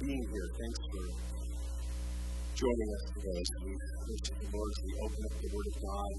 being 0.00 0.24
here. 0.32 0.48
Thanks 0.56 0.80
for 0.88 1.04
joining 2.56 2.88
us 2.88 3.04
today 3.12 3.36
as 3.36 3.50
we 3.60 3.72
worship 3.76 4.36
the 4.40 4.48
Lord, 4.48 4.70
as 4.72 4.80
we 4.80 4.92
open 4.96 5.20
up 5.28 5.34
the 5.36 5.48
Word 5.52 5.68
of 5.68 5.76
God. 5.76 6.12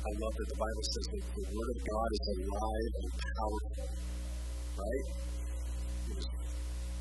I 0.00 0.10
love 0.16 0.32
that 0.32 0.48
the 0.48 0.60
Bible 0.64 0.84
says 0.88 1.06
that 1.12 1.24
the 1.28 1.44
Word 1.44 1.70
of 1.76 1.80
God 1.84 2.08
is 2.08 2.24
alive 2.40 2.92
and 3.04 3.10
powerful, 3.20 3.88
right? 4.80 5.06
It 6.08 6.16
is 6.16 6.28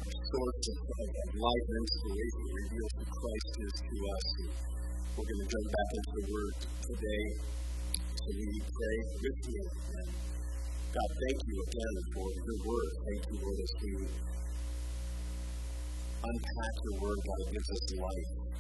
a 0.04 0.12
source 0.20 0.64
of, 0.68 0.80
of 0.84 1.30
life 1.32 1.66
and 1.72 1.78
inspiration. 1.80 2.44
Reveals 2.44 2.94
who 3.00 3.06
Christ 3.08 3.52
is 3.64 3.76
to 3.88 3.96
us. 4.04 4.28
And 4.36 4.52
we're 5.16 5.28
going 5.32 5.42
to 5.44 5.48
jump 5.48 5.68
back 5.72 5.90
into 5.96 6.12
the 6.12 6.26
Word 6.28 6.56
today. 6.92 7.26
So 8.04 8.28
we 8.36 8.52
pray 8.68 8.98
with. 9.16 9.40
And 9.48 10.12
God, 10.92 11.10
thank 11.24 11.40
you 11.40 11.56
again 11.72 11.96
for 12.20 12.28
your 12.36 12.58
Word. 12.68 12.92
Thank 13.00 13.22
you, 13.32 13.38
Lord, 13.48 13.60
as 13.64 13.74
we 13.80 13.92
unpack 16.24 16.76
your 16.84 16.96
Word, 17.04 17.20
God, 17.20 17.40
it 17.44 17.50
gives 17.52 17.70
us 17.70 17.84
life. 18.00 18.54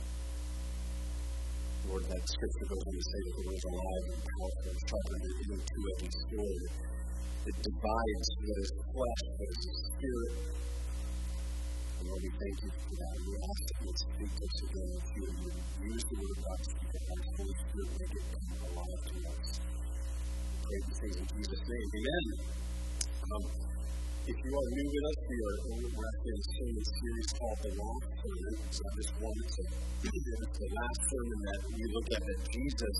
Lord, 1.83 2.03
that 2.07 2.23
scripture 2.23 2.67
goes 2.71 2.83
on 2.87 2.93
to 2.95 3.03
say 3.03 3.19
that 3.23 3.33
the 3.35 3.43
word 3.43 3.59
is 3.59 3.67
alive 3.67 4.03
and 4.07 4.21
powerful 4.23 4.67
and 4.71 4.79
sharper 4.87 5.17
than 5.19 5.33
any 5.43 5.59
two-edged 5.67 6.15
sword. 6.31 6.63
It 7.43 7.55
divides 7.59 8.27
what 8.39 8.57
is 8.63 8.71
flesh, 8.87 9.23
what 9.35 9.49
is 9.51 9.63
spirit. 9.83 10.33
And 11.99 12.05
Lord, 12.07 12.21
we 12.23 12.31
thank 12.39 12.57
you 12.63 12.71
for 12.71 12.95
that. 13.03 13.15
We 13.19 13.33
ask 13.35 13.59
that 13.67 13.77
you 13.83 13.91
speak 13.99 14.31
to 14.31 14.43
us 14.47 14.57
again 14.63 14.89
if 14.95 15.07
you 15.11 15.23
would 15.43 15.57
use 15.91 16.03
the 16.07 16.15
word 16.23 16.31
of 16.33 16.39
God 16.39 16.59
to 16.63 16.67
speak 16.71 16.93
Holy 17.03 17.55
Spirit, 17.63 17.89
make 17.99 18.13
it 18.15 18.25
come 18.31 18.63
alive 18.63 19.01
to 19.03 19.15
us. 19.27 19.47
We 19.59 20.57
pray 20.63 20.79
these 20.87 20.99
things 21.03 21.17
in 21.19 21.27
Jesus' 21.35 21.63
name. 21.67 21.89
Amen. 21.99 22.25
Um, 23.23 23.72
if 24.23 24.37
you 24.39 24.51
are 24.55 24.69
new 24.71 24.87
with 24.87 25.03
us, 25.03 25.19
we 25.27 25.35
are 25.35 25.57
we're 25.83 26.15
in 26.23 26.75
a 26.79 26.85
series 26.95 27.29
called 27.35 27.59
The 27.59 27.71
Last 27.75 28.07
Sermon. 28.23 28.55
So 28.71 28.79
I 28.79 28.91
just 28.95 29.11
the 29.99 30.67
last 30.79 30.99
sermon 31.11 31.39
that 31.43 31.59
we 31.75 31.83
looked 31.91 32.13
at 32.15 32.23
that 32.23 32.39
Jesus 32.47 32.97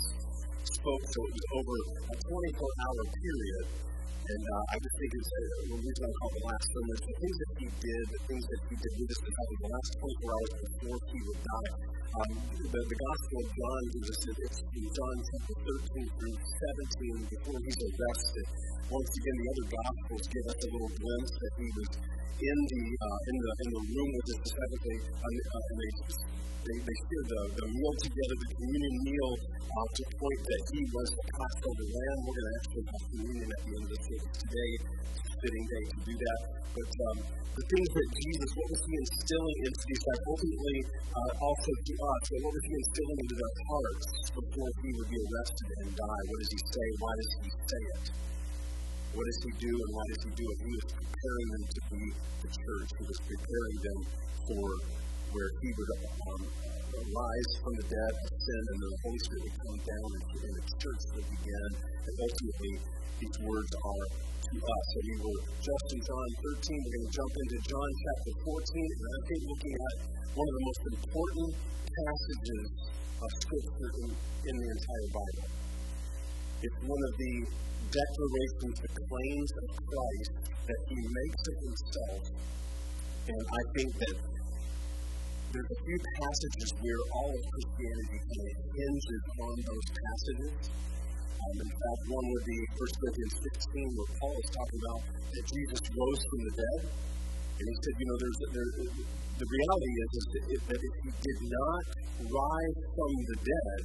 spoke. 0.67 1.03
So 1.15 1.19
it 1.23 1.31
was 1.31 1.47
over 1.63 1.75
a 2.11 2.15
24 2.27 2.83
hour 2.83 3.03
period. 3.07 3.65
And 4.23 4.43
uh, 4.47 4.71
I 4.71 4.75
just 4.79 4.95
think 4.95 5.11
it's 5.19 5.27
uh, 5.27 5.41
the 5.67 5.77
reason 5.83 6.03
I 6.07 6.13
call 6.15 6.31
the 6.31 6.43
last 6.47 6.65
sermon 6.71 6.95
the 6.95 7.13
things 7.19 7.37
that 7.43 7.51
he 7.59 7.67
did, 7.67 8.03
the 8.07 8.21
things 8.23 8.45
that 8.47 8.61
he 8.71 8.75
did 8.79 8.93
with 9.03 9.11
us 9.11 9.19
because 9.19 9.49
the 9.51 9.69
last 9.73 9.89
24 9.99 10.31
hours 10.31 10.51
before 10.63 10.99
he 11.11 11.19
would 11.27 11.41
die. 11.43 11.71
Um, 12.13 12.31
the, 12.71 12.81
the 12.87 12.97
Gospel 13.03 13.37
of 13.41 13.49
John 13.57 13.81
gives 13.89 14.09
us 14.13 14.21
it's 14.23 14.59
in 14.63 14.85
John 14.95 15.15
chapter 15.27 15.55
13 15.91 16.07
through 16.13 16.37
17 16.39 17.35
before 17.35 17.57
he's 17.67 17.79
arrested 17.83 18.47
once 18.93 19.09
again, 19.17 19.37
the 19.41 19.47
other 19.49 19.67
Gospels 19.73 20.27
give 20.27 20.45
us 20.45 20.59
a 20.59 20.69
little 20.69 20.93
glimpse 20.93 21.33
that 21.39 21.53
he 21.57 21.67
was 21.71 21.89
in 22.43 22.57
the 22.69 22.83
uh, 22.97 23.29
in 23.29 23.35
the 23.39 23.51
in 23.63 23.67
the 23.73 23.81
room 23.93 24.09
with 24.13 24.27
his 24.31 24.39
disciples. 24.43 24.81
They, 24.83 24.97
uh, 24.97 25.61
they 25.79 25.89
they, 26.63 26.79
they 26.79 26.95
share 26.95 27.25
the, 27.27 27.41
the 27.59 27.67
meal 27.75 27.93
together, 27.99 28.35
the 28.39 28.49
communion 28.55 28.95
meal, 29.03 29.31
uh, 29.35 29.87
to 29.99 30.03
point 30.15 30.41
that 30.47 30.61
he 30.71 30.79
was 30.95 31.07
the 31.11 31.23
Passover 31.35 31.87
lamb. 31.91 32.17
We're 32.23 32.35
going 32.39 32.47
to 32.47 32.55
actually 32.55 32.85
have 32.87 33.03
communion 33.11 33.49
at 33.51 33.61
the 33.67 33.71
end 33.75 33.83
of 33.83 33.91
the 33.91 33.99
service 33.99 34.37
today. 34.47 34.71
Fitting 35.43 35.65
day 35.67 35.83
to 35.91 35.97
do 36.07 36.13
that. 36.23 36.39
But 36.71 36.91
um, 37.03 37.17
the 37.53 37.65
things 37.67 37.89
that 37.93 38.07
Jesus, 38.15 38.49
what 38.55 38.67
was 38.71 38.81
he 38.87 38.93
instilling 38.95 39.57
into 39.59 39.81
these 39.91 40.03
guys, 40.07 40.21
ultimately 40.23 40.79
uh, 41.03 41.31
also 41.43 41.71
to 41.83 41.93
us, 41.99 42.23
but 42.31 42.39
what 42.47 42.53
was 42.55 42.63
he 42.63 42.73
instilling 42.79 43.19
into 43.27 43.35
their 43.43 43.55
hearts 43.67 44.05
before 44.31 44.69
he 44.79 44.89
would 44.95 45.09
be 45.11 45.19
arrested 45.19 45.69
and 45.83 45.89
die? 45.99 46.23
What 46.31 46.37
does 46.39 46.51
he 46.55 46.61
say? 46.63 46.87
Why 47.03 47.11
does 47.13 47.31
he 47.43 47.49
say 47.51 47.81
it? 47.91 48.03
What 49.13 49.25
does 49.29 49.41
he 49.45 49.51
do 49.61 49.69
and 49.69 49.89
why 49.93 50.05
does 50.09 50.21
he 50.25 50.31
do 50.33 50.45
it? 50.49 50.57
He 50.57 50.71
was 50.73 50.87
preparing 50.89 51.47
them 51.53 51.65
to 51.69 51.81
be 51.93 52.03
the 52.41 52.49
church. 52.49 52.89
He 52.97 53.05
was 53.05 53.19
preparing 53.29 53.77
them 53.85 53.99
for 54.49 54.67
where 55.37 55.49
he 55.61 55.69
would 55.69 55.91
um, 56.33 56.41
rise 56.97 57.51
from 57.61 57.73
the 57.77 57.85
dead, 57.93 58.13
ascend, 58.25 58.65
and 58.73 58.79
the 58.81 58.91
Holy 59.05 59.21
Spirit 59.21 59.41
would 59.45 59.59
come 59.69 59.79
down 59.85 60.07
and, 60.17 60.23
the 60.33 60.65
church 60.81 61.01
would 61.13 61.27
begin. 61.29 61.69
And 61.77 62.15
ultimately, 62.25 62.73
these 63.21 63.37
words 63.45 63.71
are 63.85 64.05
to 64.49 64.57
us. 64.57 64.83
So 64.93 64.97
we 65.05 65.15
were 65.21 65.41
just 65.61 65.85
in 65.93 66.01
John 66.09 66.29
13. 66.57 66.73
We're 66.73 66.93
going 66.93 67.05
to 67.05 67.13
jump 67.13 67.33
into 67.37 67.57
John 67.69 67.89
chapter 67.93 68.33
14. 68.49 68.49
And 68.49 69.09
I 69.13 69.21
think 69.29 69.41
looking 69.45 69.75
at 69.77 69.95
one 70.33 70.47
of 70.49 70.55
the 70.57 70.65
most 70.65 70.81
important 70.89 71.49
passages 71.85 72.65
of 73.21 73.29
Scripture 73.45 73.89
in, 73.93 74.09
in 74.09 74.55
the 74.57 74.67
entire 74.73 75.09
Bible. 75.13 75.45
It's 76.65 76.79
one 76.81 77.01
of 77.05 77.13
the 77.13 77.33
declarations, 77.93 78.75
the 78.81 78.91
claims 79.05 79.51
of 79.53 79.65
Christ 79.85 80.31
that 80.65 80.81
he 80.89 80.97
makes 80.97 81.41
of 81.45 81.55
himself. 81.61 82.21
And 83.29 83.41
I 83.45 83.61
think 83.77 83.89
that 84.01 84.15
there's 85.53 85.69
a 85.69 85.79
few 85.85 85.99
passages 86.17 86.69
where 86.81 87.01
all 87.13 87.29
of 87.29 87.43
Christianity 87.45 88.19
kind 88.25 88.47
of 88.49 88.57
hinges 88.73 89.23
on 89.37 89.55
those 89.61 89.87
passages. 89.93 90.59
Um, 90.73 91.55
in 91.61 91.69
fact, 91.69 92.01
one 92.09 92.25
would 92.33 92.45
be 92.49 92.59
1 92.73 92.99
Corinthians 92.99 93.35
15, 93.37 93.85
where 93.93 94.11
Paul 94.17 94.35
is 94.41 94.49
talking 94.49 94.79
about 94.81 95.01
that 95.13 95.43
Jesus 95.45 95.81
rose 95.93 96.21
from 96.25 96.41
the 96.41 96.53
dead. 96.57 96.81
And 97.53 97.65
he 97.69 97.75
said, 97.85 97.93
you 98.01 98.07
know, 98.09 98.17
there's, 98.17 98.39
there, 98.49 98.71
the 99.37 99.47
reality 99.49 99.91
is, 99.93 100.11
is 100.57 100.61
that 100.73 100.81
if 100.81 100.93
he 101.05 101.09
did 101.21 101.39
not 101.45 101.83
rise 102.33 102.77
from 102.97 103.11
the 103.29 103.37
dead, 103.45 103.81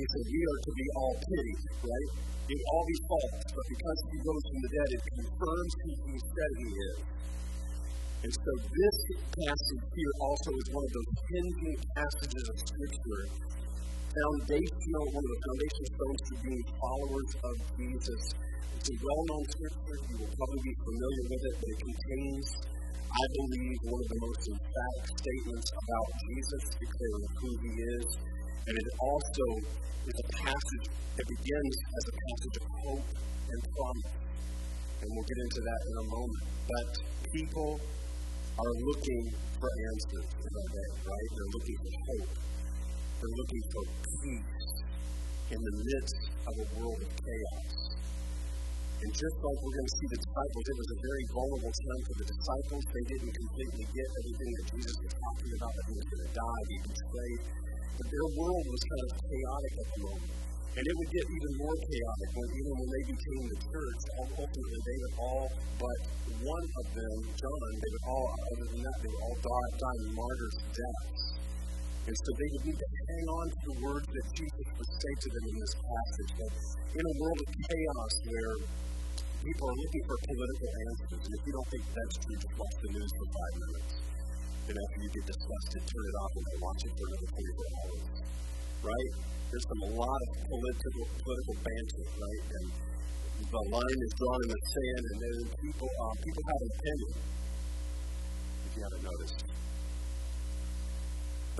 he 0.00 0.06
said, 0.08 0.24
we 0.32 0.40
are 0.40 0.60
to 0.64 0.72
be 0.72 0.86
all 0.96 1.14
pitied, 1.20 1.60
right? 1.84 2.10
It 2.50 2.60
all 2.72 2.84
be 2.88 2.98
false, 3.04 3.36
but 3.52 3.66
because 3.68 3.98
he 4.10 4.16
rose 4.24 4.44
from 4.48 4.58
the 4.64 4.70
dead, 4.72 4.88
it 4.96 5.02
confirms 5.20 5.72
who 5.76 5.90
he 6.08 6.16
said 6.16 6.50
he 6.56 6.68
is. 6.72 6.98
And 8.20 8.32
so 8.32 8.52
this 8.64 8.96
passage 9.32 9.84
here 9.96 10.14
also 10.24 10.50
is 10.56 10.68
one 10.72 10.84
of 10.88 10.92
those 10.92 11.12
hinging 11.30 11.78
passages 11.96 12.44
of 12.48 12.56
Scripture, 12.64 13.24
foundational, 14.12 15.04
one 15.08 15.24
of 15.24 15.32
the 15.36 15.40
foundation 15.40 15.84
stones 15.88 16.20
to 16.28 16.34
being 16.48 16.64
followers 16.80 17.30
of 17.44 17.54
Jesus. 17.76 18.22
It's 18.76 18.88
a 18.92 18.96
well-known 19.04 19.44
Scripture. 19.52 19.96
You 20.10 20.16
will 20.20 20.32
probably 20.36 20.62
be 20.64 20.74
familiar 20.80 21.24
with 21.28 21.42
it, 21.44 21.54
but 21.60 21.68
it 21.70 21.80
contains, 21.80 22.46
I 23.04 23.24
believe, 23.36 23.78
one 23.84 24.00
of 24.00 24.08
the 24.08 24.20
most 24.20 24.42
emphatic 24.48 25.04
statements 25.16 25.68
about 25.76 26.08
Jesus, 26.24 26.62
declaring 26.76 27.24
who 27.40 27.50
he 27.68 27.72
is. 27.84 28.08
And 28.66 28.74
it 28.76 28.88
also 29.00 29.46
is 30.08 30.16
a 30.20 30.28
passage 30.36 30.86
that 31.16 31.26
begins 31.26 31.74
as 31.80 32.04
a 32.08 32.14
passage 32.14 32.56
of 32.60 32.64
hope 32.84 33.08
and 33.50 33.58
promise. 33.72 34.12
And 35.00 35.06
we'll 35.16 35.28
get 35.28 35.40
into 35.40 35.60
that 35.64 35.80
in 35.88 35.94
a 36.00 36.06
moment. 36.12 36.44
But 36.68 36.88
people 37.32 37.70
are 38.60 38.74
looking 38.84 39.24
for 39.56 39.68
answers 39.68 40.26
in 40.36 40.52
our 40.52 40.68
day, 40.70 40.90
right? 41.08 41.28
They're 41.32 41.52
looking 41.56 41.78
for 41.80 41.92
hope. 42.04 42.30
They're 43.20 43.36
looking 43.40 43.64
for 43.72 43.82
peace 44.20 44.70
in 45.50 45.60
the 45.60 45.74
midst 45.80 46.20
of 46.46 46.54
a 46.60 46.66
world 46.78 47.00
of 47.00 47.10
chaos. 47.10 47.80
And 49.00 49.10
just 49.16 49.36
like 49.40 49.58
we're 49.64 49.76
going 49.80 49.88
to 49.88 49.96
see 49.96 50.08
the 50.12 50.20
disciples, 50.20 50.64
it 50.68 50.76
was 50.76 50.90
a 50.92 50.98
very 51.00 51.24
vulnerable 51.32 51.72
time 51.72 52.02
for 52.04 52.14
the 52.20 52.26
disciples. 52.28 52.82
They 52.84 53.04
didn't 53.08 53.32
completely 53.32 53.84
get 53.96 54.08
everything 54.12 54.50
that 54.60 54.66
Jesus 54.76 54.96
was 55.00 55.12
talking 55.16 55.50
about, 55.56 55.72
that 55.72 55.84
he 55.88 55.94
was 55.96 56.06
going 56.12 56.24
to 56.28 56.32
die, 56.36 56.62
be 56.68 56.78
betrayed. 56.84 57.40
But 57.96 58.06
their 58.10 58.28
world 58.36 58.64
was 58.70 58.82
kind 58.86 59.02
of 59.06 59.10
chaotic 59.18 59.72
at 59.80 59.88
the 59.90 60.00
moment. 60.04 60.34
And 60.70 60.84
it 60.86 60.94
would 60.94 61.10
get 61.10 61.26
even 61.26 61.52
more 61.58 61.76
chaotic 61.82 62.28
when 62.30 62.48
even 62.54 62.72
when 62.78 62.88
they 62.94 63.04
became 63.10 63.42
the 63.50 63.58
church, 63.58 64.02
ultimately 64.22 64.78
they 64.86 64.98
would 65.02 65.14
all 65.18 65.46
but 65.80 65.98
one 66.46 66.66
of 66.78 66.86
them, 66.94 67.16
John, 67.34 67.70
they 67.74 67.90
would 67.90 68.06
all, 68.06 68.28
other 68.30 68.66
than 68.70 68.80
that, 68.84 68.96
they 69.02 69.10
would 69.10 69.22
all 69.26 69.38
die, 69.42 69.70
die 69.80 70.00
martyrs' 70.14 70.58
deaths. 70.70 71.22
And 72.06 72.16
so 72.16 72.28
they 72.36 72.48
would 72.54 72.64
need 72.70 72.78
to 72.80 72.88
hang 72.90 73.26
on 73.34 73.46
to 73.50 73.58
the 73.66 73.76
words 73.80 74.08
that 74.08 74.26
Jesus 74.36 74.66
would 74.76 74.92
say 74.94 75.12
to 75.20 75.28
them 75.30 75.44
in 75.50 75.56
this 75.58 75.74
passage. 75.74 76.30
That 76.38 76.54
in 76.96 77.04
a 77.04 77.14
world 77.18 77.38
of 77.44 77.48
chaos 77.50 78.14
where 78.30 78.54
people 79.40 79.66
are 79.68 79.78
looking 79.80 80.04
for 80.04 80.16
political 80.20 80.70
answers, 80.70 81.20
and 81.24 81.32
if 81.34 81.42
you 81.44 81.52
don't 81.56 81.68
think 81.72 81.84
that's 81.96 82.16
true, 82.20 82.36
just 82.40 82.56
watch 82.60 82.76
the 82.78 82.90
news 82.94 83.12
for 83.16 83.26
five 83.26 83.54
minutes. 83.58 84.09
And 84.70 84.78
after 84.78 85.02
you 85.02 85.10
get 85.10 85.26
disgusted, 85.26 85.82
turn 85.82 86.04
it 86.06 86.16
off 86.22 86.30
and 86.30 86.44
then 86.46 86.58
watch 86.62 86.80
it 86.86 86.92
for 86.94 87.02
another 87.10 87.26
24 87.26 87.58
hours. 87.74 88.06
Right? 88.86 89.10
There's 89.50 89.66
some, 89.66 89.82
a 89.82 89.92
lot 89.98 90.14
of 90.14 90.28
political, 90.46 91.04
political 91.10 91.56
banter, 91.58 92.06
right? 92.06 92.44
And 92.54 92.66
the 93.50 93.62
line 93.66 93.98
is 93.98 94.12
drawn 94.14 94.38
in 94.46 94.50
the 94.54 94.60
sand, 94.62 95.02
and 95.10 95.18
then 95.26 95.38
people, 95.58 95.90
um, 96.06 96.14
people 96.22 96.42
have 96.46 96.60
an 96.62 96.70
opinion, 96.70 97.10
if 98.62 98.70
you 98.78 98.82
haven't 98.86 99.04
noticed. 99.10 99.42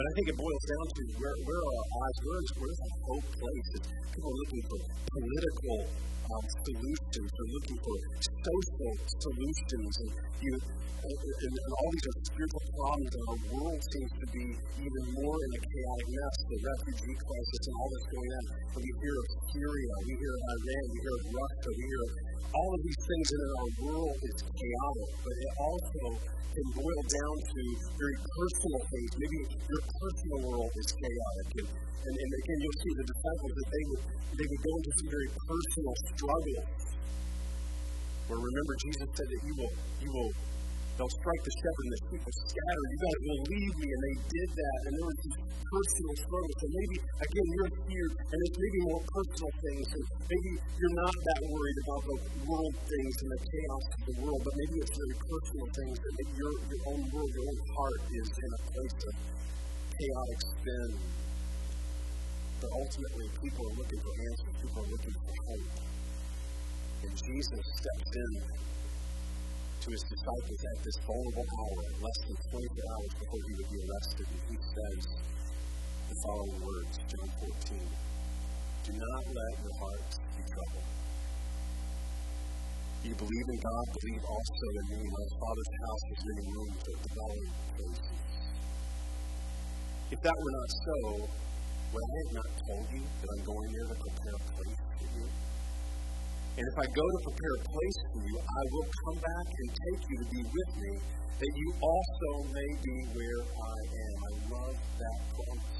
But 0.00 0.08
I 0.08 0.12
think 0.16 0.32
it 0.32 0.38
boils 0.40 0.64
down 0.64 0.86
to 0.96 1.02
where, 1.20 1.36
where 1.44 1.60
are 1.60 1.76
our 1.76 1.88
eyes? 2.00 2.16
Where 2.24 2.40
is, 2.40 2.50
where 2.56 2.72
is 2.72 2.80
our 2.80 2.96
hope 3.04 3.26
placed? 3.36 3.84
People 3.84 4.32
are 4.32 4.38
looking 4.40 4.62
for 4.64 4.78
political 5.12 5.76
um, 6.24 6.44
solutions. 6.56 7.28
They're 7.28 7.52
looking 7.52 7.78
for 7.84 7.96
social 8.32 8.92
solutions. 8.96 9.92
And, 10.00 10.10
you, 10.40 10.52
and, 10.56 11.16
and, 11.20 11.52
and 11.52 11.72
all 11.76 11.88
these 11.92 12.06
are 12.08 12.16
spiritual 12.32 12.64
problems, 12.80 13.12
and 13.12 13.24
our 13.28 13.40
world 13.52 13.80
seems 13.92 14.12
to 14.24 14.26
be 14.32 14.46
even 14.56 15.04
more 15.20 15.36
in 15.36 15.50
a 15.52 15.60
chaotic 15.68 16.08
mess. 16.16 16.36
The 16.48 16.58
refugee 16.64 17.16
crisis 17.20 17.60
and 17.68 17.74
all 17.76 17.88
that's 17.92 18.08
going 18.08 18.32
on. 18.40 18.44
And 18.56 18.80
we 18.80 18.92
hear 19.04 19.16
of 19.20 19.28
Syria, 19.52 19.92
we 20.08 20.12
hear 20.16 20.32
of 20.32 20.44
Iran, 20.48 20.84
we 20.88 20.98
hear 21.04 21.12
of 21.12 21.24
Russia, 21.28 21.70
we 21.76 21.84
hear 21.84 22.02
of 22.08 22.12
all 22.56 22.70
of 22.72 22.80
these 22.88 23.02
things 23.04 23.28
in 23.36 23.40
our 23.52 23.68
world 23.84 24.16
is 24.16 24.38
chaotic, 24.48 25.10
but 25.28 25.34
it 25.36 25.52
also 25.60 26.04
can 26.50 26.66
boil 26.74 27.02
down 27.06 27.36
to 27.46 27.62
very 27.94 28.18
personal 28.18 28.82
things. 28.90 29.10
Maybe 29.22 29.38
your 29.70 29.82
personal 29.98 30.38
world 30.46 30.72
is 30.76 30.88
chaotic. 30.94 31.48
And, 31.58 31.68
and, 32.06 32.14
and 32.14 32.30
again, 32.30 32.58
you'll 32.62 32.80
see 32.80 32.92
the 32.94 33.06
disciples 33.10 33.52
that 33.56 33.68
they 33.70 33.84
would, 33.90 34.02
they 34.38 34.46
would 34.46 34.62
go 34.62 34.72
into 34.78 34.92
some 35.00 35.08
very 35.10 35.30
personal 35.34 35.94
struggles. 36.14 36.82
Where 38.30 38.40
remember, 38.40 38.74
Jesus 38.86 39.08
said 39.10 39.28
that 39.30 39.42
you 39.42 39.54
will, 39.58 39.74
you 40.04 40.10
will 40.14 40.32
They'll 41.00 41.16
strike 41.16 41.42
the 41.48 41.54
shepherd 41.64 41.84
and 41.88 41.92
the 41.96 42.00
sheep 42.12 42.22
will 42.28 42.38
scatter. 42.44 42.84
You 42.92 42.98
guys 43.00 43.18
will 43.24 43.42
leave 43.56 43.72
me. 43.72 43.88
And 43.88 44.02
they 44.04 44.16
did 44.20 44.48
that. 44.52 44.78
And 44.84 44.92
there 45.00 45.08
was 45.08 45.18
this 45.24 45.36
personal 45.64 46.14
struggle. 46.20 46.54
So 46.60 46.66
maybe, 46.76 46.96
again, 47.00 47.48
you're 47.56 47.72
here 47.88 48.10
and 48.20 48.38
it's 48.44 48.58
maybe 48.60 48.80
more 48.84 49.00
personal 49.08 49.52
things. 49.64 49.86
And 49.96 50.04
maybe 50.28 50.50
you're 50.60 50.98
not 51.00 51.16
that 51.16 51.40
worried 51.48 51.78
about 51.88 52.02
the 52.04 52.16
world 52.44 52.74
things 52.84 53.14
and 53.16 53.28
the 53.32 53.40
chaos 53.48 53.84
of 53.96 54.00
the 54.12 54.14
world, 54.20 54.40
but 54.44 54.52
maybe 54.60 54.76
it's 54.84 54.92
very 54.92 55.16
personal 55.24 55.66
things 55.72 55.96
that 56.04 56.12
maybe 56.20 56.32
your, 56.36 56.52
your 56.68 56.82
own 56.92 57.02
world, 57.16 57.30
your 57.32 57.46
own 57.48 57.60
heart 57.80 58.00
is 58.12 58.28
in 58.36 58.50
a 58.52 58.62
place 58.68 58.98
of 59.00 59.14
chaotic 60.00 60.40
spin. 60.40 60.90
But 62.60 62.70
ultimately, 62.72 63.26
people 63.40 63.62
are 63.68 63.76
looking 63.76 64.00
for 64.00 64.12
answers. 64.16 64.54
People 64.60 64.80
are 64.80 64.90
looking 64.96 65.16
for 65.20 65.34
hope. 65.44 65.76
And 67.04 67.12
Jesus 67.16 67.64
steps 67.80 68.10
in 68.16 68.32
to 69.80 69.88
his 69.88 70.04
disciples 70.12 70.60
at 70.60 70.78
this 70.84 70.98
vulnerable 71.08 71.48
hour, 71.56 71.84
less 72.04 72.18
than 72.28 72.36
24 72.52 72.92
hours 72.92 73.12
before 73.16 73.40
he 73.48 73.52
would 73.56 73.70
be 73.72 73.80
arrested, 73.80 74.26
and 74.28 74.42
he 74.52 74.56
says 74.60 75.00
the 76.04 76.16
following 76.20 76.60
words, 76.60 76.94
John 77.08 77.28
14 77.48 77.80
Do 78.84 78.92
not 78.92 79.22
let 79.24 79.52
your 79.64 79.76
hearts 79.80 80.16
be 80.36 80.42
troubled. 80.44 80.88
You 83.00 83.14
believe 83.16 83.48
in 83.48 83.58
God, 83.64 83.86
believe 83.96 84.24
also 84.28 84.66
in 84.76 84.86
me. 84.92 85.00
My 85.08 85.26
Father's 85.40 85.72
house 85.80 86.04
is 86.12 86.20
many 86.28 86.44
rooms 86.52 86.80
that 86.84 86.98
dwelling 87.00 87.48
places. 87.72 88.39
If 90.10 90.18
that 90.26 90.34
were 90.34 90.54
not 90.58 90.70
so, 90.74 90.96
would 91.22 92.02
I 92.02 92.14
have 92.18 92.32
not 92.42 92.50
told 92.66 92.86
you 92.90 93.02
that 93.06 93.28
I'm 93.30 93.44
going 93.46 93.70
there 93.70 93.88
to 93.94 93.96
prepare 94.02 94.34
a 94.34 94.44
place 94.58 94.82
for 94.98 95.06
you? 95.06 95.26
And 96.58 96.64
if 96.66 96.76
I 96.82 96.86
go 96.90 97.06
to 97.14 97.20
prepare 97.30 97.54
a 97.54 97.62
place 97.70 97.98
for 98.10 98.20
you, 98.26 98.34
I 98.42 98.62
will 98.74 98.88
come 98.90 99.18
back 99.22 99.46
and 99.54 99.68
take 99.70 100.02
you 100.10 100.16
to 100.18 100.26
be 100.34 100.42
with 100.50 100.70
me, 100.82 100.92
that 101.38 101.52
you 101.54 101.68
also 101.78 102.30
may 102.50 102.70
be 102.82 102.96
where 103.14 103.42
I 103.54 103.78
am. 103.86 104.14
I 104.18 104.32
love 104.50 104.76
that 104.98 105.18
promise. 105.30 105.78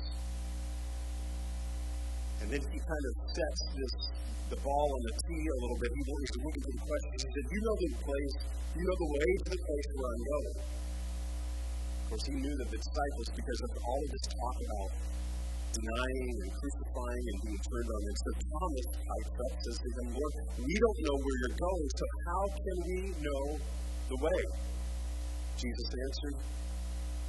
And 2.40 2.46
then 2.54 2.62
he 2.70 2.78
kind 2.86 3.04
of 3.10 3.14
sets 3.34 3.60
this 3.74 3.94
the 4.54 4.58
ball 4.62 4.88
on 4.94 5.02
the 5.10 5.14
tee 5.26 5.42
a 5.42 5.58
little 5.58 5.78
bit. 5.78 5.90
He 5.90 6.02
wants 6.06 6.30
to 6.30 6.38
look 6.42 6.54
into 6.54 6.70
the 6.70 6.82
question. 6.86 7.10
He 7.18 7.30
said, 7.34 7.46
You 7.50 7.60
know 7.66 7.76
the 7.82 7.90
place, 7.98 8.36
you 8.78 8.82
know 8.86 8.96
the 8.98 9.10
way 9.10 9.28
to 9.30 9.46
the 9.58 9.60
place 9.62 9.88
where 9.98 10.10
I'm 10.10 10.22
going. 10.22 10.58
Course, 12.10 12.26
he 12.26 12.34
knew 12.42 12.56
that 12.58 12.66
the 12.74 12.80
disciples, 12.82 13.28
because 13.38 13.60
of 13.62 13.70
all 13.86 14.00
of 14.02 14.10
this 14.10 14.26
talk 14.34 14.56
about 14.66 14.90
denying 15.70 16.34
and 16.42 16.50
crucifying 16.58 17.24
and 17.30 17.38
being 17.46 17.62
turned 17.70 17.86
on. 17.86 18.02
And 18.02 18.18
so 18.18 18.30
Thomas 18.50 18.86
pipes 18.98 19.30
up, 19.38 19.52
says 19.62 19.78
to 19.78 19.90
them, 19.94 20.08
Lord, 20.18 20.34
we 20.58 20.74
don't 20.74 21.00
know 21.06 21.16
where 21.22 21.36
you're 21.38 21.58
going, 21.62 21.88
so 21.94 22.04
how 22.26 22.42
can 22.50 22.76
we 22.82 22.98
know 23.14 23.44
the 24.10 24.18
way? 24.26 24.42
Jesus 25.54 25.86
answered, 25.86 26.36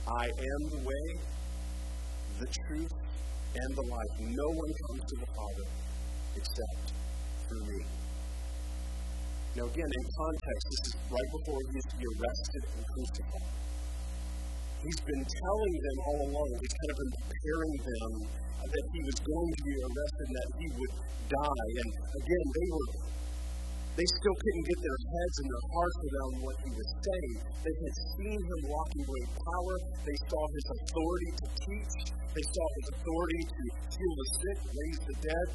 I 0.10 0.26
am 0.26 0.62
the 0.74 0.82
way, 0.82 1.06
the 2.42 2.50
truth, 2.66 2.94
and 3.54 3.70
the 3.78 3.86
life. 3.86 4.14
No 4.34 4.48
one 4.50 4.72
comes 4.82 5.02
to 5.06 5.16
the 5.22 5.30
Father 5.30 5.68
except 6.42 6.86
through 7.46 7.66
me. 7.70 7.82
Now, 9.62 9.70
again, 9.70 9.92
in 9.94 10.06
context, 10.10 10.64
this 10.74 10.84
is 10.90 10.94
right 11.06 11.30
before 11.38 11.60
he 11.70 11.74
is 11.78 11.86
to 11.86 11.96
be 12.02 12.06
arrested 12.18 12.64
and 12.66 12.82
crucified. 12.82 13.71
He's 14.82 15.02
been 15.06 15.26
telling 15.30 15.76
them 15.78 15.98
all 16.10 16.20
along, 16.26 16.50
he's 16.58 16.74
kind 16.74 16.92
of 16.92 16.98
been 16.98 17.14
preparing 17.22 17.76
them 17.86 18.12
that 18.66 18.86
he 18.94 19.00
was 19.06 19.18
going 19.22 19.52
to 19.54 19.62
be 19.62 19.76
arrested 19.78 20.26
and 20.26 20.36
that 20.38 20.50
he 20.58 20.68
would 20.74 20.94
die. 21.30 21.70
And 21.82 21.90
again, 21.92 22.46
they 22.50 22.68
were 22.74 22.90
they 23.92 24.08
still 24.08 24.38
couldn't 24.40 24.66
get 24.72 24.80
their 24.88 25.00
heads 25.04 25.36
and 25.44 25.48
their 25.52 25.66
hearts 25.76 26.00
around 26.00 26.34
what 26.48 26.56
he 26.64 26.72
was 26.72 26.90
saying. 27.04 27.36
They 27.60 27.76
had 27.76 27.96
seen 28.16 28.40
him 28.40 28.62
walking 28.72 29.04
great 29.04 29.32
power. 29.36 29.76
They 30.08 30.18
saw 30.32 30.42
his 30.48 30.66
authority 30.80 31.32
to 31.44 31.48
teach. 31.60 31.96
They 32.32 32.46
saw 32.56 32.66
his 32.80 32.88
authority 32.96 33.42
to 33.52 33.62
heal 33.92 34.14
the 34.16 34.28
sick, 34.32 34.60
raise 34.72 35.02
the 35.12 35.18
dead, 35.28 35.48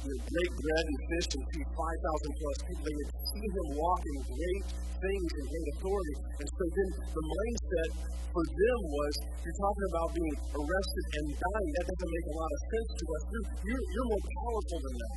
break 0.00 0.50
bread 0.56 0.84
and 0.88 0.98
fish 1.12 1.28
and 1.36 1.44
feed 1.52 1.68
5,000 1.76 2.40
plus 2.40 2.56
people. 2.64 2.84
They 2.88 2.96
had 2.96 3.10
seen 3.20 3.50
him 3.52 3.68
walking 3.76 4.16
great 4.32 4.64
things 4.96 5.28
and 5.36 5.44
great 5.50 5.68
authority. 5.76 6.16
And 6.40 6.48
so 6.48 6.64
then 6.72 6.88
the 7.04 7.24
mindset 7.24 7.90
for 8.30 8.44
them 8.46 8.78
was 8.86 9.12
you're 9.44 9.58
talking 9.60 9.86
about 9.90 10.08
being 10.16 10.36
arrested 10.56 11.04
and 11.20 11.26
dying. 11.36 11.70
That 11.76 11.84
doesn't 11.90 12.12
make 12.14 12.26
a 12.30 12.36
lot 12.36 12.50
of 12.50 12.60
sense 12.70 12.90
to 12.96 13.04
us. 13.10 13.22
You're, 13.28 13.46
you're, 13.68 13.84
you're 13.90 14.08
more 14.08 14.24
powerful 14.24 14.78
than 14.80 14.94
that. 15.00 15.16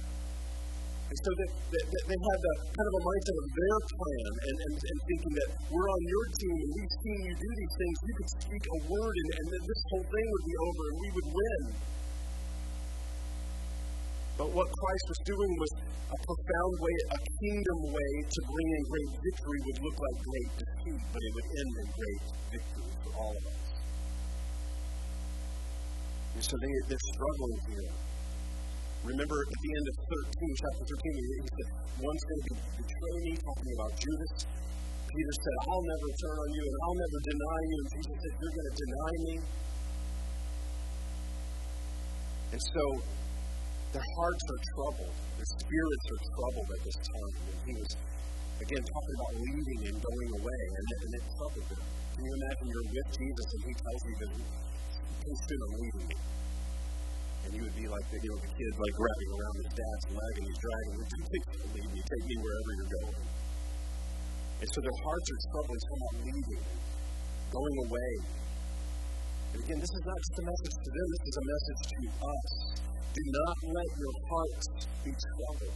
And 1.14 1.20
so 1.22 1.30
they, 1.38 1.50
they, 1.78 1.84
they 2.10 2.20
had 2.26 2.40
the 2.42 2.54
kind 2.74 2.88
of 2.90 2.96
a 2.98 3.04
mindset 3.06 3.38
of 3.38 3.48
their 3.54 3.80
plan 3.86 4.32
and, 4.34 4.58
and, 4.66 4.76
and 4.82 4.98
thinking 5.06 5.34
that 5.38 5.50
we're 5.70 5.90
on 5.94 6.02
your 6.10 6.26
team 6.42 6.56
and 6.58 6.72
we've 6.74 6.96
seen 7.06 7.20
you 7.30 7.34
do 7.38 7.50
these 7.54 7.76
things. 7.78 7.96
You 8.02 8.14
could 8.18 8.32
speak 8.34 8.64
a 8.66 8.78
word 8.90 9.14
and, 9.14 9.30
and 9.38 9.46
then 9.54 9.64
this 9.64 9.82
whole 9.94 10.08
thing 10.10 10.26
would 10.34 10.46
be 10.50 10.56
over 10.58 10.84
and 10.90 10.98
we 10.98 11.10
would 11.14 11.30
win. 11.30 11.62
But 14.38 14.50
what 14.50 14.66
Christ 14.66 15.06
was 15.08 15.22
doing 15.30 15.52
was 15.62 15.72
a 16.10 16.18
profound 16.26 16.74
way, 16.82 16.96
a 17.14 17.20
kingdom 17.38 17.80
way 17.94 18.12
to 18.26 18.40
bring 18.50 18.68
in 18.74 18.82
great 18.90 19.12
victory 19.22 19.60
would 19.62 19.80
look 19.86 19.98
like 19.98 20.18
great 20.26 20.52
defeat, 20.58 21.02
but 21.14 21.22
it 21.22 21.32
would 21.34 21.48
end 21.54 21.74
in 21.78 21.88
great 21.94 22.24
victory 22.50 22.94
for 23.06 23.12
all 23.14 23.34
of 23.38 23.44
us. 23.46 23.64
And 26.34 26.44
so 26.44 26.54
they, 26.58 26.74
they're 26.90 27.08
struggling 27.14 27.60
here. 27.70 27.94
Remember 29.06 29.38
at 29.38 29.60
the 29.62 29.72
end 29.78 29.86
of 29.86 29.96
13, 30.02 30.62
chapter 30.64 30.84
13, 30.98 31.14
he 31.14 31.50
said, 31.54 31.70
one's 32.02 32.24
going 32.26 32.44
to 32.50 32.54
betray 32.74 33.16
me, 33.22 33.34
talking 33.38 33.72
about 33.78 33.92
Judas. 34.02 34.34
Peter 35.14 35.36
said, 35.38 35.56
I'll 35.70 35.86
never 35.86 36.10
turn 36.10 36.38
on 36.42 36.50
you 36.58 36.64
and 36.66 36.78
I'll 36.82 37.00
never 37.06 37.20
deny 37.22 37.60
you. 37.70 37.78
And 37.78 37.90
Jesus 37.94 38.18
said, 38.18 38.34
You're 38.34 38.56
going 38.58 38.70
to 38.74 38.78
deny 38.82 39.12
me. 39.14 39.36
And 42.50 42.62
so 42.74 42.84
their 43.94 44.10
hearts 44.18 44.46
are 44.50 44.62
troubled. 44.74 45.16
Their 45.38 45.50
spirits 45.54 46.06
are 46.10 46.22
troubled 46.34 46.70
at 46.74 46.82
this 46.82 46.98
time. 46.98 47.34
And 47.46 47.58
he 47.70 47.74
was, 47.78 47.92
again, 48.58 48.82
talking 48.82 49.16
about 49.22 49.34
leaving 49.38 49.80
and 49.86 49.98
going 50.02 50.30
away, 50.42 50.62
and 50.74 50.86
it, 50.90 51.00
and 51.06 51.12
it 51.14 51.24
troubled 51.38 51.68
them. 51.70 51.84
Can 52.18 52.22
you 52.26 52.34
imagine 52.34 52.66
you're 52.74 52.90
with 52.90 53.10
Jesus 53.14 53.48
and 53.54 53.62
he 53.70 53.74
tells 53.74 54.02
you 54.06 54.16
that 54.18 54.30
he's 54.34 55.42
soon 55.46 55.62
leaving 55.78 56.10
you? 56.10 56.22
And 57.44 57.50
you 57.54 57.62
would 57.70 57.78
be 57.78 57.86
like 57.86 58.06
you 58.18 58.30
know, 58.34 58.40
the 58.42 58.52
kid 58.54 58.72
like 58.82 58.96
grabbing 58.98 59.32
around 59.34 59.56
his 59.62 59.72
dad's 59.78 60.06
leg 60.10 60.34
and 60.42 60.46
he's 60.48 60.62
dragging 60.64 60.94
him, 60.94 61.06
take 61.06 61.46
me, 61.74 61.82
me, 61.94 62.00
take 62.02 62.26
me 62.30 62.36
wherever 62.40 62.70
you're 62.74 62.94
going. 62.98 63.26
And 64.64 64.68
so 64.74 64.78
their 64.80 64.98
hearts 65.06 65.28
are 65.28 65.42
troubled. 65.54 65.76
Talking 65.76 66.02
about 66.02 66.16
leaving, 66.24 66.64
going 67.52 67.76
away. 67.84 68.12
And 69.54 69.60
again, 69.60 69.80
this 69.84 69.94
is 69.94 70.04
not 70.08 70.18
just 70.18 70.36
a 70.40 70.46
message 70.50 70.76
to 70.82 70.90
them, 70.90 71.08
this 71.14 71.26
is 71.30 71.36
a 71.38 71.46
message 71.46 71.82
to 71.84 72.00
us. 72.26 72.93
Do 73.12 73.22
not 73.28 73.58
let 73.76 73.90
your 74.00 74.16
hearts 74.32 74.66
be 75.04 75.12
troubled. 75.12 75.76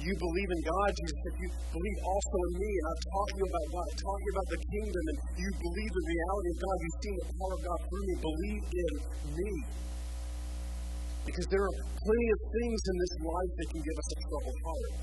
You 0.00 0.16
believe 0.16 0.48
in 0.48 0.62
God, 0.64 0.88
Jesus 0.96 1.18
said, 1.20 1.34
you 1.44 1.48
believe 1.76 1.98
also 2.08 2.36
in 2.40 2.52
me. 2.56 2.70
And 2.72 2.86
I've 2.88 3.04
taught 3.04 3.30
you 3.36 3.44
about 3.44 3.66
God, 3.68 3.84
I've 3.84 4.00
taught 4.00 4.20
you 4.24 4.30
about 4.32 4.48
the 4.48 4.60
kingdom, 4.64 5.04
and 5.12 5.18
you 5.36 5.48
believe 5.60 5.92
the 5.92 6.06
reality 6.08 6.48
of 6.48 6.58
God. 6.64 6.76
You've 6.80 7.00
seen 7.04 7.16
the 7.20 7.28
power 7.36 7.52
of 7.52 7.62
God 7.68 7.78
through 7.84 8.04
me. 8.08 8.14
Believe 8.16 8.64
in 8.64 8.92
me. 9.36 9.52
Because 11.28 11.46
there 11.52 11.60
are 11.60 11.76
plenty 11.84 12.28
of 12.32 12.40
things 12.48 12.80
in 12.80 12.96
this 12.96 13.14
life 13.28 13.52
that 13.60 13.66
can 13.76 13.82
give 13.84 13.96
us 14.00 14.08
a 14.08 14.18
troubled 14.24 14.60
heart. 14.64 15.00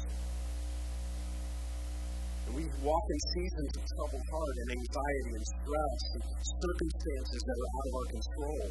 And 2.47 2.53
we 2.57 2.65
walk 2.81 3.05
in 3.05 3.19
seasons 3.37 3.71
of 3.77 3.83
troubled 3.85 4.25
heart 4.33 4.55
and 4.65 4.67
anxiety 4.81 5.31
and 5.37 5.45
stress 5.45 6.01
and 6.17 6.23
circumstances 6.41 7.41
that 7.45 7.57
are 7.61 7.69
out 7.69 7.85
of 7.85 7.93
our 8.01 8.07
control 8.17 8.65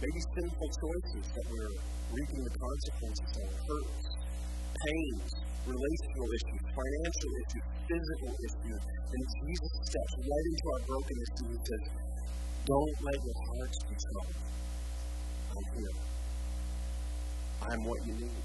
maybe 0.00 0.20
sinful 0.32 0.70
choices 0.80 1.24
that 1.36 1.44
we're 1.52 1.76
reaping 2.16 2.40
the 2.40 2.54
consequences 2.56 3.30
of, 3.36 3.48
hurts, 3.68 4.08
pains, 4.72 5.28
relational 5.68 6.28
issues, 6.32 6.62
financial 6.72 7.30
issues, 7.36 7.66
physical 7.84 8.32
issues. 8.32 8.80
And 8.80 9.22
Jesus 9.44 9.72
steps 9.84 10.14
right 10.24 10.46
into 10.48 10.64
our 10.72 10.80
brokenness 10.88 11.32
and 11.36 11.48
he 11.52 11.58
says, 11.60 11.84
Don't 12.64 12.96
let 13.04 13.18
your 13.20 13.38
hearts 13.44 13.78
be 13.84 13.96
troubled. 14.00 14.40
I'm 15.52 15.66
here. 15.76 15.96
I'm 17.60 17.84
what 17.84 18.00
you 18.06 18.14
need. 18.24 18.44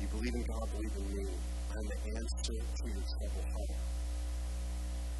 You 0.00 0.06
believe 0.08 0.34
in 0.34 0.44
God, 0.48 0.64
believe 0.72 0.96
in 0.96 1.06
me. 1.12 1.24
I'm 1.76 1.86
the 1.92 1.98
answer 2.16 2.56
to 2.56 2.88
your 2.88 3.04
troubled 3.04 3.48
heart. 3.52 3.99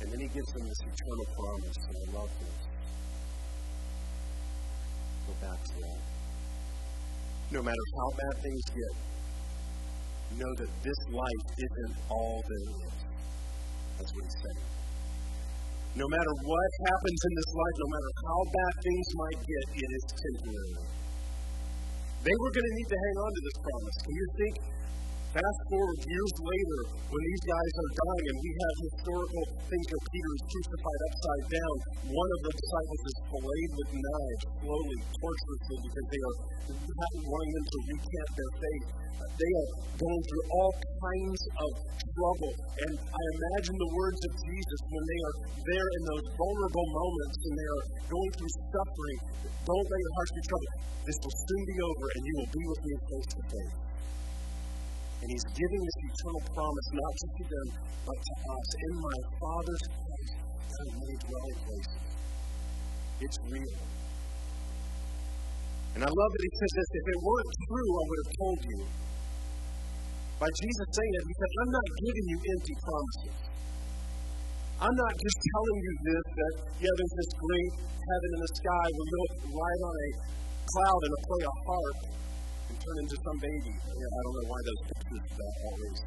And 0.01 0.13
then 0.13 0.21
he 0.21 0.29
gives 0.29 0.51
them 0.53 0.65
this 0.65 0.81
eternal 0.81 1.27
promise, 1.37 1.79
and 1.87 1.97
I 2.01 2.07
love 2.17 2.33
this. 2.41 2.59
Go 5.29 5.33
back 5.45 5.61
to 5.61 5.75
that. 5.85 6.01
No 7.53 7.61
matter 7.63 7.85
how 7.97 8.09
bad 8.17 8.35
things 8.41 8.65
get, 8.73 8.95
know 10.41 10.53
that 10.57 10.71
this 10.83 11.01
life 11.11 11.45
isn't 11.59 11.97
all 12.09 12.41
there 12.49 12.67
is. 12.87 12.95
That's 13.99 14.13
what 14.15 14.25
he's 14.25 14.41
saying. 14.41 14.71
No 15.99 16.07
matter 16.07 16.33
what 16.47 16.71
happens 16.87 17.21
in 17.27 17.33
this 17.35 17.51
life, 17.51 17.77
no 17.83 17.89
matter 17.91 18.11
how 18.23 18.41
bad 18.47 18.75
things 18.79 19.09
might 19.19 19.41
get, 19.43 19.65
it 19.75 19.91
is 19.91 20.05
temporary. 20.07 21.01
They 22.23 22.37
were 22.37 22.53
going 22.55 22.69
to 22.71 22.75
need 22.79 22.91
to 22.95 22.99
hang 23.01 23.17
on 23.21 23.31
to 23.35 23.41
this 23.43 23.59
promise. 23.59 23.97
Can 24.07 24.15
you 24.15 24.27
think 24.39 24.55
Fast 25.31 25.63
forward 25.71 26.01
years 26.11 26.35
later, 26.43 26.81
when 27.07 27.23
these 27.23 27.45
guys 27.47 27.73
are 27.79 27.93
dying, 28.03 28.27
and 28.35 28.39
we 28.43 28.51
have 28.51 28.75
historical 28.83 29.45
things 29.63 29.87
where 29.87 30.05
Peter 30.11 30.33
is 30.35 30.43
crucified 30.51 31.01
upside 31.07 31.45
down. 31.55 31.77
One 32.11 32.31
of 32.35 32.41
the 32.51 32.53
disciples 32.59 33.03
is 33.07 33.17
filleted 33.31 33.73
with 33.79 33.91
knives, 33.95 34.43
slowly, 34.59 34.99
torturously, 35.07 35.79
because 35.87 36.07
they 36.11 36.23
are 36.27 36.37
wanting 37.31 37.53
them 37.55 37.67
to 37.71 37.79
recant 37.95 38.31
their 38.35 38.53
faith. 38.59 38.87
Uh, 38.91 39.23
they 39.31 39.53
are 39.55 39.71
going 40.03 40.23
through 40.27 40.47
all 40.51 40.73
kinds 40.99 41.43
of 41.63 41.71
trouble. 41.95 42.55
And 42.91 42.95
I 42.99 43.23
imagine 43.39 43.77
the 43.79 43.93
words 43.95 44.21
of 44.27 44.33
Jesus 44.35 44.81
when 44.91 45.05
they 45.15 45.21
are 45.31 45.37
there 45.47 45.89
in 45.95 46.03
those 46.11 46.27
vulnerable 46.35 46.89
moments 46.91 47.37
and 47.39 47.55
they 47.55 47.69
are 47.71 47.85
going 48.03 48.31
through 48.35 48.53
suffering. 48.67 49.19
Don't 49.47 49.87
let 49.95 50.01
your 50.03 50.15
hearts 50.19 50.33
be 50.35 50.43
troubled. 50.43 50.75
This 51.07 51.19
will 51.23 51.37
soon 51.39 51.63
be 51.71 51.77
over, 51.87 52.07
and 52.19 52.23
you 52.27 52.35
will 52.35 52.51
be 52.51 52.65
with 52.67 52.81
me 52.83 52.93
face 52.99 53.31
to 53.31 53.43
face. 53.47 53.90
And 55.21 55.29
he's 55.29 55.47
giving 55.53 55.83
this 55.85 55.99
eternal 56.09 56.43
promise 56.49 56.89
not 56.97 57.13
just 57.13 57.35
to 57.37 57.45
them, 57.45 57.69
but 58.09 58.17
to 58.17 58.35
us. 58.41 58.69
In 58.81 58.93
my 59.05 59.19
Father's 59.37 59.85
place, 59.93 60.33
there 60.41 60.81
are 60.81 60.93
many 60.97 61.17
dwelling 61.21 61.59
places. 61.61 62.03
It's 63.21 63.39
real. 63.53 63.77
And 65.93 66.01
I 66.01 66.11
love 66.11 66.31
that 66.33 66.45
he 66.47 66.53
says 66.57 66.73
this 66.73 66.89
if 66.89 67.05
it 67.05 67.19
weren't 67.21 67.53
true, 67.69 67.91
I 67.93 68.03
would 68.09 68.21
have 68.25 68.33
told 68.41 68.61
you. 68.65 68.79
By 70.41 70.49
Jesus 70.57 70.89
saying 70.89 71.15
it, 71.21 71.25
he 71.29 71.35
said, 71.37 71.51
I'm 71.61 71.73
not 71.77 71.89
giving 72.01 72.27
you 72.33 72.39
empty 72.41 72.75
promises. 72.81 73.39
I'm 74.81 74.97
not 74.97 75.13
just 75.21 75.39
telling 75.45 75.79
you 75.85 75.93
this 76.01 76.25
that, 76.41 76.55
yeah, 76.81 76.95
there's 76.97 77.15
this 77.21 77.33
great 77.37 77.73
heaven 77.77 78.31
in 78.33 78.41
the 78.41 78.53
sky 78.57 78.87
where 78.89 79.09
you'll 79.13 79.33
ride 79.53 79.83
on 79.85 79.95
a 80.01 80.11
cloud 80.65 81.01
and 81.05 81.13
play 81.29 81.43
a 81.45 81.55
harp 81.69 81.99
turn 82.81 82.97
into 83.05 83.17
some 83.21 83.39
baby. 83.39 83.73
Yeah, 83.77 84.11
I 84.11 84.21
don't 84.25 84.37
know 84.41 84.49
why 84.49 84.61
those 84.65 84.83
pictures 84.89 85.25
that 85.37 85.53
always. 85.69 85.99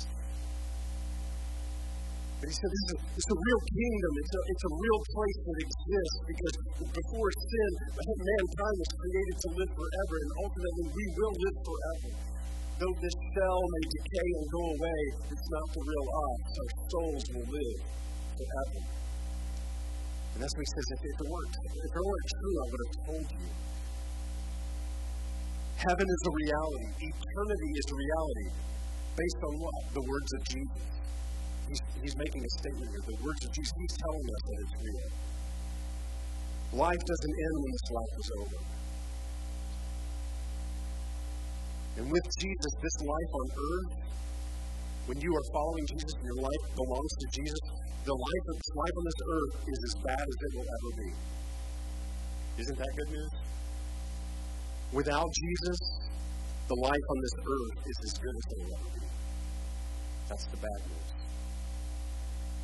But 2.44 2.52
he 2.52 2.56
said 2.60 2.70
this 2.76 2.84
is 2.84 2.92
a, 2.92 3.00
it's 3.16 3.30
a 3.32 3.40
real 3.40 3.62
kingdom. 3.72 4.12
It's 4.20 4.34
a, 4.36 4.42
it's 4.52 4.66
a 4.68 4.74
real 4.76 5.00
place 5.16 5.40
that 5.48 5.58
exists 5.64 6.18
because 6.28 6.56
before 6.92 7.30
sin, 7.40 7.72
mankind 8.04 8.76
was 8.84 8.92
created 9.00 9.36
to 9.38 9.48
live 9.64 9.72
forever, 9.72 10.16
and 10.20 10.32
ultimately 10.44 10.86
we 10.92 11.06
will 11.16 11.36
live 11.40 11.58
forever. 11.64 12.10
Though 12.84 12.96
this 13.00 13.16
shell 13.16 13.60
may 13.64 13.86
decay 13.96 14.30
and 14.34 14.48
go 14.50 14.64
away, 14.76 15.02
it's 15.30 15.48
not 15.56 15.68
the 15.72 15.82
real 15.88 16.08
us. 16.10 16.42
Our 16.58 16.72
souls 16.90 17.24
will 17.32 17.48
live 17.48 17.80
forever. 18.36 18.82
And 20.34 20.40
that's 20.42 20.52
what 20.58 20.64
he 20.66 20.72
says. 20.74 20.88
If, 20.90 21.02
it 21.06 21.30
weren't, 21.30 21.54
if 21.64 21.92
it 21.94 22.04
weren't 22.04 22.30
true, 22.34 22.56
I 22.60 22.66
would 22.68 22.82
have 22.84 22.96
told 23.08 23.28
you. 23.40 23.73
Heaven 25.84 26.08
is 26.08 26.22
a 26.24 26.32
reality. 26.32 27.12
Eternity 27.12 27.72
is 27.76 27.86
a 27.92 27.96
reality. 27.96 28.48
Based 29.20 29.42
on 29.44 29.54
what? 29.60 29.82
The 29.92 30.04
words 30.08 30.30
of 30.32 30.42
Jesus. 30.48 30.84
He's, 31.68 31.82
he's 32.00 32.16
making 32.16 32.40
a 32.40 32.52
statement 32.64 32.88
here. 32.88 33.04
The 33.04 33.20
words 33.20 33.44
of 33.44 33.52
Jesus. 33.52 33.74
He's 33.76 33.98
telling 34.00 34.24
us 34.24 34.42
that 34.48 34.58
it's 34.64 34.76
real. 34.80 35.12
Life 36.80 37.04
doesn't 37.04 37.36
end 37.36 37.56
when 37.60 37.72
this 37.76 37.88
life 37.92 38.14
is 38.16 38.30
over. 38.40 38.60
And 42.00 42.06
with 42.10 42.28
Jesus, 42.40 42.72
this 42.80 42.98
life 43.04 43.32
on 43.44 43.48
earth, 43.52 43.92
when 45.06 45.20
you 45.20 45.36
are 45.36 45.48
following 45.52 45.86
Jesus 45.86 46.16
and 46.16 46.26
your 46.32 46.42
life 46.48 46.64
belongs 46.80 47.12
to 47.12 47.28
Jesus, 47.44 47.60
the 48.08 48.16
life, 48.16 48.46
of, 48.48 48.56
this 48.56 48.74
life 48.76 48.96
on 48.98 49.04
this 49.04 49.22
earth 49.36 49.54
is 49.68 49.80
as 49.84 49.96
bad 50.00 50.24
as 50.24 50.38
it 50.48 50.52
will 50.56 50.70
ever 50.80 50.92
be. 50.96 51.12
Isn't 52.64 52.78
that 52.80 52.92
good 52.96 53.12
news? 53.12 53.34
Without 54.94 55.26
Jesus, 55.26 55.80
the 56.70 56.78
life 56.78 57.06
on 57.10 57.18
this 57.18 57.36
earth 57.42 57.78
is 57.82 57.98
as 58.06 58.14
good 58.22 58.36
as 58.38 58.46
it 58.46 58.58
will 58.62 58.74
ever 58.78 58.90
be. 58.94 59.06
That's 60.30 60.46
the 60.54 60.60
bad 60.62 60.80
news. 60.86 61.10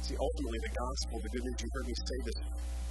See, 0.05 0.13
ultimately, 0.13 0.61
the 0.61 0.73
gospel, 0.77 1.15
the 1.25 1.31
good 1.33 1.43
news, 1.43 1.57
you 1.57 1.69
heard 1.73 1.87
me 1.89 1.95
say 1.97 2.19
this, 2.29 2.39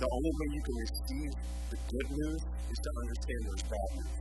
the 0.03 0.11
only 0.11 0.33
way 0.35 0.47
you 0.59 0.63
can 0.67 0.77
receive 0.83 1.31
the 1.71 1.79
good 1.87 2.09
news 2.19 2.41
is 2.43 2.79
to 2.83 2.91
understand 2.99 3.39
there's 3.47 3.67
bad 3.71 3.91
news. 3.95 4.19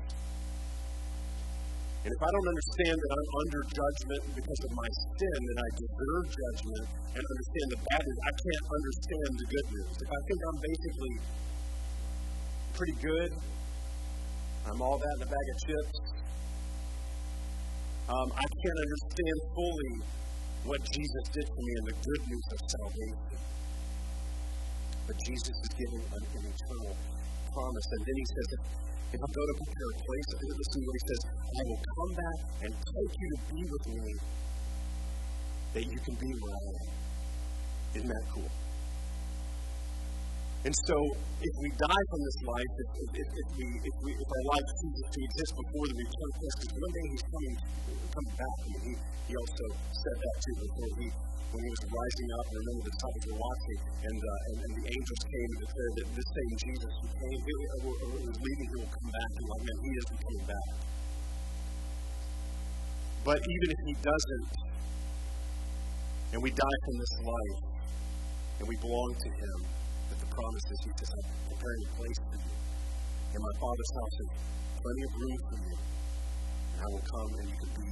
And 2.05 2.11
if 2.13 2.21
I 2.21 2.29
don't 2.29 2.49
understand 2.53 2.95
that 3.01 3.11
I'm 3.17 3.29
under 3.41 3.61
judgment 3.73 4.21
because 4.37 4.61
of 4.63 4.71
my 4.77 4.89
sin 5.17 5.39
and 5.49 5.57
I 5.57 5.67
deserve 5.81 6.25
judgment 6.29 6.85
and 7.17 7.23
understand 7.25 7.67
the 7.73 7.79
bad 7.89 8.01
news, 8.05 8.19
I 8.21 8.33
can't 8.37 8.67
understand 8.69 9.29
the 9.33 9.47
good 9.49 9.67
news. 9.81 9.93
If 9.97 10.09
I 10.13 10.19
think 10.29 10.39
I'm 10.45 10.59
basically 10.61 11.13
pretty 12.77 12.97
good, 13.01 13.31
I'm 14.67 14.81
all 14.81 14.99
that 14.99 15.13
in 15.15 15.21
a 15.23 15.29
bag 15.31 15.47
of 15.47 15.57
chips. 15.63 15.97
Um, 18.07 18.27
I 18.35 18.45
can't 18.45 18.79
understand 18.83 19.37
fully 19.55 19.93
what 20.67 20.79
Jesus 20.91 21.25
did 21.31 21.47
for 21.47 21.61
me 21.63 21.73
and 21.79 21.85
the 21.87 21.97
good 22.03 22.21
news 22.27 22.47
of 22.51 22.59
salvation. 22.67 23.39
But 25.07 25.15
Jesus 25.23 25.55
is 25.55 25.71
giving 25.71 26.03
an, 26.03 26.23
an 26.35 26.43
eternal 26.51 26.95
promise. 27.47 27.87
And 27.95 28.01
then 28.03 28.15
he 28.19 28.27
says, 28.27 28.47
if 29.07 29.19
I 29.23 29.27
go 29.31 29.43
to 29.47 29.55
prepare 29.55 29.87
a 29.87 29.97
place, 30.03 30.27
listen 30.35 30.79
to 30.83 30.87
what 30.87 30.95
he 30.99 31.03
says, 31.07 31.21
I 31.31 31.61
will 31.63 31.81
come 31.87 32.11
back 32.19 32.39
and 32.67 32.71
take 32.75 33.13
you 33.15 33.27
to 33.31 33.39
be 33.47 33.61
with 33.71 33.85
me, 33.87 34.11
that 35.79 35.83
you 35.87 35.99
can 36.03 36.15
be 36.19 36.31
where 36.43 36.55
I 36.59 36.63
am. 36.67 36.87
Isn't 37.95 38.11
that 38.11 38.25
cool? 38.35 38.66
And 40.65 40.73
so, 40.73 40.97
if 41.37 41.53
we 41.61 41.69
die 41.69 42.03
from 42.09 42.21
this 42.25 42.39
life, 42.49 42.71
if, 42.81 42.89
if, 43.13 43.27
if, 43.29 43.47
we, 43.61 43.65
if, 43.77 43.95
we, 44.01 44.09
if 44.17 44.25
our 44.25 44.45
life 44.57 44.67
ceases 44.81 45.07
to 45.13 45.19
exist 45.21 45.51
before 45.53 45.85
the 45.85 45.97
return 46.01 46.27
of 46.27 46.35
Christ, 46.41 46.57
because 46.57 46.77
one 46.81 46.93
day 46.97 47.05
He's 47.13 47.25
coming, 47.29 47.55
coming 48.09 48.35
back. 48.41 48.55
Mean, 48.65 48.81
he, 48.81 48.93
he 49.29 49.33
also 49.37 49.65
said 49.93 50.17
that 50.17 50.35
too 50.41 50.55
before 50.65 50.91
He, 50.97 51.07
when 51.53 51.61
He 51.61 51.71
was 51.77 51.83
rising 51.93 52.29
up. 52.41 52.45
And 52.49 52.57
remember, 52.57 52.83
the 52.89 52.93
disciples 52.97 53.25
were 53.29 53.37
watching, 53.37 53.79
and, 54.01 54.17
uh, 54.17 54.47
and, 54.49 54.57
and 54.65 54.71
the 54.81 54.85
angels 54.89 55.21
came 55.29 55.49
and 55.53 55.59
declared 55.61 55.93
that 55.93 56.07
this 56.17 56.29
same 56.33 56.53
Jesus 56.57 56.93
who 56.97 57.07
came, 57.21 57.39
who 57.45 57.89
was 58.17 58.37
leaving, 58.41 58.67
who 58.73 58.77
will 58.81 58.93
come 58.97 59.09
back. 59.13 59.29
And 59.37 59.45
like, 59.45 59.61
man, 59.61 59.77
He 59.77 59.91
isn't 59.93 60.19
coming 60.25 60.45
back. 60.49 60.69
But 63.29 63.39
even 63.45 63.67
if 63.77 63.79
He 63.85 63.95
doesn't, 64.01 64.47
and 66.33 66.39
we 66.41 66.49
die 66.49 66.79
from 66.81 66.95
this 66.97 67.13
life, 67.23 67.59
and 68.57 68.65
we 68.65 68.75
belong 68.81 69.11
to 69.21 69.29
Him, 69.37 69.57
that 70.37 70.45
the 70.45 70.45
promise 70.45 70.65
is 70.69 70.79
He 70.85 70.91
says, 70.93 71.11
I'm 71.17 71.25
preparing 71.49 71.81
a 71.81 71.91
place 71.97 72.19
for 72.29 72.37
you. 72.37 72.53
In 73.33 73.41
my 73.41 73.53
Father's 73.57 73.91
house 73.97 74.15
is 74.21 74.29
plenty 74.77 75.03
of 75.09 75.11
room 75.17 75.39
for 75.49 75.57
you. 75.65 75.77
And 75.77 76.79
I 76.81 76.87
will 76.93 77.05
come 77.09 77.29
and 77.41 77.45
you 77.49 77.57
can 77.57 77.71
be 77.73 77.89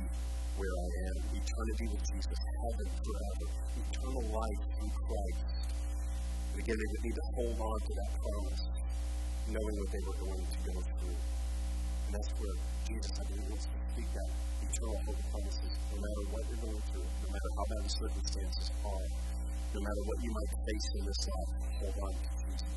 where 0.62 0.76
I 0.78 0.90
am. 1.10 1.16
Eternity 1.42 1.86
with 1.90 2.04
Jesus, 2.06 2.38
heaven 2.38 2.88
forever, 3.02 3.48
eternal 3.82 4.26
life 4.30 4.64
in 4.78 4.90
Christ. 4.94 5.46
And 6.54 6.58
again, 6.62 6.78
they 6.78 6.90
would 6.94 7.04
need 7.10 7.18
to 7.18 7.26
hold 7.34 7.58
on 7.66 7.80
to 7.82 7.92
that 7.98 8.12
promise, 8.14 8.64
knowing 9.50 9.76
what 9.82 9.90
they 9.90 10.04
were 10.06 10.20
going 10.22 10.46
to 10.46 10.60
go 10.70 10.76
through. 10.86 11.20
And 12.06 12.12
that's 12.14 12.32
where 12.38 12.58
Jesus, 12.86 13.12
I 13.18 13.24
believe, 13.26 13.50
wants 13.50 13.66
to 13.66 13.78
speak 13.90 14.10
that 14.14 14.30
eternal 14.70 14.98
hope 15.10 15.22
promises, 15.34 15.74
no 15.90 15.98
matter 15.98 16.24
what 16.30 16.42
you're 16.46 16.62
going 16.62 16.84
through, 16.94 17.08
no 17.10 17.28
matter 17.34 17.50
how 17.58 17.66
bad 17.74 17.82
the 17.82 17.94
circumstances 18.06 18.68
are, 18.86 19.08
no 19.76 19.82
matter 19.84 20.04
what 20.08 20.20
you 20.24 20.32
might 20.32 20.52
face 20.64 20.88
in 20.96 21.04
this 21.04 21.22
life, 21.28 21.52
hold 21.84 21.98
on 22.08 22.14
to 22.16 22.32
Jesus. 22.48 22.76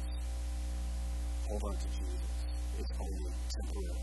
Hold 1.47 1.63
on 1.71 1.77
to 1.79 1.89
Jesus. 1.95 2.35
It's 2.75 2.95
only 2.99 3.31
temporary. 3.55 4.03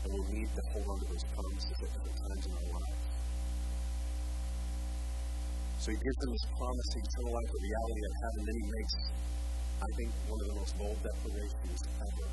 And 0.00 0.10
we 0.16 0.22
need 0.40 0.48
to 0.48 0.62
hold 0.72 0.86
on 0.88 0.96
to 0.96 1.06
those 1.12 1.26
promises 1.36 1.76
at 1.76 1.90
different 1.92 2.16
times 2.16 2.42
in 2.48 2.52
our 2.56 2.68
lives. 2.72 3.04
So 5.76 5.86
he 5.92 5.98
gives 6.00 6.18
them 6.24 6.30
this 6.32 6.46
promise 6.56 6.88
of 6.88 6.98
eternal 7.04 7.32
life, 7.36 7.48
the 7.52 7.62
reality 7.68 8.02
of 8.08 8.14
heaven, 8.16 8.40
then 8.48 8.56
he 8.56 8.66
makes, 8.72 8.94
I 9.76 9.88
think, 10.00 10.08
one 10.32 10.40
of 10.40 10.46
the 10.48 10.56
most 10.56 10.72
bold 10.80 10.98
declarations 11.04 11.80
ever. 12.00 12.26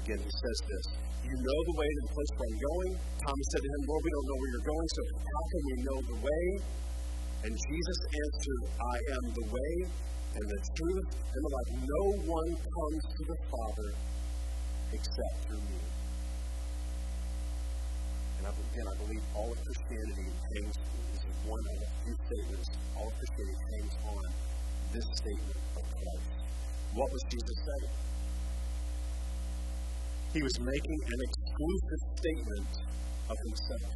Again, 0.00 0.20
he 0.24 0.32
says 0.40 0.58
this 0.72 0.84
You 1.28 1.36
know 1.36 1.58
the 1.68 1.76
way 1.76 1.84
to 1.84 2.00
the 2.00 2.12
place 2.16 2.32
where 2.32 2.48
I'm 2.48 2.60
going. 2.64 2.92
Thomas 2.96 3.46
said 3.52 3.60
to 3.60 3.68
him, 3.68 3.82
Lord, 3.92 4.00
we 4.00 4.10
don't 4.16 4.24
know 4.24 4.38
where 4.40 4.50
you're 4.56 4.68
going, 4.72 4.88
so 4.88 5.00
how 5.20 5.42
can 5.52 5.60
we 5.68 5.74
know 5.84 5.98
the 6.00 6.18
way? 6.24 6.44
And 7.42 7.56
Jesus 7.56 8.00
answered, 8.04 8.62
I 8.76 8.96
am 9.16 9.24
the 9.32 9.46
way 9.48 9.72
and 10.36 10.44
the 10.44 10.60
truth 10.76 11.08
and 11.08 11.40
the 11.40 11.52
life. 11.56 11.70
No 11.88 12.04
one 12.28 12.50
comes 12.52 13.02
to 13.16 13.22
the 13.24 13.38
Father 13.48 13.90
except 14.92 15.34
through 15.48 15.64
me. 15.72 15.80
And 18.38 18.46
again, 18.46 18.86
I 18.88 18.96
believe 19.04 19.24
all 19.34 19.52
of 19.52 19.58
Christianity 19.64 20.28
hangs, 20.28 20.76
this 21.12 21.22
is 21.24 21.36
one 21.48 21.60
of 21.60 21.76
a 21.80 21.88
few 22.04 22.16
statements, 22.28 22.68
all 22.96 23.08
of 23.08 23.14
Christianity 23.16 23.64
hangs 23.72 23.94
on 24.04 24.24
this 24.92 25.06
statement 25.16 25.60
of 25.76 25.84
Christ. 25.96 26.30
What 26.94 27.08
was 27.12 27.22
Jesus 27.30 27.58
saying? 27.64 27.94
He 30.32 30.42
was 30.42 30.60
making 30.60 31.00
an 31.08 31.20
exclusive 31.24 32.02
statement 32.16 32.70
of 33.30 33.36
himself. 33.48 33.92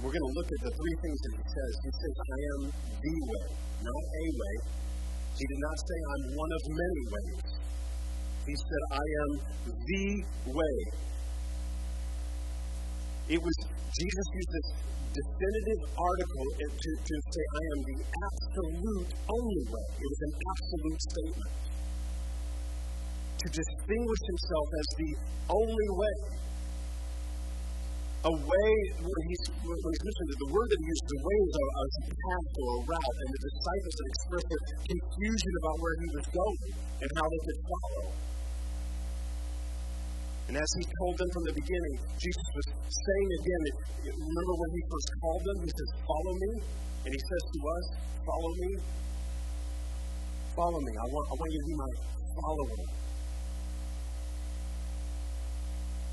And 0.00 0.08
we're 0.08 0.16
going 0.16 0.32
to 0.32 0.36
look 0.40 0.48
at 0.48 0.60
the 0.64 0.72
three 0.80 0.96
things 1.04 1.18
that 1.20 1.32
he 1.36 1.44
says. 1.44 1.72
He 1.84 1.92
says, 1.92 2.14
I 2.24 2.38
am 2.56 2.60
the 2.72 3.16
way, 3.20 3.46
not 3.84 4.04
a 4.16 4.24
way. 4.32 4.56
He 5.36 5.44
did 5.44 5.60
not 5.60 5.76
say, 5.76 5.98
I'm 6.08 6.24
one 6.40 6.52
of 6.56 6.62
many 6.72 7.02
ways. 7.12 7.44
He 8.48 8.54
said, 8.56 8.82
I 8.96 9.06
am 9.20 9.30
the 9.60 10.06
way. 10.56 10.76
It 13.28 13.40
was, 13.44 13.56
Jesus 13.92 14.26
used 14.40 14.52
this 14.56 14.68
definitive 15.20 15.82
article 15.92 16.46
to, 16.64 16.90
to 16.96 17.14
say, 17.20 17.44
I 17.44 17.62
am 17.76 17.80
the 17.84 17.98
absolute 18.00 19.10
only 19.20 19.64
way. 19.68 19.86
It 20.00 20.08
was 20.08 20.20
an 20.24 20.34
absolute 20.48 21.00
statement. 21.12 21.52
To 23.36 23.46
distinguish 23.52 24.22
himself 24.32 24.66
as 24.80 24.88
the 24.96 25.12
only 25.60 25.88
way 25.92 26.40
a 28.20 28.32
way 28.36 28.72
where 29.00 29.22
he's, 29.32 29.44
when 29.64 29.76
he's 29.80 30.04
mentioned 30.04 30.28
the 30.28 30.52
word 30.52 30.68
that 30.68 30.78
he 30.80 30.86
used, 30.92 31.04
the 31.08 31.20
way 31.24 31.36
is 31.40 31.54
a, 31.56 31.66
a 31.72 31.86
path 32.04 32.48
or 32.60 32.68
a 32.76 32.80
route, 32.84 33.16
and 33.16 33.28
the 33.32 33.40
disciples 33.48 33.94
had 33.96 34.08
expressed 34.12 34.48
their 34.52 34.64
confusion 34.92 35.52
about 35.64 35.76
where 35.80 35.96
he 35.96 36.08
was 36.12 36.26
going 36.28 36.60
and 37.00 37.08
how 37.16 37.26
they 37.32 37.40
could 37.48 37.60
follow. 37.64 38.06
And 40.52 40.54
as 40.58 40.70
he 40.76 40.84
told 41.00 41.14
them 41.16 41.30
from 41.30 41.44
the 41.46 41.54
beginning, 41.64 41.94
Jesus 42.20 42.48
was 42.58 42.66
saying 42.74 43.28
again, 43.40 43.62
remember 44.12 44.54
when 44.58 44.70
he 44.74 44.82
first 44.90 45.08
called 45.22 45.42
them? 45.46 45.56
He 45.62 45.70
says, 45.70 45.90
Follow 46.04 46.34
me. 46.34 46.50
And 47.06 47.10
he 47.14 47.22
says 47.22 47.44
to 47.54 47.58
us, 47.70 47.84
Follow 48.26 48.52
me. 48.58 48.70
Follow 50.58 50.80
me. 50.82 50.92
I 50.92 51.06
want, 51.06 51.24
I 51.30 51.34
want 51.38 51.48
you 51.54 51.60
to 51.62 51.68
be 51.70 51.76
my 51.78 51.92
follower. 52.34 53.09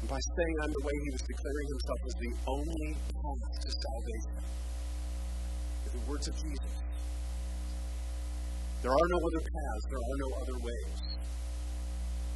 By 0.06 0.22
saying 0.22 0.56
I'm 0.62 0.72
the 0.72 0.84
way, 0.86 0.94
he 0.94 1.10
was 1.10 1.24
declaring 1.26 1.68
himself 1.74 2.00
as 2.06 2.16
the 2.22 2.32
only 2.46 2.92
path 2.94 3.44
to 3.66 3.70
salvation. 3.74 4.38
With 5.84 5.94
the 5.98 6.04
words 6.06 6.28
of 6.30 6.36
Jesus. 6.38 6.76
There 8.86 8.94
are 8.94 9.08
no 9.10 9.18
other 9.18 9.42
paths, 9.42 9.86
there 9.90 9.98
are 9.98 10.18
no 10.22 10.30
other 10.38 10.58
ways 10.62 11.00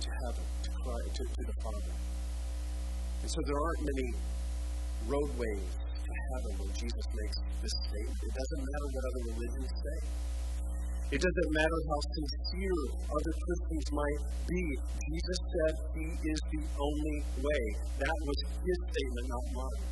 to 0.02 0.10
heaven, 0.10 0.46
to 0.66 0.72
to, 0.74 1.24
to 1.24 1.44
the 1.46 1.58
Father. 1.62 1.94
And 3.22 3.30
so 3.30 3.40
there 3.46 3.60
aren't 3.62 3.84
many 3.86 4.10
roadways 5.06 5.72
to 5.78 6.12
heaven 6.34 6.52
when 6.66 6.72
Jesus 6.74 7.06
makes 7.14 7.38
this 7.62 7.76
statement. 7.86 8.20
It 8.26 8.34
doesn't 8.34 8.62
matter 8.66 8.88
what 8.90 9.04
other 9.06 9.24
religions 9.38 9.70
say. 9.70 9.98
It 11.12 11.20
doesn't 11.20 11.52
matter 11.52 11.80
how 11.92 12.00
sincere 12.16 12.80
other 13.04 13.34
Christians 13.36 13.88
might 13.92 14.22
be. 14.48 14.64
Jesus 14.80 15.40
said 15.44 15.74
he 15.92 16.08
is 16.08 16.40
the 16.56 16.64
only 16.80 17.18
way. 17.36 17.64
That 18.00 18.18
was 18.24 18.40
his 18.64 18.80
statement, 18.80 19.26
not 19.28 19.46
mine. 19.52 19.84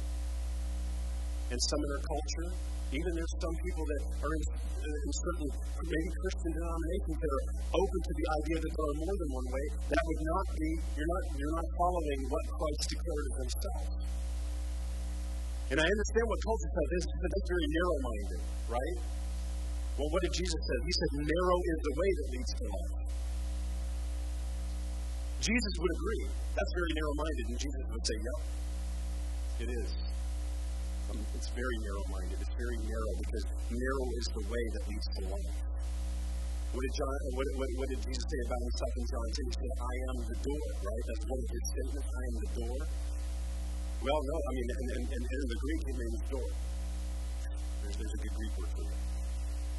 And 1.51 1.59
some 1.59 1.81
in 1.83 1.89
our 1.91 2.03
culture, 2.07 2.49
even 2.95 3.11
there's 3.19 3.35
some 3.35 3.51
people 3.51 3.83
that 3.83 4.03
are 4.15 4.31
in, 4.31 4.43
in 4.79 5.11
certain 5.11 5.49
maybe 5.75 6.09
Christian 6.23 6.51
denominations 6.55 7.17
that 7.19 7.31
are 7.35 7.45
open 7.67 7.99
to 7.99 8.13
the 8.15 8.27
idea 8.39 8.57
that 8.63 8.71
there 8.71 8.87
are 8.87 8.99
more 9.03 9.15
than 9.19 9.29
one 9.43 9.47
way. 9.51 9.65
That 9.91 10.03
would 10.07 10.23
not 10.23 10.45
be 10.55 10.69
you're 10.95 11.11
not 11.19 11.23
you're 11.35 11.55
not 11.59 11.67
following 11.75 12.19
what 12.31 12.43
Christ 12.47 12.81
declared 12.95 13.25
of 13.27 13.35
himself. 13.43 13.83
And 15.67 15.77
I 15.83 15.85
understand 15.85 16.25
what 16.31 16.39
culture 16.47 16.71
says. 16.79 16.87
This, 16.95 17.05
that's 17.11 17.49
very 17.51 17.67
narrow-minded, 17.75 18.41
right? 18.71 19.18
Well, 19.99 20.07
what 20.15 20.23
did 20.23 20.31
Jesus 20.31 20.61
say? 20.63 20.77
He 20.87 20.93
said, 20.95 21.11
narrow 21.27 21.57
is 21.59 21.79
the 21.83 21.93
way 21.99 22.09
that 22.15 22.27
leads 22.31 22.51
to 22.55 22.63
life. 22.71 22.95
Jesus 25.43 25.73
would 25.75 25.91
agree. 25.91 26.23
That's 26.55 26.71
very 26.71 26.91
narrow 26.95 27.15
minded. 27.19 27.45
And 27.51 27.57
Jesus 27.59 27.83
would 27.91 28.05
say, 28.07 28.17
yep, 28.23 28.39
it 29.59 29.69
is. 29.75 29.91
It's 31.35 31.51
very 31.51 31.77
narrow 31.83 32.05
minded. 32.15 32.37
It's 32.39 32.55
very 32.55 32.79
narrow 32.79 33.11
because 33.27 33.43
narrow 33.75 34.07
is 34.23 34.27
the 34.39 34.45
way 34.47 34.63
that 34.71 34.83
leads 34.87 35.07
to 35.19 35.21
life. 35.35 35.57
What 36.71 36.79
did, 36.79 36.93
John, 36.95 37.11
what, 37.35 37.47
what, 37.59 37.69
what 37.83 37.87
did 37.91 37.99
Jesus 37.99 38.23
say 38.23 38.41
about 38.47 38.61
himself 38.71 38.93
in 38.95 39.03
John 39.03 39.27
10? 39.35 39.51
He 39.51 39.55
said, 39.59 39.73
I 39.83 39.95
am 39.99 40.17
the 40.31 40.37
door, 40.47 40.65
right? 40.79 41.03
That's 41.11 41.25
one 41.27 41.39
of 41.43 41.49
his 41.49 41.63
statements. 41.75 42.07
I 42.07 42.23
am 42.23 42.35
the 42.39 42.51
door. 42.55 42.79
Well, 43.99 44.19
no, 44.23 44.35
I 44.47 44.51
mean, 44.55 44.67
and, 44.69 44.87
and, 44.95 45.03
and 45.11 45.23
in 45.27 45.43
the 45.43 45.59
Greek, 45.59 45.81
it 45.91 45.97
means 45.99 46.19
door. 46.31 46.49
There's, 47.83 47.95
there's 47.99 48.15
a 48.15 48.21
good 48.23 48.35
Greek 48.39 48.53
word 48.63 48.71
for 48.79 48.87
it. 48.95 49.08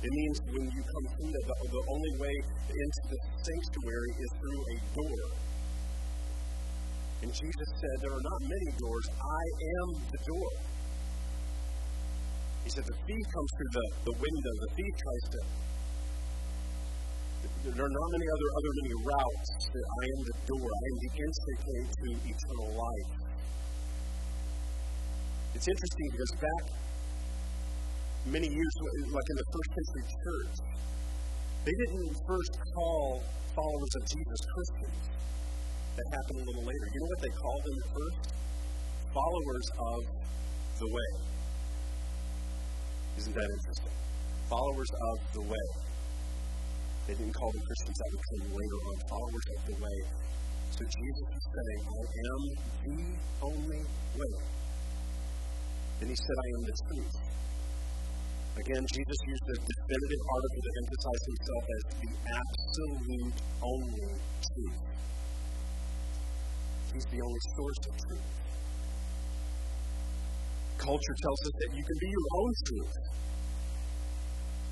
It 0.01 0.09
means 0.09 0.41
when 0.49 0.65
you 0.65 0.81
come 0.81 1.07
through 1.13 1.29
that, 1.29 1.45
the, 1.45 1.57
the 1.77 1.85
only 1.93 2.13
way 2.25 2.37
into 2.73 3.01
the 3.13 3.19
sanctuary 3.45 4.13
is 4.17 4.31
through 4.41 4.63
a 4.65 4.77
door. 4.97 5.21
And 7.21 7.29
Jesus 7.29 7.69
said, 7.77 7.95
There 8.01 8.15
are 8.17 8.25
not 8.25 8.41
many 8.41 8.71
doors. 8.81 9.07
I 9.13 9.45
am 9.77 9.89
the 10.09 10.21
door. 10.25 10.51
He 12.65 12.71
said, 12.73 12.85
The 12.89 12.97
thief 12.97 13.25
comes 13.29 13.51
through 13.61 13.73
the, 13.77 13.87
the 14.09 14.17
window. 14.25 14.53
The 14.65 14.71
thief 14.81 14.93
tries 15.05 15.25
to. 15.37 15.41
There 17.69 17.85
are 17.85 17.93
not 17.93 18.09
many 18.17 18.25
other, 18.25 18.49
other 18.57 18.73
many 18.81 18.95
routes. 19.05 19.49
That 19.69 19.85
I 19.85 20.05
am 20.17 20.21
the 20.33 20.37
door. 20.49 20.65
I 20.65 20.85
am 20.89 20.97
the 20.97 21.13
instant 21.21 21.61
into 21.77 22.09
eternal 22.25 22.71
life. 22.73 23.11
It's 25.61 25.69
interesting 25.69 26.09
because 26.09 26.33
back 26.41 26.65
many 28.27 28.49
years, 28.49 28.75
like 29.09 29.29
in 29.31 29.37
the 29.37 29.49
first 29.49 29.71
century 29.73 30.05
church, 30.25 30.57
they 31.65 31.73
didn't 31.73 32.13
first 32.27 32.53
call 32.75 33.23
followers 33.55 33.93
of 33.97 34.03
Jesus 34.09 34.41
Christians. 34.55 35.03
That 35.97 36.07
happened 36.17 36.41
a 36.41 36.45
little 36.49 36.65
later. 36.65 36.87
You 36.95 37.01
know 37.01 37.11
what 37.13 37.21
they 37.21 37.35
called 37.35 37.63
them 37.65 37.79
first? 37.93 38.21
Followers 39.13 39.67
of 39.77 40.01
the 40.81 40.89
way. 40.89 41.11
Isn't 43.19 43.35
that 43.35 43.49
interesting? 43.51 43.97
Followers 44.49 44.91
of 44.91 45.17
the 45.35 45.45
way. 45.45 45.69
They 47.07 47.15
didn't 47.15 47.35
call 47.35 47.51
them 47.51 47.63
Christians 47.67 47.97
that 47.99 48.09
would 48.13 48.25
come 48.31 48.43
later 48.55 48.79
on. 48.87 48.97
Followers 49.11 49.47
of 49.51 49.61
the 49.67 49.77
way. 49.83 49.99
So 50.71 50.81
Jesus 50.87 51.29
is 51.37 51.45
saying, 51.51 51.83
I 51.91 52.05
am 52.31 52.43
the 52.87 53.01
only 53.43 53.83
way. 54.17 54.35
And 56.01 56.09
he 56.09 56.17
said, 56.17 56.37
I 56.39 56.49
am 56.57 56.63
the 56.65 56.77
truth. 56.87 57.15
Again, 58.59 58.83
Jesus 58.83 59.19
used 59.31 59.47
a 59.47 59.57
definitive 59.63 60.23
article 60.27 60.61
to 60.67 60.73
emphasize 60.83 61.23
himself 61.31 61.65
as 61.71 61.83
the 62.01 62.11
absolute 62.35 63.39
only 63.63 64.11
truth. 64.43 64.79
He's 66.91 67.07
the 67.07 67.21
only 67.23 67.43
source 67.55 67.81
of 67.87 67.93
truth. 67.95 68.29
Culture 70.81 71.17
tells 71.23 71.41
us 71.47 71.55
that 71.61 71.71
you 71.77 71.85
can 71.87 71.99
be 72.01 72.09
your 72.11 72.29
own 72.41 72.51
truth. 72.67 72.95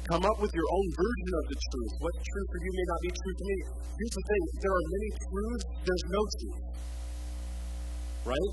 Come 0.09 0.25
up 0.25 0.39
with 0.41 0.53
your 0.57 0.69
own 0.73 0.87
version 0.97 1.31
of 1.37 1.45
the 1.53 1.59
truth. 1.69 1.93
What 2.01 2.15
truth 2.17 2.49
for 2.49 2.61
you 2.65 2.73
may 2.73 2.87
not 2.89 3.01
be 3.05 3.11
true 3.13 3.35
to 3.39 3.45
me. 3.45 3.59
Here's 3.93 4.15
the 4.17 4.25
thing 4.25 4.43
there 4.59 4.73
are 4.73 4.87
many 4.89 5.11
truths, 5.21 5.65
there's 5.85 6.07
no 6.09 6.23
truth. 6.33 6.61
Right? 8.25 8.53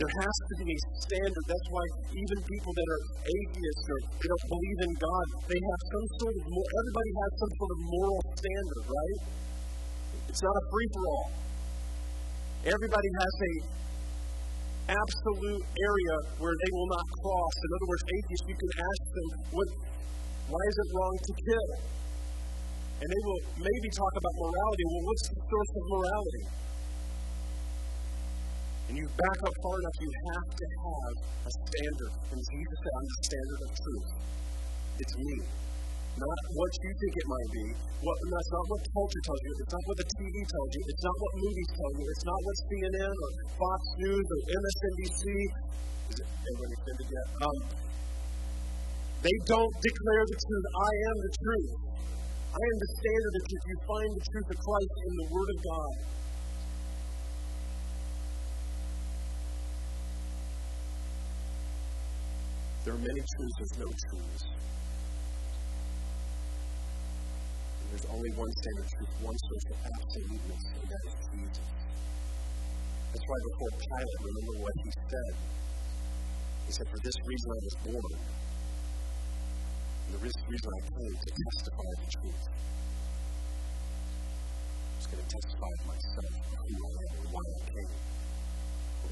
There 0.00 0.08
has 0.08 0.36
to 0.48 0.54
be 0.64 0.72
a 0.72 0.80
standard. 1.04 1.44
That's 1.46 1.68
why 1.68 1.84
even 2.16 2.36
people 2.42 2.72
that 2.72 2.88
are 2.88 3.02
atheists 3.22 3.86
or 3.92 3.98
they 4.18 4.28
don't 4.28 4.46
believe 4.48 4.78
in 4.88 4.92
God, 4.98 5.26
they 5.46 5.60
have 5.60 5.80
some 5.92 6.06
sort 6.20 6.34
of, 6.36 6.42
everybody 6.48 7.12
has 7.12 7.30
some 7.38 7.52
sort 7.60 7.70
of 7.72 7.78
moral 7.92 8.20
standard, 8.32 8.84
right? 8.88 9.20
It's 10.32 10.42
not 10.42 10.54
a 10.56 10.64
free 10.72 10.88
for 10.96 11.04
all. 11.12 11.28
Everybody 12.62 13.10
has 13.20 13.34
a 13.42 13.52
absolute 14.90 15.62
area 15.62 16.16
where 16.42 16.56
they 16.56 16.70
will 16.72 16.90
not 16.90 17.04
cross. 17.22 17.54
In 17.62 17.70
other 17.76 17.88
words, 17.92 18.02
atheists, 18.02 18.46
you 18.48 18.58
can 18.58 18.72
ask 18.82 19.02
them, 19.12 19.28
what, 19.54 19.68
why 20.50 20.62
is 20.66 20.76
it 20.82 20.88
wrong 20.96 21.14
to 21.20 21.32
kill? 21.36 21.68
And 23.02 23.06
they 23.10 23.22
will 23.26 23.42
maybe 23.60 23.88
talk 23.98 24.14
about 24.14 24.34
morality. 24.40 24.84
Well, 24.86 25.04
what's 25.10 25.24
the 25.26 25.38
source 25.42 25.72
of 25.74 25.84
morality? 25.90 26.44
And 28.92 29.00
you 29.00 29.08
back 29.08 29.38
up 29.48 29.56
far 29.64 29.72
enough, 29.80 29.96
you 30.04 30.10
have 30.12 30.48
to 30.52 30.66
have 30.68 31.14
a 31.48 31.52
standard. 31.64 32.12
And 32.28 32.40
Jesus 32.44 32.76
said, 32.76 32.92
I'm 32.92 33.08
the 33.08 33.18
standard 33.24 33.60
of 33.64 33.70
truth. 33.72 34.08
It's 35.00 35.14
me. 35.16 35.36
not 36.20 36.40
what 36.52 36.72
you 36.76 36.92
think 36.92 37.14
it 37.16 37.28
might 37.32 37.50
be. 37.56 37.66
What, 38.04 38.16
that's 38.20 38.52
not 38.52 38.64
what 38.68 38.80
culture 38.92 39.22
tells 39.24 39.40
you. 39.48 39.52
It's 39.64 39.72
not 39.72 39.84
what 39.88 39.96
the 39.96 40.08
TV 40.12 40.36
tells 40.44 40.70
you. 40.76 40.82
It's 40.92 41.04
not 41.08 41.16
what 41.24 41.32
movies 41.40 41.70
tell 41.72 41.92
you. 41.96 42.04
It's 42.04 42.26
not 42.28 42.40
what 42.44 42.56
CNN 42.68 43.14
or 43.16 43.30
Fox 43.56 43.80
News 43.96 44.26
or 44.28 44.40
MSNBC. 44.60 45.22
Is 46.12 46.16
it 46.20 46.28
offended 46.52 47.08
yet? 47.08 47.26
Um, 47.48 47.58
they 49.24 49.36
don't 49.48 49.74
declare 49.80 50.24
the 50.28 50.36
truth. 50.36 50.66
I 50.68 50.92
am 50.92 51.16
the 51.16 51.32
truth. 51.40 51.72
I 52.44 52.60
am 52.60 52.76
the 52.76 52.90
standard 52.92 53.34
of 53.40 53.42
truth. 53.48 53.64
You 53.72 53.78
find 53.88 54.10
the 54.20 54.24
truth 54.36 54.48
of 54.52 54.58
Christ 54.60 54.94
in 55.00 55.12
the 55.16 55.26
Word 55.32 55.48
of 55.48 55.58
God. 55.64 55.92
There 62.84 62.94
are 62.94 62.98
many 62.98 63.22
truths, 63.22 63.54
there's 63.58 63.78
no 63.78 63.86
truths. 63.86 64.42
And 67.78 67.86
there's 67.94 68.06
only 68.10 68.30
one 68.34 68.50
standard 68.58 68.88
truth, 68.90 69.14
one 69.22 69.38
source 69.38 69.66
of 69.70 69.78
absoluteness, 69.86 70.62
and 70.82 70.90
that 70.90 71.02
is 71.06 71.14
Jesus. 71.30 71.62
That's 73.14 73.22
why 73.22 73.38
before 73.38 73.70
Pilate, 73.78 74.18
remember 74.18 74.66
what 74.66 74.74
he 74.82 74.90
said? 74.98 75.34
He 76.66 76.72
said, 76.72 76.88
For 76.90 76.98
this 77.06 77.14
reason 77.22 77.48
I 77.54 77.60
was 77.62 77.76
born. 77.86 78.18
And 80.02 80.14
the 80.18 80.22
reason 80.26 80.42
I 80.42 80.80
came 80.82 81.14
to 81.22 81.30
testify 81.38 81.90
the 82.02 82.08
truth. 82.18 82.44
I 84.90 84.96
was 84.98 85.06
going 85.06 85.22
to 85.22 85.30
testify 85.30 85.70
of 85.70 85.86
myself, 85.86 86.34
who 86.34 86.66
I 86.66 86.98
am, 86.98 87.14
and 87.14 87.30
why 87.30 87.44
I 87.46 87.62
came. 87.70 88.21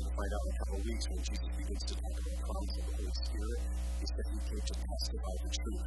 To 0.01 0.09
find 0.17 0.33
out 0.33 0.41
in 0.41 0.51
a 0.51 0.59
couple 0.65 0.77
of 0.81 0.85
weeks 0.89 1.05
when 1.13 1.21
Jesus 1.21 1.51
begins 1.61 1.85
to 1.85 1.93
talk 1.93 2.09
about 2.09 2.25
the 2.25 2.41
promise 2.41 2.73
of 2.73 2.85
the 2.89 2.95
Holy 3.05 3.15
Spirit. 3.21 3.61
He 4.01 4.07
said 4.09 4.25
he 4.33 4.41
came 4.49 4.65
to 4.65 4.75
testify 4.81 5.35
the 5.45 5.51
truth. 5.61 5.85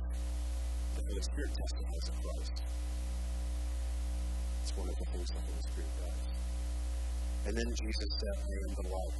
The 0.93 1.04
Holy 1.10 1.23
Spirit 1.34 1.52
testifies 1.58 2.06
of 2.13 2.15
Christ. 2.21 2.56
It's 4.62 4.73
one 4.78 4.86
of 4.86 4.95
the 5.02 5.08
things 5.10 5.28
the 5.34 5.41
Holy 5.49 5.63
Spirit 5.65 5.91
does. 5.97 6.23
And 7.49 7.54
then 7.58 7.69
Jesus 7.73 8.10
said, 8.21 8.36
I 8.38 8.54
am 8.54 8.71
the 8.78 8.88
life. 8.93 9.19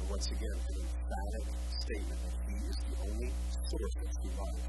And 0.00 0.06
once 0.08 0.26
again, 0.32 0.56
an 0.64 0.76
emphatic 0.80 1.46
statement 1.76 2.18
that 2.24 2.36
he 2.48 2.56
is 2.64 2.76
the 2.88 2.96
only 3.04 3.30
source 3.68 3.94
of 4.00 4.08
true 4.16 4.34
life. 4.48 4.64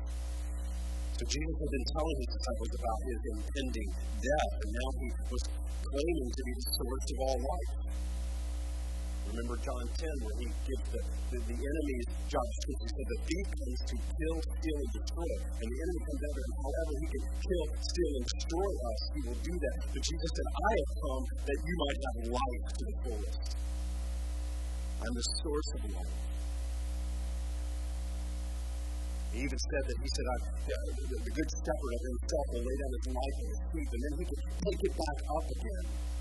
So 1.15 1.23
Jesus 1.23 1.55
had 1.55 1.71
been 1.71 1.87
telling 1.87 2.15
his 2.19 2.29
disciples 2.35 2.71
about 2.75 2.99
his 2.99 3.19
impending 3.31 3.89
death, 3.95 4.51
and 4.59 4.71
now 4.75 4.89
he 4.99 5.07
was 5.31 5.43
claiming 5.87 6.29
to 6.35 6.41
be 6.43 6.53
the 6.59 6.67
source 6.75 7.05
of 7.15 7.17
all 7.23 7.39
life. 7.39 7.71
Remember 9.35 9.59
John 9.67 9.83
10, 9.99 10.07
where 10.23 10.37
he 10.39 10.47
gives 10.47 10.85
the, 10.95 11.01
the, 11.27 11.39
the 11.43 11.59
enemy's 11.59 12.07
job 12.31 12.45
description. 12.55 12.87
He 12.87 12.91
said, 12.95 13.07
The 13.11 13.19
thief 13.27 13.47
comes 13.51 13.79
to 13.83 13.95
kill, 13.99 14.37
steal, 14.47 14.77
and 14.79 14.91
destroy. 14.95 15.31
And 15.59 15.67
the 15.75 15.79
enemy 15.83 16.01
comes 16.07 16.21
out 16.23 16.35
and 16.39 16.53
however 16.55 16.93
he 17.03 17.07
can 17.11 17.23
kill, 17.43 17.65
steal, 17.83 18.11
and 18.15 18.25
destroy 18.31 18.69
us, 18.79 18.99
he 19.11 19.19
will 19.27 19.41
do 19.43 19.53
that. 19.59 19.77
But 19.91 20.01
Jesus 20.07 20.31
said, 20.39 20.47
I 20.55 20.71
have 20.71 20.91
come 21.03 21.23
that 21.51 21.59
you 21.67 21.75
might 21.75 21.99
have 21.99 22.17
life 22.31 22.65
to 22.79 22.83
the 22.87 22.95
fullest. 23.03 23.49
I'm 25.03 25.13
the 25.19 25.27
source 25.43 25.69
of 25.75 25.81
life. 25.99 26.15
He 29.35 29.37
even 29.43 29.59
said 29.67 29.83
that 29.83 29.97
he 29.99 30.09
said, 30.15 30.25
yeah, 30.63 30.79
the, 30.95 31.17
the 31.27 31.33
good 31.35 31.49
shepherd 31.59 31.91
of 31.91 32.03
himself 32.07 32.45
will 32.55 32.63
lay 32.63 32.77
down 32.79 32.91
his 33.03 33.07
life 33.11 33.35
for 33.35 33.47
his 33.51 33.59
sheep, 33.67 33.89
and 33.91 33.99
then 33.99 34.13
he 34.15 34.25
can 34.31 34.41
take 34.63 34.79
it 34.79 34.93
back 34.95 35.17
up 35.27 35.45
again 35.59 36.14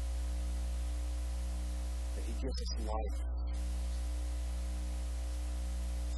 gives 2.44 2.60
us 2.60 2.72
life. 2.84 3.16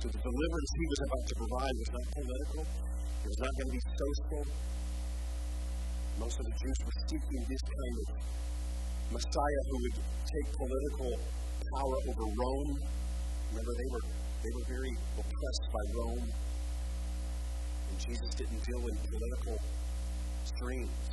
So 0.02 0.04
the 0.10 0.18
deliverance 0.26 0.70
he 0.74 0.86
was 0.90 1.00
about 1.06 1.24
to 1.30 1.34
provide 1.38 1.74
was 1.78 1.90
not 1.94 2.06
political. 2.18 2.62
It 2.66 3.28
was 3.30 3.40
not 3.46 3.52
going 3.54 3.68
to 3.70 3.76
be 3.78 3.84
social. 3.94 4.42
Most 6.18 6.36
of 6.42 6.44
the 6.50 6.56
Jews 6.58 6.78
were 6.82 6.98
seeking 7.06 7.42
this 7.46 7.62
kind 7.62 7.94
of 8.02 8.06
Messiah 9.14 9.62
who 9.70 9.76
would 9.86 9.98
take 10.02 10.46
political 10.50 11.10
power 11.78 11.96
over 12.10 12.26
Rome. 12.26 12.72
Remember, 13.54 13.72
they 13.78 13.88
were 13.94 14.04
they 14.42 14.50
were 14.50 14.66
very 14.66 14.94
oppressed 15.14 15.66
by 15.70 15.84
Rome. 15.94 16.26
And 16.26 17.96
Jesus 18.02 18.30
didn't 18.34 18.62
deal 18.66 18.82
in 18.82 18.96
political 18.98 19.56
streams. 20.42 21.06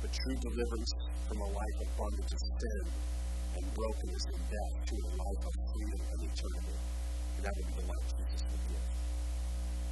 But 0.00 0.10
true 0.16 0.36
deliverance 0.40 0.92
from 1.28 1.38
a 1.44 1.48
life 1.52 1.76
of 1.84 1.88
bondage 1.96 2.32
of 2.32 2.40
sin 2.40 3.13
brokenness 3.74 4.24
and 4.30 4.40
death 4.46 4.74
to 4.86 4.94
a 4.94 5.10
life 5.18 5.42
of 5.44 5.54
freedom 5.74 6.00
and 6.14 6.20
eternity. 6.30 6.76
And 6.78 7.42
that 7.42 7.52
would 7.58 7.68
be 7.68 7.74
the 7.74 7.86
life 7.90 8.08
Jesus 8.14 8.42
would 8.46 8.64
give. 8.70 8.86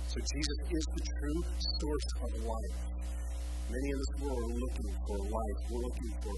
So 0.07 0.17
Jesus 0.23 0.59
is 0.71 0.85
the 0.95 1.03
true 1.03 1.41
source 1.83 2.09
of 2.23 2.31
life. 2.47 2.77
Many 3.67 3.89
in 3.91 3.99
this 3.99 4.15
world 4.23 4.39
are 4.39 4.57
looking 4.63 4.93
for 5.07 5.17
life. 5.19 5.59
We're 5.67 5.83
looking 5.83 6.13
for 6.23 6.35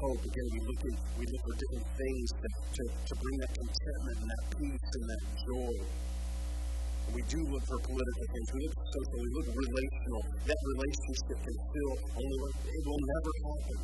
hope. 0.00 0.20
Again, 0.24 0.48
we 0.54 0.60
look, 0.64 0.80
in, 0.86 0.94
we 1.18 1.24
look 1.28 1.42
for 1.44 1.56
different 1.60 1.88
things 1.98 2.26
that, 2.40 2.54
to, 2.72 2.82
to 2.88 3.12
bring 3.20 3.36
that 3.44 3.52
contentment 3.52 4.16
and 4.22 4.28
that 4.30 4.44
peace 4.56 4.88
and 4.96 5.04
that 5.10 5.22
joy. 5.44 5.76
And 5.80 7.12
we 7.12 7.22
do 7.26 7.40
look 7.50 7.64
for 7.66 7.78
political 7.82 8.26
things. 8.30 8.48
We 8.54 8.60
look 8.64 8.76
for 8.78 8.88
social. 8.94 9.18
We 9.20 9.30
look 9.34 9.46
for 9.50 9.56
relational. 9.58 10.22
That 10.46 10.60
relationship 10.70 11.38
can 11.44 11.56
still 11.60 11.92
only 12.14 12.38
it 12.70 12.82
will 12.86 13.02
never 13.10 13.32
happen. 13.50 13.78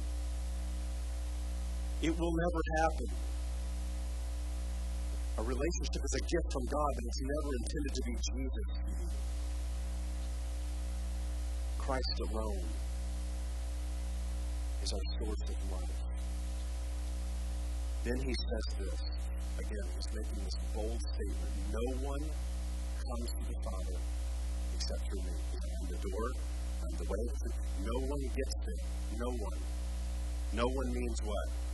It 2.03 2.11
will 2.11 2.33
never 2.33 2.61
happen. 2.83 3.09
A 5.39 5.43
relationship 5.43 6.03
is 6.05 6.15
a 6.17 6.25
gift 6.29 6.53
from 6.53 6.65
God, 6.67 6.91
but 6.97 7.05
it's 7.07 7.23
never 7.23 7.51
intended 7.61 7.93
to 7.95 8.03
be 8.05 8.15
Jesus. 8.33 8.71
Christ 11.79 12.21
alone 12.29 12.69
is 14.83 14.93
our 14.93 15.07
source 15.19 15.45
of 15.49 15.73
life. 15.73 16.01
Then 18.05 18.19
he 18.21 18.35
says 18.35 18.67
this. 18.79 19.01
Again, 19.59 19.87
he's 19.97 20.11
making 20.15 20.45
this 20.45 20.59
bold 20.75 21.01
statement. 21.01 21.53
No 21.73 22.07
one 22.09 22.21
comes 22.21 23.31
to 23.31 23.43
the 23.49 23.59
Father 23.65 23.99
except 24.75 25.01
through 25.09 25.23
me. 25.25 25.33
I'm 25.33 25.87
the 25.89 26.01
door. 26.01 26.27
I'm 26.85 26.97
the 26.99 27.09
way. 27.09 27.25
No 27.85 27.97
one 28.05 28.23
gets 28.37 28.55
there. 28.67 28.85
No 29.17 29.31
one. 29.31 29.61
No 30.53 30.67
one 30.69 30.93
means 30.93 31.19
what? 31.25 31.66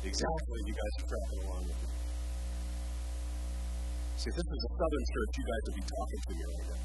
Exactly, 0.00 0.60
you 0.64 0.72
guys 0.72 0.94
are 0.96 1.08
tracking 1.12 1.40
along 1.44 1.62
with 1.68 1.76
me. 1.76 1.88
See, 4.16 4.32
this 4.32 4.48
is 4.48 4.60
a 4.64 4.72
southern 4.80 5.04
church, 5.12 5.30
you 5.36 5.44
guys 5.44 5.62
would 5.68 5.76
be 5.76 5.84
talking 5.84 6.20
to 6.24 6.30
me 6.32 6.40
right 6.40 6.66
now. 6.72 6.80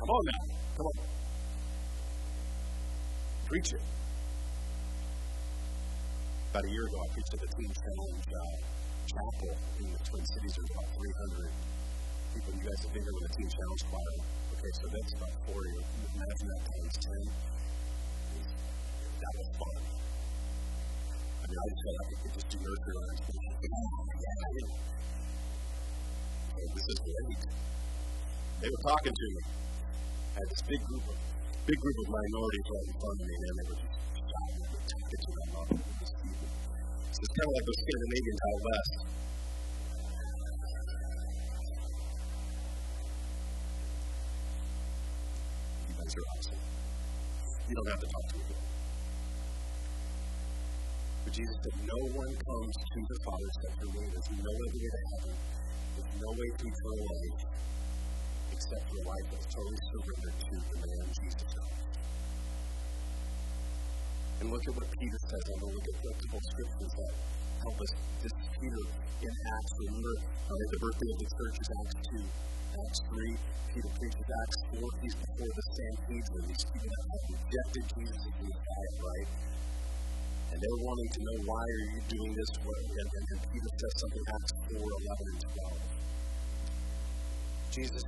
Come 0.00 0.10
on 0.10 0.22
now, 0.26 0.44
come 0.74 0.86
on. 0.90 0.98
Preach 3.46 3.70
it. 3.70 3.84
About 6.50 6.64
a 6.66 6.70
year 6.74 6.82
ago, 6.90 6.98
I 6.98 7.08
preached 7.14 7.34
at 7.34 7.40
the 7.40 7.50
Teen 7.54 7.70
Challenge 7.70 8.26
uh, 8.34 8.56
Chapel 9.06 9.54
in 9.78 9.86
the 9.94 10.00
Twin 10.02 10.24
Cities. 10.26 10.50
There's 10.50 10.70
about 10.74 10.90
300 10.98 11.54
people. 12.34 12.50
You 12.58 12.64
guys 12.66 12.82
have 12.82 12.92
been 12.98 13.06
here 13.06 13.14
with 13.14 13.26
the 13.30 13.34
Teen 13.38 13.50
Challenge 13.50 13.82
Choir. 13.86 14.18
Okay, 14.58 14.72
so 14.74 14.84
that's 14.90 15.12
about 15.14 15.34
40. 15.54 15.70
Imagine 16.18 16.46
that 16.50 16.62
times 16.66 16.96
10. 16.98 17.14
That 19.22 19.34
was 19.38 19.48
fun. 19.54 19.99
I 21.50 21.66
just 21.66 21.82
like 21.82 21.98
I 21.98 22.14
could 22.22 22.30
just 22.30 22.46
do 22.46 22.58
nursery 22.62 22.94
rhymes. 22.94 23.20
Oh, 26.54 26.68
this 26.70 26.86
is 26.86 26.98
great. 27.02 27.42
They 28.60 28.68
were 28.70 28.82
talking 28.86 29.10
to 29.10 29.26
me. 29.34 29.42
I 29.50 30.38
had 30.38 30.46
this 30.46 30.62
big 30.62 30.78
group 30.86 31.10
of 31.10 31.16
big 31.66 31.78
group 31.82 31.98
of 32.06 32.08
minorities 32.14 32.66
right 32.70 32.86
in 32.86 32.94
front 33.02 33.18
of 33.18 33.26
me, 33.26 33.34
and 33.34 33.54
they 33.58 33.66
were 33.66 33.78
just 33.82 33.98
and 34.14 34.30
talking 34.30 35.18
to 35.18 35.30
them 35.34 35.48
about 35.50 35.66
this 35.74 36.12
people. 36.22 36.48
So 37.10 37.18
it's 37.18 37.34
kind 37.34 37.48
of 37.50 37.54
like 37.58 37.66
the 37.66 37.74
Scandinavian 37.82 38.38
out 38.46 38.60
west. 38.70 38.94
You 45.82 45.94
guys 45.98 46.14
are 46.14 46.26
awesome. 46.30 46.62
You 47.66 47.74
don't 47.74 47.90
have 47.90 48.00
to 48.00 48.06
talk 48.06 48.26
to 48.30 48.38
me. 48.38 48.69
But 51.30 51.38
Jesus 51.38 51.58
said, 51.62 51.78
No 51.86 52.02
one 52.10 52.34
comes 52.34 52.74
to 52.74 52.98
the 53.06 53.18
Father 53.22 53.46
except 53.54 53.74
through 53.78 53.94
me. 53.94 54.02
There's 54.02 54.30
no 54.34 54.50
way 54.50 54.66
to 54.66 54.78
heaven. 54.82 55.30
There's 55.94 56.14
no 56.26 56.30
way 56.34 56.48
to 56.58 56.64
eternal 56.66 57.06
life 57.06 57.38
except 58.50 58.82
for 58.90 58.98
a 58.98 59.04
life 59.06 59.26
that's 59.30 59.46
totally 59.46 59.78
surrendered 59.94 60.36
to 60.42 60.54
the 60.58 60.76
man 60.90 61.06
Jesus 61.22 61.46
Christ. 61.54 61.86
And 64.42 64.50
look 64.50 64.58
at 64.58 64.74
what 64.74 64.90
Peter 64.90 65.20
says. 65.30 65.42
Going 65.46 65.62
to 65.62 65.70
look 65.70 65.86
at 65.86 65.96
multiple 66.02 66.42
scriptures 66.50 66.94
that 66.98 67.12
help 67.62 67.78
us. 67.78 67.90
This 68.26 68.34
is 68.34 68.46
Peter 68.58 68.84
in 69.22 69.30
Acts. 69.30 69.72
Remember, 69.86 70.14
uh, 70.34 70.64
the 70.66 70.78
birthday 70.82 71.10
of 71.14 71.18
the 71.22 71.28
church 71.30 71.56
is 71.62 71.68
Acts 71.78 71.98
2. 72.10 72.26
Acts 72.90 73.00
3, 73.06 73.38
Peter 73.70 73.90
preaches 74.02 74.28
Acts 74.34 74.60
4. 74.82 74.82
He's 74.98 75.14
before 75.14 75.52
the 75.54 75.64
Sanhedrin. 75.78 76.42
These 76.50 76.66
people 76.74 76.90
that 76.90 77.06
have 77.06 77.24
rejected 77.38 77.84
Jesus 77.94 78.18
as 78.18 78.34
the 78.34 78.46
Messiah, 78.50 78.94
right? 78.98 79.30
And 80.50 80.56
they're 80.58 80.82
wanting 80.82 81.10
to 81.14 81.20
know 81.22 81.36
why 81.46 81.62
are 81.62 81.86
you 81.94 82.00
doing 82.10 82.32
this? 82.34 82.50
What, 82.66 82.78
and, 82.82 83.08
and, 83.08 83.24
and 83.30 83.40
Peter 83.54 83.70
says 83.70 83.94
something 84.02 84.24
Acts 84.34 84.52
4, 84.70 84.82
11, 84.82 85.30
and 85.30 85.40
12. 85.46 86.00
Jesus 87.70 88.02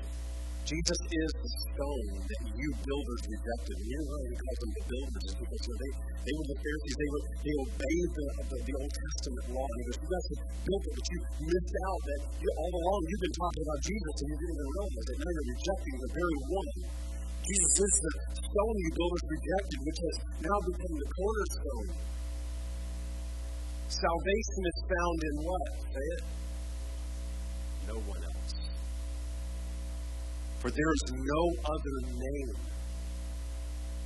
Jesus 0.62 1.00
is 1.10 1.30
the 1.42 1.50
stone 1.68 2.06
that 2.22 2.42
you 2.54 2.70
builders 2.86 3.22
rejected. 3.26 3.74
And 3.82 3.88
you 3.92 3.98
know 3.98 4.14
why 4.14 4.22
he 4.30 4.36
calls 4.38 4.58
them 4.62 4.72
the 4.72 4.84
builders? 4.88 5.32
Because 5.42 5.62
they, 5.68 5.92
they 6.22 6.34
were 6.38 6.48
the 6.54 6.58
Pharisees. 6.62 6.96
They, 7.02 7.10
were, 7.10 7.24
they 7.42 7.54
obeyed 7.66 8.10
the, 8.14 8.26
the, 8.46 8.56
the 8.62 8.74
Old 8.78 8.92
Testament 8.94 9.46
law. 9.58 9.66
And 9.66 9.78
he 9.82 9.84
goes, 9.90 9.98
you 9.98 10.08
guys 10.08 10.26
have 10.32 10.42
built 10.62 10.82
it, 10.86 10.92
but 10.96 11.06
you 11.10 11.18
missed 11.50 11.76
out 11.82 12.00
that 12.06 12.20
you, 12.38 12.48
all 12.62 12.72
along 12.78 13.00
you've 13.10 13.24
been 13.26 13.36
talking 13.42 13.62
about 13.66 13.80
Jesus 13.82 14.14
and 14.22 14.26
you 14.30 14.36
didn't 14.38 14.54
even 14.54 14.68
realize 14.70 15.06
it. 15.12 15.16
Now 15.18 15.30
you're 15.34 15.50
rejecting 15.50 15.96
the 15.98 16.10
very 16.14 16.38
one. 16.46 16.70
Jesus 17.42 17.74
is 17.82 17.94
the 17.98 18.12
stone 18.38 18.76
you 18.86 18.90
builders 18.94 19.24
rejected, 19.28 19.78
which 19.82 20.00
has 20.06 20.16
now 20.46 20.58
become 20.62 20.94
the 20.94 21.08
cornerstone. 21.10 21.88
Salvation 23.92 24.62
is 24.64 24.78
found 24.88 25.18
in 25.20 25.34
what? 25.44 25.68
Say 25.92 26.06
it. 26.16 26.24
No 27.88 27.96
one 28.08 28.24
else. 28.24 28.54
For 30.60 30.70
there 30.70 30.92
is 30.96 31.04
no 31.12 31.42
other 31.60 31.96
name. 32.08 32.56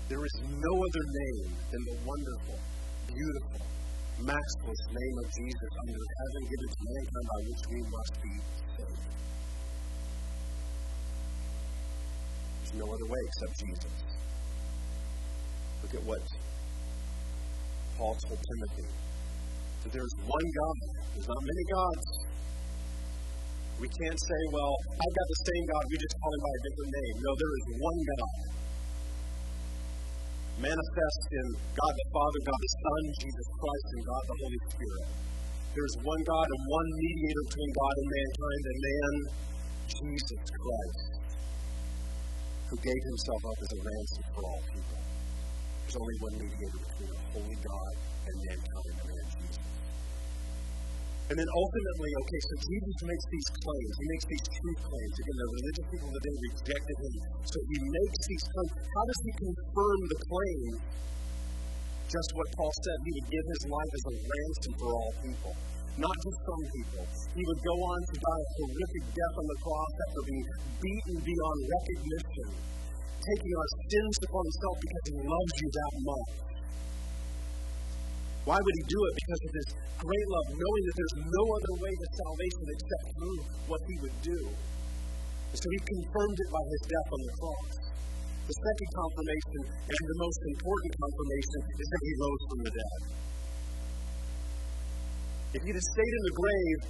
There 0.09 0.25
is 0.27 0.37
no 0.43 0.73
other 0.75 1.05
name 1.23 1.51
than 1.71 1.83
the 1.87 1.97
wonderful, 2.03 2.59
beautiful, 3.07 3.63
matchless 4.19 4.83
name 4.91 5.17
of 5.23 5.27
Jesus 5.31 5.71
under 5.87 6.03
heaven 6.19 6.43
given 6.51 6.69
to 6.75 6.81
mankind 6.83 7.27
by 7.31 7.41
which 7.47 7.63
we 7.71 7.81
must 7.87 8.15
be 8.27 8.35
saved. 8.75 9.07
There's 12.59 12.75
no 12.75 12.87
other 12.91 13.07
way 13.07 13.23
except 13.23 13.55
Jesus. 13.63 13.97
Look 15.83 15.95
at 15.95 16.03
what 16.03 16.23
Paul 17.97 18.17
told 18.27 18.41
Timothy. 18.43 19.06
So 19.87 19.95
there's 19.95 20.17
one 20.19 20.49
God. 20.51 20.77
There's 21.15 21.31
not 21.31 21.43
many 21.47 21.65
gods. 21.71 22.07
We 23.79 23.87
can't 23.87 24.19
say, 24.19 24.41
well, 24.51 24.75
I've 24.83 25.15
got 25.15 25.29
the 25.31 25.41
same 25.47 25.65
God, 25.71 25.83
we 25.87 25.97
just 26.03 26.17
call 26.19 26.33
him 26.35 26.43
by 26.43 26.55
a 26.59 26.63
different 26.67 26.91
name. 26.91 27.15
No, 27.23 27.31
there 27.39 27.55
is 27.55 27.65
one 27.79 28.01
God. 28.03 28.39
Manifest 30.59 31.23
in 31.39 31.47
God 31.71 31.93
the 31.95 32.07
Father, 32.11 32.41
God 32.51 32.59
the 32.67 32.73
Son, 32.83 33.03
Jesus 33.15 33.47
Christ, 33.47 33.87
and 33.95 34.03
God 34.11 34.23
the 34.27 34.37
Holy 34.43 34.61
Spirit. 34.75 35.07
There's 35.71 35.97
one 36.03 36.23
God 36.27 36.47
and 36.51 36.63
one 36.67 36.89
mediator 36.91 37.45
between 37.47 37.71
God 37.71 37.95
and 37.95 38.09
mankind, 38.11 38.63
and 38.67 38.79
man, 38.83 39.15
Jesus 39.87 40.43
Christ, 40.51 41.07
who 42.75 42.77
gave 42.83 43.03
himself 43.07 43.41
up 43.55 43.59
as 43.63 43.71
a 43.71 43.81
ransom 43.87 44.25
for 44.35 44.43
all 44.51 44.63
people. 44.67 45.06
There's 45.87 46.03
only 46.03 46.19
one 46.19 46.35
mediator 46.43 46.81
between 46.83 47.11
a 47.15 47.21
holy 47.31 47.59
God 47.63 47.95
and 48.27 48.35
mankind, 48.43 48.91
and 48.91 49.07
man 49.07 49.27
Jesus. 49.39 49.67
And 51.31 51.35
then 51.39 51.47
ultimately, 51.47 52.11
okay, 52.11 52.41
so 52.43 52.55
Jesus 52.59 52.97
makes 53.07 53.27
these 53.31 53.49
claims. 53.55 53.95
He 53.95 54.07
makes 54.11 54.27
these 54.27 54.47
truth 54.51 54.81
claims. 54.83 55.15
Again, 55.15 55.37
the 55.39 55.49
religious 55.63 55.87
people 55.95 56.09
of 56.11 56.15
the 56.19 56.23
day 56.27 56.37
rejected 56.43 56.97
him. 57.07 57.15
So 57.47 57.59
he 57.71 57.79
makes 57.87 58.21
these 58.27 58.45
claims. 58.51 58.73
How 58.83 59.05
does 59.07 59.21
he 59.23 59.33
confirm 59.47 59.99
the 60.11 60.19
claim? 60.27 60.71
Just 62.11 62.31
what 62.35 62.47
Paul 62.59 62.73
said. 62.83 62.99
He 63.07 63.11
would 63.15 63.29
give 63.31 63.47
his 63.47 63.63
life 63.71 63.93
as 63.95 64.05
a 64.11 64.15
ransom 64.27 64.73
for 64.83 64.91
all 64.91 65.13
people. 65.23 65.55
Not 66.03 66.17
just 66.19 66.39
some 66.47 66.65
people. 66.67 67.05
He 67.31 67.43
would 67.47 67.63
go 67.63 67.77
on 67.79 67.99
to 68.07 68.15
die 68.19 68.43
a 68.43 68.53
horrific 68.59 69.05
death 69.15 69.35
on 69.39 69.47
the 69.51 69.59
cross 69.63 69.93
after 70.03 70.23
being 70.31 70.47
beaten 70.83 71.17
beyond 71.27 71.59
recognition, 71.71 72.49
taking 73.27 73.53
our 73.59 73.69
sins 73.91 74.15
upon 74.23 74.43
himself 74.47 74.77
because 74.79 75.05
he 75.11 75.17
loves 75.27 75.55
you 75.59 75.69
that 75.75 75.95
much. 76.07 76.31
Why 78.47 78.59
would 78.63 78.77
he 78.79 78.85
do 78.87 79.01
it? 79.03 79.15
Because 79.19 79.43
of 79.43 79.53
his 79.59 79.69
great 79.99 80.27
love, 80.31 80.47
knowing 80.55 80.83
that 80.87 80.95
there's 80.95 81.19
no 81.27 81.45
other 81.51 81.75
way 81.83 81.93
to 81.99 82.07
salvation 82.15 82.65
except 82.71 83.05
through 83.19 83.39
what 83.67 83.81
he 83.91 83.95
would 84.07 84.19
do. 84.23 84.41
And 85.51 85.59
so 85.59 85.67
he 85.67 85.81
confirmed 85.83 86.39
it 86.39 86.51
by 86.55 86.65
his 86.71 86.83
death 86.87 87.09
on 87.11 87.21
the 87.27 87.35
cross. 87.43 87.71
The 88.47 88.55
second 88.55 88.91
confirmation, 88.95 89.61
and 89.91 90.03
the 90.07 90.19
most 90.23 90.41
important 90.47 90.93
confirmation, 90.95 91.61
is 91.67 91.87
that 91.91 92.03
he 92.07 92.13
rose 92.23 92.43
from 92.47 92.61
the 92.63 92.73
dead. 92.79 93.01
If 95.59 95.61
he'd 95.67 95.75
have 95.75 95.91
stayed 95.91 96.15
in 96.15 96.25
the 96.31 96.37
grave, 96.39 96.81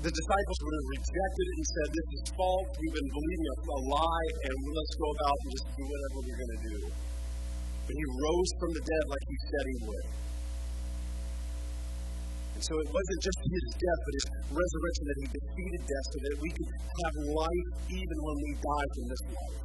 the 0.00 0.08
disciples 0.08 0.58
would 0.64 0.76
have 0.80 0.88
rejected 0.96 1.44
it 1.44 1.56
and 1.60 1.68
said, 1.76 1.88
This 1.92 2.08
is 2.16 2.22
false. 2.32 2.68
We've 2.80 2.96
been 2.96 3.10
believing 3.12 3.48
a, 3.52 3.56
a 3.60 3.80
lie, 3.84 4.30
and 4.48 4.56
let's 4.72 4.94
go 4.96 5.08
about 5.12 5.36
and 5.44 5.50
just 5.52 5.66
do 5.76 5.84
whatever 5.84 6.16
we're 6.24 6.40
going 6.40 6.54
to 6.56 6.62
do. 6.72 6.78
But 7.84 7.94
he 8.00 8.04
rose 8.08 8.50
from 8.56 8.70
the 8.72 8.82
dead 8.84 9.04
like 9.12 9.24
he 9.28 9.36
said 9.44 9.64
he 9.68 9.78
would. 9.84 10.08
And 12.56 12.62
so 12.64 12.72
it 12.80 12.88
wasn't 12.88 13.20
just 13.20 13.40
his 13.44 13.66
death, 13.76 14.00
but 14.04 14.14
his 14.16 14.26
resurrection 14.56 15.04
that 15.04 15.18
he 15.20 15.26
defeated 15.36 15.80
death 15.84 16.06
so 16.08 16.18
that 16.24 16.34
we 16.40 16.48
could 16.48 16.70
have 16.80 17.14
life 17.36 17.68
even 17.92 18.16
when 18.24 18.36
we 18.40 18.50
die 18.56 18.88
from 18.96 19.04
this 19.04 19.24
life. 19.36 19.60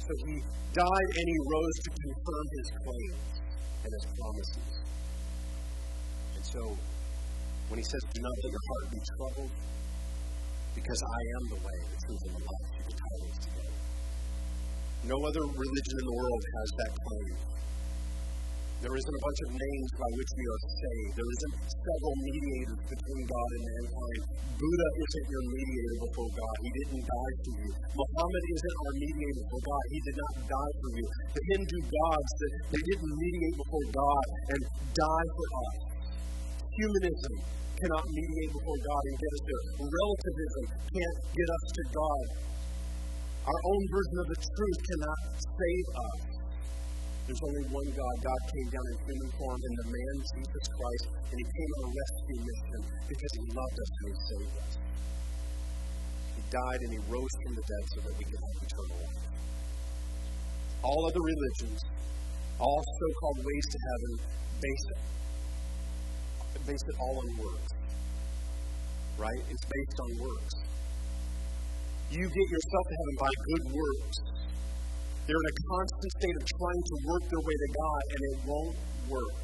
So 0.00 0.12
he 0.32 0.34
died 0.72 1.08
and 1.12 1.26
he 1.28 1.38
rose 1.44 1.76
to 1.84 1.90
confirm 1.92 2.44
his 2.56 2.68
claims 2.72 3.32
and 3.84 3.90
his 3.92 4.06
promises. 4.16 4.72
And 6.36 6.44
so 6.44 6.62
when 7.68 7.78
he 7.78 7.86
says, 7.86 8.02
Do 8.14 8.20
not 8.22 8.34
let 8.42 8.50
your 8.52 8.64
heart 8.66 8.86
be 8.90 9.00
troubled, 9.02 9.52
because 10.74 11.00
I 11.02 11.20
am 11.36 11.42
the 11.50 11.60
way, 11.66 11.78
the 11.88 11.98
truth, 12.06 12.22
and 12.30 12.34
the 12.36 12.44
life, 12.46 12.68
you 12.76 12.84
can 12.86 12.96
tie 12.96 13.18
those 13.26 13.38
together. 13.42 13.76
No 15.06 15.16
other 15.22 15.44
religion 15.46 15.94
in 15.98 16.06
the 16.06 16.16
world 16.18 16.42
has 16.46 16.68
that 16.82 16.92
claim. 16.94 17.56
There 18.76 18.92
isn't 18.92 19.16
a 19.16 19.22
bunch 19.24 19.40
of 19.48 19.50
names 19.56 19.90
by 19.96 20.10
which 20.20 20.30
we 20.36 20.44
are 20.52 20.62
saved. 20.68 21.12
There 21.16 21.30
isn't 21.32 21.54
several 21.64 22.14
mediators 22.28 22.80
between 22.92 23.22
God 23.24 23.48
and 23.56 23.62
mankind. 23.72 24.20
Buddha 24.52 24.88
isn't 25.00 25.26
your 25.32 25.44
mediator 25.48 25.96
before 26.06 26.30
God. 26.36 26.54
He 26.60 26.70
didn't 26.76 27.04
die 27.08 27.34
for 27.40 27.52
you. 27.56 27.70
Muhammad 27.96 28.44
isn't 28.52 28.76
our 28.76 28.94
mediator 29.00 29.42
before 29.48 29.64
God. 29.64 29.84
He 29.96 30.00
did 30.04 30.16
not 30.20 30.34
die 30.44 30.74
for 30.76 30.90
you. 30.92 31.06
The 31.34 31.42
Hindu 31.56 31.78
gods, 31.88 32.32
they 32.68 32.82
didn't 32.84 33.12
mediate 33.16 33.56
before 33.56 33.86
God 33.96 34.24
and 34.52 34.60
die 34.92 35.28
for 35.32 35.46
us. 35.56 35.95
Humanism 36.76 37.34
cannot 37.80 38.04
mediate 38.04 38.52
before 38.52 38.78
God 38.84 39.02
and 39.08 39.16
get 39.16 39.32
us 39.32 39.42
there. 39.48 39.64
Relativism 39.80 40.64
can't 40.92 41.18
get 41.32 41.48
us 41.48 41.64
to 41.72 41.82
God. 41.88 42.24
Our 43.48 43.60
own 43.64 43.82
version 43.88 44.16
of 44.20 44.28
the 44.28 44.38
truth 44.44 44.78
cannot 44.84 45.20
save 45.40 45.86
us. 45.96 46.20
There's 47.26 47.42
only 47.42 47.64
one 47.72 47.88
God. 47.96 48.14
God 48.22 48.40
came 48.52 48.68
down 48.70 48.86
in 48.92 48.96
human 49.08 49.30
form 49.40 49.60
in 49.60 49.72
the 49.82 49.86
man 49.88 50.14
Jesus 50.36 50.64
Christ, 50.68 51.04
and 51.32 51.36
he 51.40 51.46
came 51.48 51.70
on 51.74 51.82
a 51.88 51.92
rescue 51.96 52.40
mission 52.44 52.80
because 53.08 53.32
he 53.34 53.42
loved 53.56 53.76
us 53.80 53.90
and 53.96 54.06
he 54.06 54.16
saved 54.20 54.54
us. 54.60 54.72
He 56.36 56.42
died 56.52 56.80
and 56.86 56.92
he 56.92 57.00
rose 57.08 57.34
from 57.40 57.52
the 57.56 57.64
dead 57.66 57.84
so 57.88 57.98
that 58.04 58.14
we 58.20 58.24
could 58.30 58.42
have 58.46 58.56
eternal 58.62 58.98
life. 59.00 59.26
All 60.84 61.02
other 61.08 61.24
religions, 61.24 61.80
all 62.60 62.82
so 62.84 63.06
called 63.16 63.40
ways 63.42 63.66
to 63.74 63.78
heaven, 63.80 64.12
base 64.60 64.86
it, 66.56 66.60
base 66.64 66.84
it 66.88 66.96
all 66.96 67.16
on 67.20 67.28
works. 67.36 67.72
Right? 69.20 69.42
It's 69.52 69.64
based 69.68 69.98
on 70.00 70.10
works. 70.24 70.54
You 72.08 72.24
get 72.24 72.46
yourself 72.48 72.84
to 72.88 72.94
heaven 72.96 73.16
by 73.20 73.32
good 73.36 73.64
works. 73.76 74.18
They're 75.26 75.42
in 75.42 75.48
a 75.52 75.56
constant 75.68 76.12
state 76.22 76.36
of 76.38 76.44
trying 76.46 76.82
to 76.86 76.94
work 77.10 77.22
their 77.28 77.42
way 77.42 77.56
to 77.60 77.68
God, 77.76 78.02
and 78.14 78.20
it 78.30 78.36
won't 78.46 78.76
work. 79.10 79.38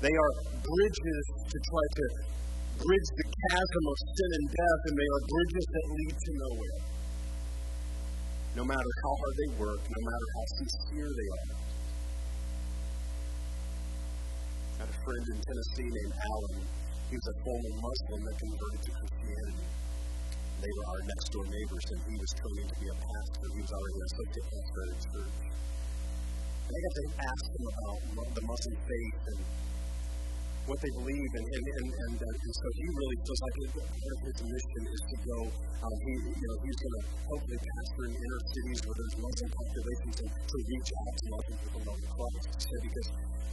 They 0.00 0.14
are 0.14 0.32
bridges 0.56 1.24
to 1.46 1.56
try 1.68 1.84
to 1.84 2.04
bridge 2.80 3.08
the 3.12 3.26
chasm 3.28 3.84
of 3.92 3.96
sin 4.08 4.30
and 4.40 4.46
death, 4.50 4.80
and 4.88 4.94
they 4.96 5.10
are 5.14 5.22
bridges 5.28 5.66
that 5.68 5.84
lead 5.94 6.14
to 6.16 6.30
nowhere. 6.48 6.80
No 8.56 8.64
matter 8.64 8.90
how 9.04 9.12
hard 9.20 9.34
they 9.36 9.50
work, 9.60 9.80
no 9.84 10.00
matter 10.00 10.26
how 10.32 10.44
sincere 10.58 11.10
they 11.12 11.28
are. 11.28 11.63
Friend 15.04 15.24
in 15.28 15.38
Tennessee 15.44 15.90
named 15.92 16.14
Alan. 16.16 16.64
He 17.12 17.16
was 17.20 17.28
a 17.28 17.36
former 17.44 17.72
Muslim 17.76 18.20
that 18.24 18.36
converted 18.40 18.80
to 18.84 18.90
Christianity 18.90 19.68
they 20.64 20.72
were 20.80 20.88
our 20.96 21.02
next 21.04 21.28
door 21.28 21.44
neighbors, 21.44 21.86
and 21.92 22.00
he 22.08 22.16
was 22.16 22.30
training 22.40 22.68
to 22.72 22.76
be 22.80 22.88
a 22.88 22.96
pastor. 22.96 23.46
He 23.52 23.60
was 23.60 23.72
already 23.76 24.00
associate 24.00 24.48
pastor 24.48 24.82
at 24.88 24.98
church. 25.04 25.36
And 26.64 26.72
I 26.72 26.78
got 26.80 26.94
to 26.96 27.04
ask 27.20 27.44
him 27.52 27.64
about 27.68 28.28
the 28.32 28.44
Muslim 28.48 28.76
faith 28.80 29.20
and 29.28 29.40
what 30.64 30.78
they 30.80 30.92
believe, 30.96 31.30
and 31.36 31.46
and 31.46 31.64
and, 31.64 31.88
and, 31.92 32.16
uh, 32.24 32.44
and 32.44 32.52
so 32.56 32.66
he 32.72 32.86
really 32.88 33.18
feels 33.24 33.40
like 33.44 33.56
of 33.64 34.18
his 34.24 34.38
mission 34.48 34.82
is 34.88 35.02
to 35.12 35.16
go. 35.28 35.38
Um, 35.84 35.96
he 36.04 36.12
you 36.34 36.46
know 36.48 36.56
he's 36.64 36.78
going 36.80 36.94
to 36.96 37.02
hopefully 37.28 37.58
pastor 37.60 38.02
in 38.08 38.12
inner 38.16 38.42
cities 38.48 38.78
where 38.84 38.96
there's 38.96 39.16
Muslim 39.20 39.50
populations 39.52 40.16
and 40.24 40.30
to 40.32 40.56
reach 40.64 40.90
out 40.94 41.12
to 41.14 41.24
Muslim 41.34 41.56
people 41.60 41.80
know 41.84 41.96
the 42.00 42.08
Christ. 42.08 42.44
He 42.48 42.62
said 42.64 42.80
because 42.80 43.08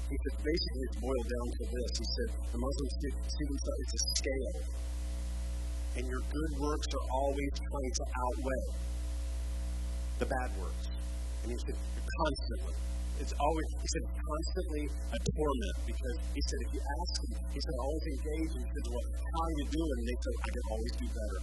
he 0.07 0.15
said 0.15 0.35
basically 0.39 0.83
it's 0.87 0.99
boiled 1.03 1.27
down 1.27 1.47
to 1.51 1.63
this. 1.67 1.89
He 1.99 2.07
said 2.07 2.29
the 2.55 2.59
Muslims 2.63 2.93
see, 3.03 3.11
see 3.11 3.45
themselves 3.51 3.79
it's 3.81 3.95
a 3.95 4.01
scale 4.15 4.55
and 5.97 6.07
your 6.07 6.23
good 6.31 6.53
works 6.59 6.87
are 6.95 7.07
always 7.11 7.51
trying 7.51 7.93
to 7.99 8.05
outweigh 8.23 8.67
the 10.19 10.25
bad 10.25 10.49
works. 10.59 10.87
And 11.43 11.51
he 11.51 11.57
said, 11.57 11.75
constantly. 11.75 12.90
It's 13.21 13.37
always, 13.37 13.69
he 13.77 13.87
said, 13.93 14.05
constantly 14.17 14.83
a 14.89 15.19
torment 15.21 15.75
because 15.85 16.17
he 16.33 16.41
said, 16.41 16.59
if 16.65 16.69
you 16.73 16.81
ask 16.81 17.13
him, 17.21 17.31
he 17.53 17.59
said, 17.61 17.75
always 17.77 18.05
engage. 18.17 18.51
He 18.57 18.65
said, 18.65 18.85
well, 18.89 19.07
how 19.13 19.41
are 19.45 19.55
you 19.61 19.65
doing? 19.69 19.97
And 20.01 20.07
they 20.09 20.17
said, 20.25 20.33
I 20.41 20.49
can 20.49 20.65
always 20.73 20.93
do 20.97 21.07
better. 21.13 21.39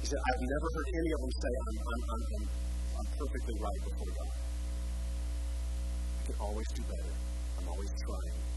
He 0.00 0.06
said, 0.08 0.16
I've 0.16 0.42
never 0.48 0.68
heard 0.72 0.88
any 0.96 1.10
of 1.12 1.20
them 1.20 1.32
say, 1.36 1.52
I'm, 1.60 1.76
I'm, 1.76 2.02
I'm, 2.08 2.22
I'm, 2.24 2.44
I'm 2.96 3.08
perfectly 3.20 3.56
right 3.60 3.80
before 3.84 4.12
God. 4.16 4.32
I 6.16 6.22
can 6.24 6.36
always 6.40 6.68
do 6.72 6.82
better. 6.88 7.14
I'm 7.60 7.68
always 7.68 7.92
trying. 8.00 8.55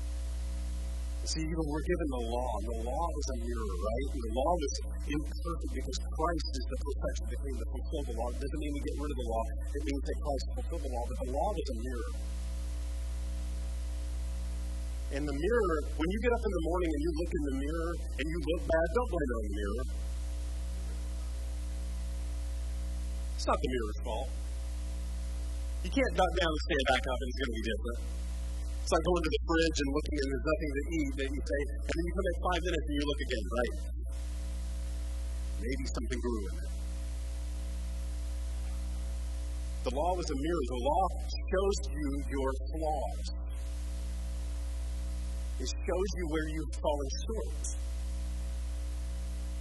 See, 1.27 1.43
even 1.43 1.65
we're 1.67 1.86
given 1.86 2.08
the 2.10 2.23
law. 2.32 2.51
The 2.63 2.77
law 2.79 3.05
is 3.12 3.27
a 3.29 3.38
mirror, 3.43 3.75
right? 3.75 4.08
The 4.15 4.32
law 4.34 4.53
is 4.55 4.73
imperfect 5.13 5.71
because 5.75 5.97
Christ 5.99 6.47
is 6.55 6.65
the 6.69 6.79
perfection 6.79 7.25
that 7.29 7.39
came 7.43 7.58
to 7.60 7.67
fulfill 7.69 8.03
the 8.08 8.15
law. 8.17 8.27
It 8.34 8.39
doesn't 8.39 8.62
mean 8.63 8.71
we 8.73 8.82
get 8.82 8.95
rid 8.97 9.12
of 9.13 9.19
the 9.19 9.29
law. 9.29 9.43
It 9.75 9.84
means 9.84 10.03
that 10.10 10.17
Christ 10.23 10.45
fulfilled 10.55 10.84
the 10.88 10.91
law. 10.95 11.03
But 11.05 11.17
the 11.19 11.29
law 11.29 11.49
was 11.53 11.67
a 11.69 11.77
mirror. 11.84 12.12
And 15.10 15.23
the 15.25 15.38
mirror, 15.38 15.75
when 15.97 16.10
you 16.10 16.19
get 16.21 16.34
up 16.38 16.43
in 16.45 16.53
the 16.53 16.63
morning 16.69 16.89
and 16.93 17.01
you 17.01 17.12
look 17.17 17.32
in 17.34 17.43
the 17.49 17.55
mirror 17.65 17.91
and 18.13 18.25
you 18.29 18.39
look 18.45 18.62
bad, 18.69 18.88
don't 18.93 19.10
blame 19.10 19.29
it 19.29 19.36
on 19.36 19.43
the 19.43 19.55
mirror. 19.58 19.84
It's 23.34 23.47
not 23.49 23.58
the 23.58 23.69
mirror's 23.69 23.99
fault. 24.05 24.29
You 25.82 25.91
can't 25.93 26.13
duck 26.13 26.32
down 26.38 26.51
and 26.53 26.63
stand 26.69 26.86
back 26.93 27.03
up 27.10 27.17
and 27.17 27.27
it's 27.29 27.39
going 27.39 27.49
to 27.49 27.58
be 27.58 27.65
different. 27.69 27.99
It's 28.89 28.97
like 28.97 29.06
going 29.06 29.21
to 29.21 29.30
the 29.30 29.43
fridge 29.45 29.78
and 29.86 29.89
looking 29.93 30.17
and 30.17 30.28
there's 30.34 30.47
nothing 30.49 30.71
to 30.73 30.84
eat, 30.97 31.13
and 31.21 31.30
you 31.30 31.41
say, 31.45 31.62
and 31.78 31.93
then 31.93 32.04
you 32.10 32.13
come 32.17 32.25
back 32.25 32.39
five 32.41 32.62
minutes 32.65 32.86
and 32.89 32.95
you 32.97 33.06
look 33.06 33.21
again, 33.21 33.45
right? 33.54 33.75
Maybe 35.62 35.84
something 35.93 36.17
grew 36.25 36.41
in 36.49 36.56
it. 36.58 36.71
The 39.86 39.93
law 39.93 40.12
was 40.17 40.25
a 40.25 40.38
mirror. 40.41 40.65
The 40.73 40.82
law 40.89 41.06
shows 41.30 41.78
you 41.86 42.10
your 42.34 42.49
flaws. 42.73 43.25
It 45.62 45.69
shows 45.69 46.10
you 46.17 46.25
where 46.34 46.47
you've 46.49 46.73
fallen 46.82 47.10
short. 47.30 47.62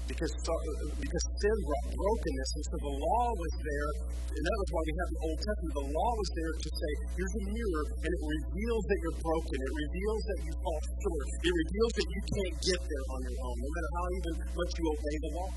Because, 0.08 0.32
because 0.32 1.24
sin 1.36 1.56
brought 1.68 1.86
brokenness, 1.92 2.50
and 2.56 2.64
so 2.64 2.76
the 2.80 2.94
law 2.96 3.26
was 3.28 3.54
there, 3.60 3.90
and 4.08 4.42
that 4.42 4.56
was 4.56 4.68
why 4.72 4.82
we 4.88 4.94
have 4.98 5.10
the 5.12 5.20
Old 5.28 5.38
Testament. 5.38 5.72
The 5.78 5.88
law 5.92 6.12
was 6.16 6.30
there 6.32 6.52
to 6.58 6.68
say, 6.72 6.92
here's 7.12 7.34
a 7.38 7.44
mirror, 7.44 7.84
and 8.02 8.10
it 8.10 8.22
reveals 8.24 8.84
that 8.88 8.98
you're 9.04 9.20
broken. 9.20 9.56
It 9.60 9.74
reveals 9.78 10.22
that 10.32 10.38
you 10.48 10.52
fall 10.64 10.80
short. 10.80 11.26
It 11.44 11.54
reveals 11.54 11.92
that 11.92 12.08
you 12.08 12.20
can't 12.24 12.56
get 12.72 12.80
there 12.88 13.04
on 13.14 13.18
your 13.28 13.36
own, 13.36 13.56
no 13.60 13.68
matter 13.68 13.90
how 13.92 14.04
even 14.16 14.32
much 14.48 14.70
you 14.74 14.84
obey 14.88 15.16
the 15.20 15.30
law. 15.36 15.50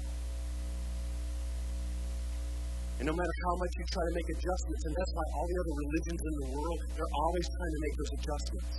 And 3.01 3.05
no 3.09 3.15
matter 3.17 3.35
how 3.47 3.53
much 3.55 3.73
you 3.81 3.85
try 3.87 4.03
to 4.03 4.13
make 4.13 4.29
adjustments, 4.35 4.81
and 4.85 4.93
that's 4.93 5.13
why 5.15 5.25
all 5.31 5.47
the 5.47 5.57
other 5.57 5.75
religions 5.79 6.21
in 6.21 6.33
the 6.37 6.47
world, 6.53 6.79
they're 6.91 7.15
always 7.17 7.47
trying 7.49 7.73
to 7.73 7.81
make 7.81 7.95
those 7.97 8.13
adjustments. 8.19 8.73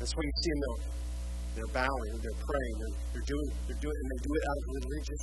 That's 0.00 0.12
why 0.16 0.22
you 0.24 0.34
see 0.38 0.52
them, 0.54 0.62
though. 0.64 0.80
They're 1.54 1.74
bowing, 1.74 2.14
they're 2.22 2.40
praying, 2.46 2.76
they're, 2.78 2.96
they're, 3.10 3.28
doing, 3.28 3.48
they're 3.66 3.82
doing, 3.82 3.96
and 3.98 4.08
they 4.10 4.20
do 4.22 4.32
it 4.38 4.44
out 4.46 4.58
of 4.60 4.66
religious 4.80 5.22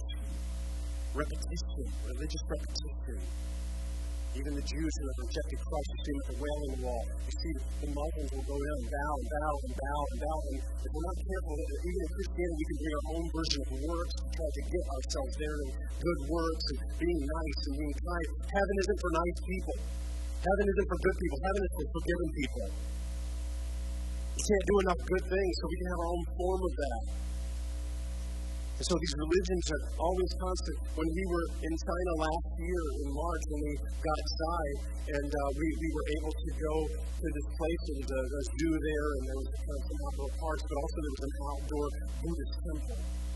repetition, 1.15 1.85
religious 2.03 2.43
repetition. 2.51 3.17
Even 4.35 4.53
the 4.53 4.67
Jews 4.69 4.93
who 5.01 5.03
have 5.07 5.19
rejected 5.23 5.57
Christ, 5.65 5.87
you 5.87 5.99
see 6.03 6.13
at 6.13 6.27
the 6.29 6.37
wailing 6.37 6.75
wall. 6.85 7.05
You 7.25 7.33
see 7.41 7.53
the 7.57 7.89
Muslims 7.89 8.29
will 8.37 8.45
go 8.45 8.57
down 8.59 8.77
and 8.77 8.89
bow 8.91 9.13
and 9.17 9.29
bow 9.33 9.51
and 9.57 9.73
bow 9.73 10.01
and 10.03 10.19
bow. 10.21 10.37
And 10.45 10.57
if 10.61 10.89
we're 10.93 11.07
not 11.09 11.17
careful, 11.25 11.53
even 11.57 12.01
in 12.05 12.09
Christianity, 12.11 12.53
we 12.53 12.65
can 12.67 12.77
bring 12.77 12.93
our 12.93 13.07
own 13.17 13.25
version 13.33 13.59
of 13.65 13.69
works 13.87 14.13
to 14.13 14.23
try 14.37 14.49
to 14.51 14.61
get 14.67 14.83
ourselves 14.93 15.33
there 15.41 15.57
in 15.57 15.67
good 15.97 16.19
works 16.29 16.65
and 16.69 16.77
being 17.01 17.21
nice 17.23 17.59
and 17.65 17.75
being 17.81 17.95
kind. 17.97 18.27
Heaven 18.45 18.75
isn't 18.77 18.99
for 19.01 19.11
nice 19.15 19.37
people. 19.41 19.75
Heaven 20.37 20.65
isn't 20.69 20.87
for 20.91 20.99
good 21.01 21.17
people. 21.17 21.37
Heaven 21.41 21.61
is 21.65 21.73
for 21.73 21.85
forgiven 21.97 22.27
people. 22.37 22.65
Can't 24.47 24.63
do 24.71 24.79
enough 24.79 25.01
good 25.03 25.25
things, 25.27 25.53
so 25.59 25.63
we 25.67 25.75
can 25.75 25.87
have 25.91 25.99
our 25.99 26.11
own 26.15 26.23
form 26.39 26.61
of 26.63 26.73
that. 26.79 27.03
And 28.79 28.85
so 28.87 28.95
these 28.95 29.15
religions 29.19 29.65
are 29.75 29.83
always 29.99 30.31
constant. 30.39 30.77
When 30.95 31.09
we 31.11 31.23
were 31.27 31.47
in 31.67 31.73
China 31.75 32.11
last 32.15 32.47
year 32.55 32.83
in 33.03 33.07
March, 33.11 33.43
when 33.51 33.61
we 33.67 33.73
got 33.99 34.17
inside, 34.23 34.77
and 35.19 35.27
uh, 35.27 35.39
we, 35.51 35.67
we 35.67 35.89
were 35.91 36.07
able 36.15 36.31
to 36.31 36.49
go 36.63 36.75
to 36.87 37.27
this 37.27 37.47
place, 37.59 37.81
there 38.07 38.23
was 38.23 38.35
a 38.39 38.43
zoo 38.55 38.71
there, 38.71 39.07
and 39.19 39.23
there 39.27 39.35
was 39.35 39.49
kind 39.51 39.75
of 39.75 39.83
some 39.83 39.99
outdoor 40.07 40.31
parks, 40.39 40.63
but 40.63 40.77
also 40.79 40.95
there 40.95 41.11
was 41.11 41.23
an 41.27 41.33
outdoor 41.43 41.87
Buddhist 42.23 42.55
temple. 42.63 43.26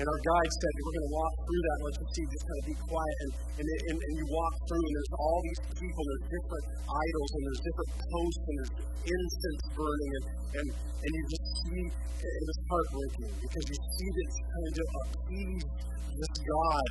And 0.00 0.08
our 0.08 0.22
guide 0.24 0.52
said, 0.56 0.72
we're 0.80 0.96
going 0.96 1.08
to 1.12 1.12
walk 1.12 1.34
through 1.44 1.60
that, 1.60 1.76
let 1.84 1.94
you 2.00 2.08
see, 2.08 2.24
just 2.32 2.44
kind 2.48 2.56
of 2.56 2.66
be 2.72 2.76
quiet. 2.88 3.16
And, 3.20 3.30
and, 3.60 3.66
and, 3.68 3.96
and 4.00 4.12
you 4.16 4.26
walk 4.32 4.54
through, 4.64 4.80
and 4.80 4.94
there's 4.96 5.12
all 5.20 5.38
these 5.44 5.60
people, 5.76 6.02
there's 6.08 6.26
different 6.40 6.64
idols, 6.88 7.30
and 7.36 7.42
there's 7.44 7.62
different 7.68 7.90
posts, 8.00 8.44
and 8.48 8.56
there's 8.56 8.74
incense 8.80 9.64
burning, 9.76 10.12
and, 10.16 10.24
and, 10.56 10.66
and 10.72 11.10
you 11.12 11.22
just 11.28 11.46
see, 11.60 11.84
it 12.16 12.44
was 12.48 12.58
heartbreaking, 12.72 13.28
because 13.44 13.64
you 13.68 13.76
see 13.76 14.08
this 14.08 14.32
kind 14.40 14.64
of 14.72 14.88
appease 15.04 15.68
this 15.68 16.34
God 16.48 16.88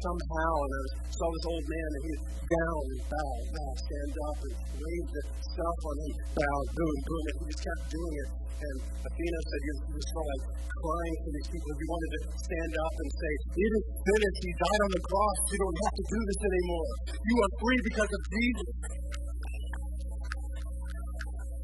somehow. 0.00 0.52
And 0.66 0.72
I 0.76 0.82
saw 1.12 1.26
this 1.32 1.46
old 1.46 1.66
man, 1.66 1.90
and 1.96 2.04
he 2.06 2.12
down 2.46 2.82
and 2.94 3.00
bow, 3.10 3.32
bow, 3.50 3.70
stand 3.74 4.14
up, 4.22 4.38
and 4.46 4.54
raise 4.78 5.08
the 5.10 5.22
stuff 5.42 5.78
on 5.82 5.96
him, 5.98 6.14
bow, 6.36 6.58
boom, 6.76 6.96
boom, 7.06 7.24
and 7.26 7.36
he 7.36 7.44
just 7.50 7.62
kept 7.64 7.82
doing 7.90 8.14
it. 8.22 8.30
And 8.56 8.76
Athena 9.04 9.40
said 9.46 9.60
he 9.60 9.70
was 9.92 10.06
sort 10.16 10.24
of 10.24 10.32
like 10.32 10.44
crying 10.80 11.16
for 11.20 11.30
these 11.36 11.48
people. 11.52 11.70
He 11.76 11.86
wanted 11.92 12.10
to 12.16 12.20
stand 12.40 12.72
up 12.72 12.94
and 12.96 13.08
say, 13.12 13.32
It 13.52 13.72
is 13.76 13.86
finished. 14.00 14.40
He 14.46 14.52
died 14.56 14.80
on 14.80 14.92
the 14.96 15.02
cross. 15.04 15.38
You 15.52 15.58
don't 15.60 15.78
have 15.84 15.96
to 15.96 16.04
do 16.08 16.20
this 16.24 16.40
anymore. 16.40 16.88
You 17.20 17.34
are 17.36 17.52
free 17.60 17.80
because 17.84 18.10
of 18.16 18.22
Jesus. 18.32 18.68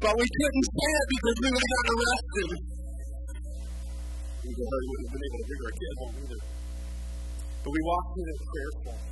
But 0.03 0.13
we 0.19 0.27
couldn't 0.27 0.67
say 0.69 0.91
it 0.93 1.07
because 1.17 1.35
we 1.39 1.47
would 1.49 1.63
have 1.63 1.73
gotten 1.73 1.91
arrested. 1.97 2.49
We 4.43 4.51
would 4.53 4.83
have 4.83 5.11
been 5.13 5.23
able 5.23 5.39
to 5.39 5.45
bring 5.47 5.61
our 5.63 5.73
kids 5.73 5.97
home 5.97 6.15
either. 6.19 6.52
But 7.63 7.71
we 7.71 7.79
walked 7.81 8.09
through 8.13 8.27
this 8.27 8.41
prayer 8.43 8.71
form. 8.83 9.03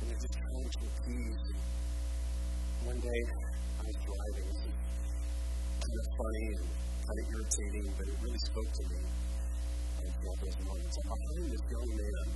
And 0.00 0.08
it 0.08 0.16
just 0.16 0.36
comes 0.40 0.72
with 0.80 0.96
ease. 1.12 1.44
One 2.88 3.00
day, 3.04 3.22
I 3.76 3.84
was 3.84 3.96
driving. 4.00 4.48
It 4.48 4.56
was 4.56 4.64
kind 5.76 5.98
of 6.00 6.06
funny 6.16 6.46
and 6.56 6.72
kind 7.04 7.18
of 7.20 7.26
irritating, 7.36 7.86
but 8.00 8.08
it 8.08 8.16
really 8.24 8.42
spoke 8.48 8.70
to 8.80 8.84
me. 8.88 9.00
I 9.92 10.08
was 10.08 10.16
one 10.24 10.32
of 10.32 10.40
those 10.40 10.56
moments. 10.64 10.96
I'm 11.04 11.12
behind 11.12 11.52
this 11.52 11.64
young 11.68 11.90
man 12.00 12.26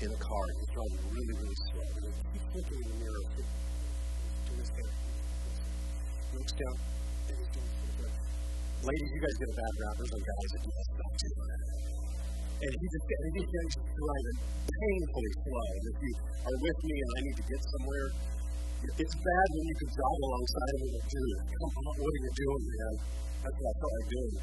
in 0.00 0.08
a 0.16 0.20
car. 0.24 0.44
He's 0.48 0.70
driving 0.72 1.12
really, 1.12 1.34
really 1.44 1.58
slow. 1.68 1.88
And 1.92 2.08
he 2.08 2.40
keeps 2.40 2.48
looking 2.56 2.80
in 2.80 2.88
the 2.88 2.96
mirror. 3.04 3.24
Doing 3.36 4.60
his 4.64 4.72
hair. 4.72 4.92
He 6.32 6.38
looks 6.40 6.56
down. 6.56 6.96
Ladies, 7.26 9.10
you 9.10 9.18
guys 9.18 9.36
get 9.42 9.50
a 9.50 9.56
bad 9.58 9.72
rap. 9.82 9.94
There's 9.98 10.12
some 10.14 10.22
guys 10.22 10.48
that 10.54 10.62
do 10.62 10.70
that 10.70 10.86
stuff 10.86 11.12
too. 11.16 11.34
And 12.56 12.72
he 12.72 12.86
just, 12.86 13.06
and 13.10 13.32
he 13.34 13.42
just 13.42 13.74
driving 13.82 14.38
painfully 14.66 15.32
slow. 15.42 15.66
And 15.66 15.84
if 15.90 15.96
you 16.06 16.12
are 16.46 16.58
with 16.62 16.78
me 16.86 16.94
and 17.02 17.10
I 17.10 17.20
need 17.26 17.36
to 17.36 17.46
get 17.50 17.60
somewhere, 17.66 18.08
it's 18.86 19.16
bad 19.18 19.46
when 19.50 19.64
you 19.66 19.76
can 19.82 19.88
drive 19.90 20.20
alongside 20.22 20.74
me 20.78 20.88
and 20.94 21.06
dude, 21.10 21.40
come 21.50 21.72
on, 21.82 21.94
what 21.98 22.12
are 22.14 22.22
you 22.22 22.32
doing, 22.36 22.64
man? 22.70 22.94
That's 23.42 23.56
what 23.58 23.66
I 23.66 23.74
felt 23.80 23.92
like 23.96 24.08
doing. 24.14 24.36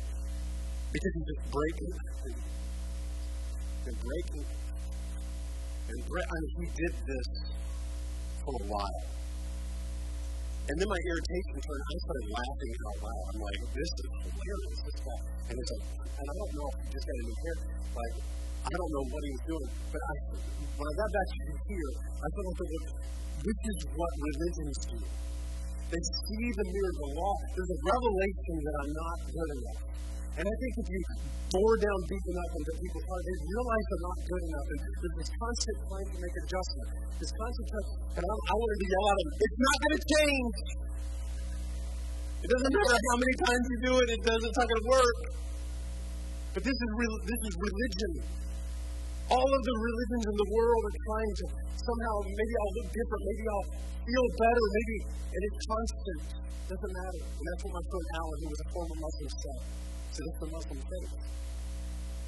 Because 0.91 1.11
he's 1.13 1.27
just 1.31 1.43
braking 1.47 1.93
and 3.83 3.95
braking. 4.03 4.47
And 5.87 5.99
bra- 6.07 6.27
I 6.27 6.37
mean, 6.43 6.55
he 6.59 6.67
did 6.67 6.93
this 7.07 7.29
for 8.43 8.55
a 8.59 8.65
while. 8.67 9.01
And 10.63 10.75
then 10.79 10.87
my 10.87 10.95
irritation 10.95 11.55
turned, 11.59 11.83
I 11.83 11.95
started 12.07 12.27
laughing 12.31 12.73
out 12.87 12.97
loud. 13.03 13.23
I'm 13.35 13.39
like, 13.43 13.59
this 13.75 13.91
is 13.99 14.07
hilarious. 14.23 14.79
This 14.79 14.99
guy. 15.03 15.19
And 15.51 15.55
it's 15.59 15.71
like, 15.75 15.85
and 16.07 16.23
I 16.23 16.33
don't 16.39 16.53
know 16.55 16.67
if 16.71 16.75
he 16.79 16.87
just 16.87 17.03
got 17.03 17.17
a 17.19 17.23
new 17.27 17.37
hair. 17.43 17.57
Like, 17.99 18.15
I 18.63 18.73
don't 18.79 18.91
know 18.95 19.05
what 19.11 19.21
he 19.27 19.31
was 19.35 19.43
doing. 19.43 19.69
But 19.91 20.01
I, 20.07 20.15
when 20.79 20.87
I 20.87 20.93
got 21.03 21.09
back 21.11 21.27
to 21.35 21.53
here, 21.67 21.91
I 22.15 22.27
thought, 22.31 22.47
okay, 22.47 22.69
this 23.43 23.59
is 23.59 23.77
what 23.91 24.11
religions 24.23 24.77
do. 24.87 24.99
They 25.03 25.99
see 25.99 26.45
the 26.55 26.65
mirror 26.71 26.91
of 26.95 26.99
the 27.03 27.11
law. 27.11 27.35
There's 27.43 27.71
a 27.75 27.79
revelation 27.83 28.55
that 28.63 28.75
I'm 28.87 28.91
not 28.95 29.17
good 29.35 29.49
enough. 29.59 29.81
And 30.33 30.45
I 30.49 30.55
think 30.57 30.73
if 30.81 30.87
you 30.89 31.01
bore 31.53 31.77
down 31.77 31.99
deep 32.09 32.25
enough 32.25 32.51
into 32.57 32.71
people's 32.81 33.05
hearts, 33.05 33.25
they 33.29 33.37
realize 33.53 33.83
they're 33.85 34.05
not 34.09 34.19
good 34.25 34.43
enough. 34.49 34.67
And 34.73 34.79
there's 34.81 35.15
this 35.21 35.31
constant 35.37 35.77
trying 35.85 36.09
to 36.09 36.17
make 36.17 36.35
adjustment. 36.41 36.87
This 37.21 37.31
constant 37.37 37.65
trying, 37.69 37.89
and 38.17 38.23
I, 38.25 38.33
I 38.33 38.53
wanted 38.57 38.79
to 38.81 38.87
yell 38.89 39.05
at 39.05 39.17
them, 39.21 39.29
it's 39.37 39.59
not 39.61 39.77
going 39.77 39.93
to 39.93 40.03
change. 40.09 40.55
It 42.43 42.49
doesn't 42.49 42.73
matter 42.73 42.97
how 42.97 43.17
many 43.21 43.35
times 43.45 43.63
you 43.69 43.77
do 43.87 43.93
it, 44.01 44.07
it 44.09 44.21
doesn't, 44.25 44.49
it's 44.49 44.59
not 44.59 44.67
going 44.67 44.83
to 44.83 44.89
work. 44.89 45.19
But 46.57 46.61
this 46.65 46.77
is, 46.81 46.89
re, 46.97 47.05
this 47.29 47.41
is 47.45 47.53
religion. 47.53 48.11
All 49.31 49.49
of 49.53 49.61
the 49.63 49.75
religions 49.79 50.25
in 50.27 50.35
the 50.35 50.49
world 50.49 50.81
are 50.81 50.97
trying 50.97 51.33
to 51.39 51.45
somehow, 51.77 52.15
maybe 52.25 52.53
I'll 52.57 52.73
look 52.81 52.89
different, 52.89 53.21
maybe 53.21 53.45
I'll 53.53 53.69
feel 54.01 54.25
better, 54.33 54.65
maybe, 54.65 54.97
and 55.29 55.41
it's 55.45 55.61
constant. 55.61 56.21
It 56.33 56.67
Doesn't 56.73 56.93
matter. 56.93 57.21
And 57.21 57.43
that's 57.47 57.61
what 57.69 57.73
my 57.77 57.83
friend 57.85 58.07
Alan, 58.17 58.37
who 58.43 58.49
was 58.49 58.61
a 58.65 58.67
former 58.73 58.97
Muslim, 58.97 59.29
said. 59.29 59.61
So 60.13 60.21
that's 60.21 60.39
the 60.45 60.51
Muslim 60.53 60.77
faith. 60.77 61.13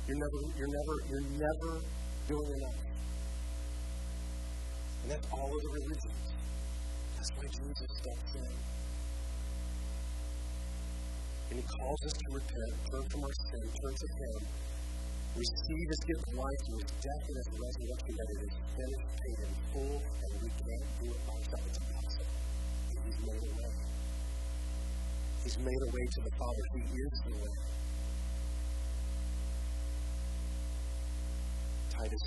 You're 0.08 0.18
never, 0.18 0.40
you're 0.58 0.74
never, 0.74 0.96
you're 1.06 1.30
never 1.38 1.72
doing 2.26 2.50
enough. 2.58 2.82
And 5.04 5.12
that's 5.14 5.28
all 5.30 5.46
of 5.54 5.62
the 5.62 5.70
religions. 5.70 6.26
That's 7.14 7.30
why 7.38 7.46
Jesus 7.46 7.90
steps 7.94 8.42
in. 8.42 8.54
And 11.46 11.60
He 11.62 11.66
calls 11.78 12.02
us 12.10 12.14
to 12.18 12.28
repent, 12.34 12.74
turn 12.90 13.06
from 13.06 13.22
our 13.22 13.36
sin, 13.54 13.64
turn 13.70 13.94
to 13.94 14.10
Him, 14.18 14.40
receive 15.38 15.88
His 15.94 16.02
gift 16.10 16.26
of 16.26 16.34
life 16.42 16.60
through 16.66 16.82
His 16.82 16.94
death 17.06 17.24
and 17.30 17.38
His 17.38 17.50
resurrection, 17.54 18.14
that 18.18 18.30
it 18.34 18.40
is 18.50 18.56
finished, 18.66 19.10
paid 19.14 19.40
in 19.46 19.54
full, 19.70 19.98
and 20.02 20.32
we 20.42 20.50
can't 20.58 20.90
do 21.06 21.08
it 21.14 21.22
by 21.22 21.38
ourselves. 21.38 21.70
It's 21.70 21.78
impossible. 21.86 22.34
And 22.34 22.98
He's 23.06 23.20
made 23.30 23.46
a 23.46 23.52
way. 23.62 24.05
He's 25.46 25.60
made 25.60 25.78
a 25.78 25.92
way 25.94 26.02
to 26.02 26.22
the 26.26 26.34
Father. 26.42 26.64
He 26.74 26.82
is 26.82 27.22
the 27.22 27.36
way. 27.38 27.56
Titus, 31.94 32.26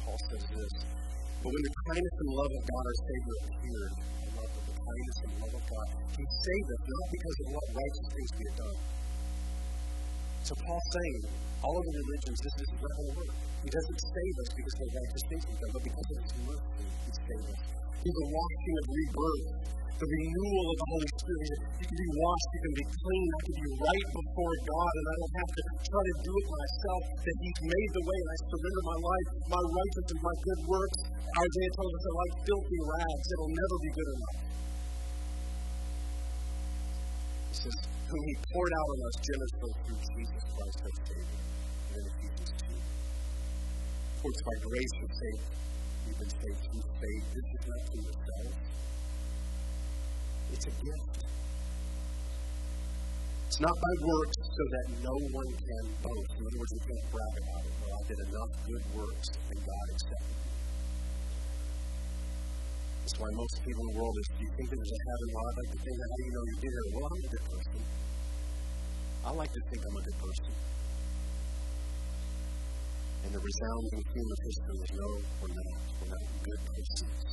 Paul 0.00 0.16
says 0.32 0.44
this. 0.48 0.72
But 1.44 1.52
when 1.52 1.60
the 1.60 1.74
kindness 1.92 2.16
and 2.24 2.30
love 2.32 2.52
of 2.56 2.62
God 2.72 2.84
our 2.88 2.98
Savior 3.04 3.36
appeared, 3.52 3.92
I 4.00 4.26
love 4.32 4.48
of 4.48 4.64
the 4.64 4.76
kindness 4.80 5.18
and 5.28 5.32
love 5.44 5.54
of 5.60 5.64
God, 5.68 5.88
He 6.16 6.24
saved 6.24 6.68
us 6.72 6.82
not 6.88 7.06
because 7.12 7.36
of 7.36 7.46
what 7.52 7.66
righteous 7.68 8.08
things 8.16 8.30
we 8.32 8.44
had 8.48 8.56
done. 8.64 8.97
So 10.48 10.56
Paul's 10.64 10.88
saying, 10.96 11.28
all 11.60 11.76
of 11.76 11.84
the 11.84 11.92
religions, 11.92 12.40
this 12.40 12.56
is 12.56 12.68
not 12.80 12.88
to 12.88 13.04
work. 13.20 13.36
He 13.60 13.68
doesn't 13.68 14.00
save 14.00 14.34
us 14.40 14.48
because 14.56 14.74
righteous 14.80 15.24
things 15.28 15.42
we've 15.44 15.60
done, 15.60 15.72
but 15.76 15.84
because 15.84 16.08
of 16.08 16.16
His 16.24 16.34
mercy, 16.40 16.84
He 16.88 17.12
saved 17.12 17.48
us. 17.52 17.60
He's 18.00 18.16
the 18.16 18.28
washing 18.32 18.74
of 18.80 18.84
rebirth 18.88 19.46
the 19.98 20.06
renewal 20.06 20.64
of 20.72 20.76
the 20.78 20.88
Holy 20.94 21.10
Spirit. 21.10 21.58
You 21.74 21.86
can 21.90 21.98
be 21.98 22.10
washed, 22.16 22.48
you 22.54 22.60
can 22.64 22.74
be 22.78 22.86
clean, 22.86 23.26
I 23.28 23.40
can 23.44 23.56
be 23.58 23.68
right 23.82 24.08
before 24.14 24.54
God, 24.62 24.92
and 24.94 25.06
I 25.10 25.14
don't 25.18 25.34
have 25.42 25.52
to 25.58 25.62
try 25.84 26.02
to 26.06 26.14
do 26.22 26.32
it 26.38 26.46
myself. 26.48 27.02
That 27.18 27.36
He's 27.42 27.60
made 27.66 27.90
the 27.98 28.04
way, 28.06 28.18
and 28.22 28.30
I 28.30 28.36
surrender 28.46 28.82
my 28.88 28.98
life, 29.04 29.28
my 29.52 29.62
righteousness, 29.68 30.20
my 30.22 30.36
good 30.38 30.60
works. 30.70 30.98
Isaiah 31.28 31.72
tells 31.76 31.92
us 31.92 32.00
they're 32.08 32.20
like 32.24 32.34
filthy 32.46 32.80
rags. 32.88 33.26
It'll 33.28 33.52
never 33.58 33.76
be 33.84 33.90
good 33.90 34.08
enough. 34.16 34.36
He 37.52 37.54
says, 37.58 37.97
whom 38.08 38.22
He 38.24 38.34
poured 38.52 38.72
out 38.72 38.88
on 38.88 38.98
us 39.04 39.16
generously 39.20 39.72
through 39.84 40.00
Jesus 40.16 40.42
Christ 40.56 40.78
our 40.80 40.94
Savior. 41.04 41.40
And 41.84 41.92
then 41.92 42.04
Ephesians 42.08 42.52
2. 42.56 42.72
For 44.18 44.28
it's 44.32 44.42
by 44.48 44.56
grace 44.64 44.92
you're 44.96 45.16
saved. 45.20 45.48
You've 46.08 46.20
been 46.24 46.32
saved 46.32 46.60
through 46.72 46.86
faith. 47.04 47.24
This 47.36 47.48
is 47.52 47.62
not 47.68 47.82
to 47.84 47.96
yourself. 48.00 48.52
It's 50.52 50.66
a 50.66 50.74
gift. 50.80 51.18
It's 53.48 53.60
not 53.60 53.76
by 53.76 53.94
works 54.00 54.36
so 54.40 54.64
that 54.72 54.86
no 55.04 55.16
one 55.32 55.50
can 55.52 55.84
boast. 56.00 56.32
In 56.32 56.42
other 56.48 56.58
words, 56.60 56.72
you 56.72 56.82
can't 56.88 57.06
brag 57.12 57.34
about 57.44 57.62
it. 57.64 57.72
Well, 57.80 57.92
I 57.92 58.02
did 58.08 58.18
enough 58.28 58.52
good 58.64 58.84
works 58.96 59.28
and 59.52 59.58
God 59.60 59.86
accepted 59.92 60.36
me. 60.36 60.47
That's 63.08 63.24
why 63.24 63.32
most 63.40 63.64
people 63.64 63.80
in 63.88 63.96
the 63.96 64.00
world 64.04 64.16
is, 64.20 64.28
do 64.36 64.44
you 64.44 64.52
think 64.52 64.68
there's 64.68 64.92
a 64.92 65.00
heaven? 65.08 65.26
Well, 65.32 65.44
I'd 65.48 65.56
like 65.56 65.72
to 65.72 65.80
think, 65.80 65.96
how 65.96 66.12
do 66.12 66.22
you 66.28 66.32
know 66.36 66.44
you 66.44 66.58
did 66.60 66.72
it? 66.76 66.86
Well, 66.92 67.04
I'm 67.08 67.16
a 67.16 67.28
good 67.32 67.44
person. 67.48 67.80
I 69.24 69.30
like 69.32 69.48
to 69.48 69.62
think 69.64 69.80
I'm 69.80 69.96
a 69.96 70.04
good 70.04 70.18
person. 70.28 70.52
And 73.24 73.30
the 73.32 73.40
resounding 73.40 74.00
theme 74.12 74.28
of 74.28 74.40
history 74.44 74.76
is 74.76 74.92
no, 74.92 75.08
we're 75.40 75.56
not. 75.56 75.72
We're 75.88 76.12
not 76.12 76.24
good 76.36 76.60
persons. 76.68 77.24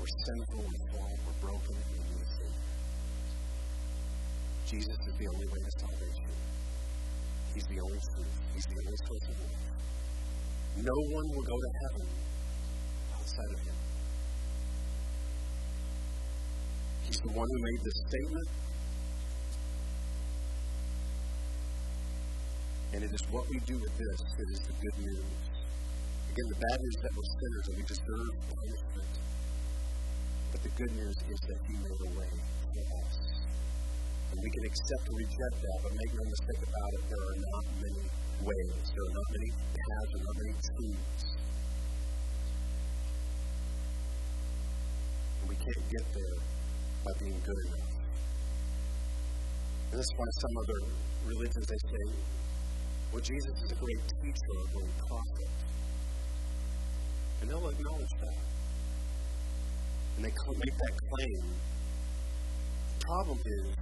We're 0.00 0.14
sinful, 0.16 0.64
we're 0.64 0.84
flawed, 0.96 1.20
we're 1.20 1.40
broken, 1.44 1.76
we 1.92 2.00
need 2.00 2.24
Savior. 2.40 2.72
Jesus 4.64 4.96
is 4.96 5.14
the 5.20 5.28
only 5.28 5.44
way 5.44 5.60
to 5.60 5.72
salvation. 5.76 6.32
He's 7.52 7.68
the 7.68 7.80
only 7.84 8.00
truth. 8.00 8.36
He's 8.56 8.64
the 8.64 8.78
only 8.80 8.96
source 9.04 9.26
of 9.28 9.36
life. 9.44 9.68
No 10.88 10.96
one 11.12 11.26
will 11.36 11.44
go 11.44 11.56
to 11.60 11.70
heaven 11.84 12.08
outside 13.12 13.52
of 13.52 13.60
Him. 13.60 13.89
He's 17.10 17.26
the 17.26 17.34
one 17.34 17.48
who 17.50 17.58
made 17.58 17.80
this 17.82 17.98
statement. 18.06 18.48
And 22.94 23.02
it 23.02 23.10
is 23.10 23.22
what 23.34 23.50
we 23.50 23.58
do 23.66 23.74
with 23.82 23.94
this 23.98 24.18
that 24.38 24.48
is 24.54 24.62
the 24.62 24.74
good 24.78 24.96
news. 25.02 25.42
Again, 26.30 26.46
the 26.54 26.60
bad 26.62 26.78
news 26.78 26.98
that 27.02 27.10
we're 27.18 27.30
sinners 27.34 27.66
and 27.66 27.74
we 27.74 27.84
deserve 27.90 28.30
punishment. 28.46 29.12
But 30.54 30.60
the 30.62 30.72
good 30.78 30.92
news 31.02 31.18
is 31.34 31.40
that 31.50 31.58
He 31.66 31.74
made 31.82 31.98
a 31.98 32.10
way 32.14 32.30
for 32.78 32.86
us. 33.02 33.14
And 34.30 34.38
we 34.38 34.50
can 34.54 34.64
accept 34.70 35.02
or 35.10 35.16
reject 35.18 35.56
that, 35.66 35.78
but 35.82 35.90
make 35.90 36.12
no 36.14 36.24
mistake 36.30 36.62
about 36.62 36.90
it, 36.94 37.02
there 37.10 37.24
are 37.26 37.38
not 37.42 37.64
many 37.74 38.04
ways. 38.46 38.86
There 38.86 39.02
are 39.02 39.14
not 39.18 39.28
many 39.34 39.50
paths, 39.50 40.10
there 40.14 40.20
are 40.22 40.26
not 40.30 40.36
many 40.38 40.54
truths. 40.62 41.26
And 45.42 45.46
we 45.50 45.56
can't 45.58 45.86
get 45.90 46.06
there 46.14 46.59
by 47.04 47.12
being 47.18 47.40
good 47.44 47.60
enough. 47.66 47.90
And 49.90 49.98
this 49.98 50.06
is 50.06 50.14
why 50.16 50.26
some 50.40 50.54
other 50.62 50.80
religions 51.26 51.66
they 51.66 51.80
say, 51.90 52.04
well, 53.12 53.22
Jesus 53.22 53.56
is 53.64 53.72
a 53.72 53.78
great 53.80 54.02
teacher, 54.22 54.54
a 54.54 54.68
great 54.76 54.96
prophet. 55.08 55.50
And 57.40 57.50
they'll 57.50 57.68
acknowledge 57.68 58.14
that 58.20 58.50
and 60.20 60.28
they 60.28 60.36
make 60.36 60.76
that 60.76 60.94
claim. 61.00 61.42
The 62.92 63.04
problem 63.08 63.38
is, 63.40 63.72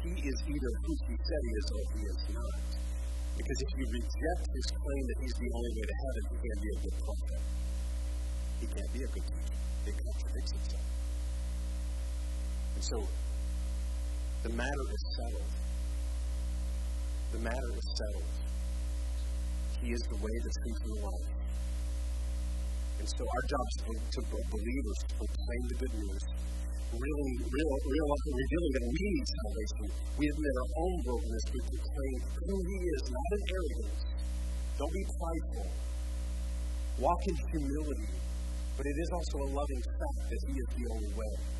he 0.00 0.12
is 0.24 0.38
either 0.48 0.72
who 0.80 0.92
he 1.04 1.14
said 1.20 1.40
he 1.44 1.52
is 1.52 1.66
or 1.76 1.82
he 1.92 2.00
is 2.00 2.20
not. 2.32 2.64
Because 3.36 3.58
if 3.60 3.70
you 3.76 3.84
reject 3.92 4.42
his 4.56 4.66
claim 4.72 5.02
that 5.04 5.18
he's 5.20 5.36
the 5.36 5.50
only 5.52 5.72
way 5.76 5.84
to 5.84 5.96
heaven, 6.00 6.22
he 6.32 6.36
can't 6.40 6.60
be 6.64 6.70
a 6.72 6.78
good 6.80 6.96
prophet. 7.04 7.42
He 8.56 8.66
can't 8.72 8.92
be 8.96 9.00
a 9.04 9.10
good 9.12 9.26
teacher. 9.28 9.56
It 9.84 9.94
contradicts 10.00 10.52
himself. 10.56 11.05
And 12.76 12.84
so, 12.84 13.00
the 14.44 14.52
matter 14.52 14.84
is 14.92 15.04
settled. 15.16 15.52
The 17.32 17.40
matter 17.40 17.70
is 17.72 17.88
settled. 17.96 18.36
He 19.80 19.96
is 19.96 20.02
the 20.12 20.18
way, 20.20 20.34
the 20.44 20.52
truth, 20.60 20.80
and 20.84 20.92
the 20.92 21.00
life. 21.08 21.28
And 23.00 23.08
so 23.08 23.22
our 23.24 23.44
job 23.48 23.64
is 23.64 23.76
to, 23.80 23.92
to 23.96 24.20
believers 24.28 24.98
to 25.08 25.14
proclaim 25.24 25.62
the 25.72 25.76
good 25.80 25.94
news, 26.04 26.24
really, 26.92 27.34
real, 27.48 27.72
real, 27.80 28.08
revealing 28.28 28.72
that 28.76 28.86
we 28.92 29.02
need 29.08 29.24
salvation. 29.24 29.84
We 30.20 30.24
admit 30.28 30.54
our 30.60 30.70
own 30.76 30.94
brokenness. 31.00 31.44
We 31.48 31.60
proclaim 31.80 32.18
who 32.44 32.56
He 32.60 32.78
is, 32.92 33.02
not 33.08 33.28
in 33.32 33.42
arrogance. 33.56 34.04
Don't 34.76 34.92
be 34.92 35.04
prideful. 35.16 35.68
Walk 37.00 37.22
in 37.24 37.36
humility. 37.56 38.12
But 38.76 38.84
it 38.84 38.96
is 39.00 39.08
also 39.16 39.36
a 39.44 39.48
loving 39.48 39.82
fact 39.96 40.20
that 40.28 40.40
He 40.44 40.54
is 40.60 40.68
the 40.76 40.84
only 40.92 41.12
way. 41.16 41.55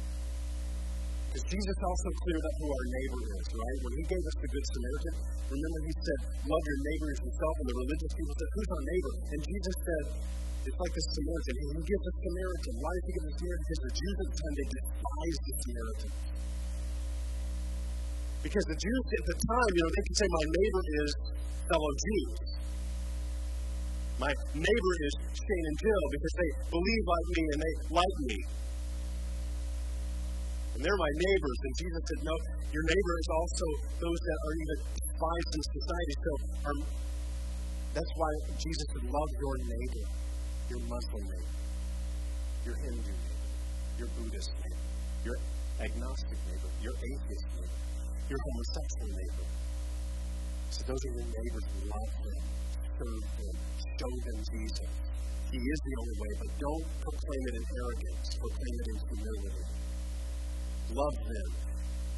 Jesus 1.44 1.76
also 1.84 2.08
cleared 2.24 2.44
up 2.46 2.54
who 2.56 2.68
our 2.70 2.86
neighbor 2.96 3.20
is, 3.36 3.46
right? 3.52 3.78
When 3.84 3.94
He 3.98 4.04
gave 4.08 4.24
us 4.24 4.36
the 4.40 4.48
Good 4.48 4.66
Samaritan, 4.72 5.14
remember 5.52 5.80
He 5.84 5.92
said, 6.00 6.20
Love 6.46 6.64
your 6.64 6.80
neighbor 6.86 7.08
as 7.12 7.18
yourself. 7.26 7.54
And 7.60 7.66
the 7.66 7.76
religious 7.76 8.12
people 8.16 8.34
said, 8.36 8.48
Who's 8.56 8.70
our 8.72 8.84
neighbor? 8.86 9.12
And 9.36 9.40
Jesus 9.44 9.76
said, 9.84 10.04
it's 10.66 10.80
like 10.82 10.94
a 10.98 11.02
Samaritan. 11.14 11.54
He 11.78 11.82
gives 11.86 12.04
a 12.10 12.14
Samaritan. 12.26 12.74
Why 12.82 12.90
does 12.90 13.04
he 13.06 13.12
give 13.14 13.22
a 13.22 13.34
Samaritan? 13.38 13.62
Because 13.62 13.82
the 13.86 13.94
Jews 13.94 14.16
at 14.18 14.26
the 14.26 14.38
time, 14.42 14.54
they 14.56 14.66
despised 14.66 15.42
the 15.46 15.54
Samaritan. 15.62 16.10
Because 18.42 18.66
the 18.66 18.78
Jews 18.82 19.04
at 19.06 19.24
the 19.30 19.36
time, 19.46 19.70
you 19.70 19.82
know, 19.86 19.90
they 19.94 20.04
could 20.10 20.18
say, 20.18 20.26
my 20.26 20.46
neighbor 20.58 20.82
is 21.06 21.10
fellow 21.70 21.92
Jews. 22.02 22.30
My 24.18 24.32
neighbor 24.58 24.92
is 25.06 25.12
Shane 25.38 25.66
and 25.70 25.76
Jill 25.76 26.04
because 26.18 26.34
they 26.34 26.50
believe 26.72 27.04
like 27.06 27.26
me 27.30 27.42
and 27.46 27.60
they 27.62 27.74
like 27.94 28.16
me. 28.26 28.38
They're 30.86 31.02
my 31.02 31.14
neighbors. 31.18 31.58
And 31.66 31.74
Jesus 31.82 32.02
said, 32.06 32.20
no, 32.22 32.34
your 32.70 32.84
neighbor 32.86 33.14
is 33.18 33.28
also 33.34 33.66
those 34.06 34.20
that 34.22 34.38
are 34.38 34.54
even 34.54 34.78
despised 34.86 35.50
in 35.50 35.62
society. 35.66 36.14
So 36.14 36.32
um, 36.70 36.78
that's 37.90 38.12
why 38.14 38.30
Jesus 38.54 38.86
said, 38.94 39.02
love 39.10 39.30
your 39.42 39.56
neighbor 39.66 40.06
your 40.70 40.82
Muslim 40.90 41.22
neighbor, 41.30 41.62
your 42.66 42.76
Hindu 42.82 43.06
neighbor, 43.06 43.50
your 43.98 44.08
Buddhist 44.18 44.50
neighbor, 44.58 44.86
your 45.22 45.38
agnostic 45.78 46.38
neighbor, 46.50 46.70
your 46.82 46.94
atheist 46.98 47.46
neighbor, 47.54 47.78
your 48.26 48.40
homosexual 48.42 49.10
neighbor. 49.14 49.46
So 50.74 50.80
those 50.90 50.98
are 51.06 51.14
your 51.22 51.28
neighbors. 51.30 51.66
Love 51.86 52.14
them, 52.18 52.42
serve 52.98 53.26
them, 53.38 53.56
show 53.94 54.12
them 54.26 54.38
Jesus. 54.42 54.90
He 55.54 55.58
is 55.62 55.78
the 55.86 55.94
only 56.02 56.16
way, 56.18 56.32
but 56.42 56.50
don't 56.58 56.86
proclaim 56.98 57.42
it 57.46 57.54
in 57.54 57.64
arrogance. 57.78 58.26
Proclaim 58.34 58.74
it 58.82 58.86
in 58.90 58.96
humility. 59.06 59.75
Love 60.94 61.16
them. 61.18 61.50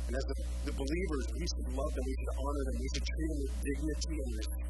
And 0.09 0.17
as 0.17 0.25
the, 0.25 0.37
the 0.69 0.75
believers, 0.77 1.25
we 1.37 1.47
should 1.49 1.69
love 1.73 1.93
them, 1.93 2.05
we 2.05 2.17
should 2.17 2.33
honor 2.37 2.65
them, 2.65 2.77
we 2.81 2.89
should 2.93 3.07
treat 3.09 3.29
them 3.29 3.39
with 3.45 3.55
dignity 3.61 4.17
and 4.19 4.31
respect. 4.37 4.69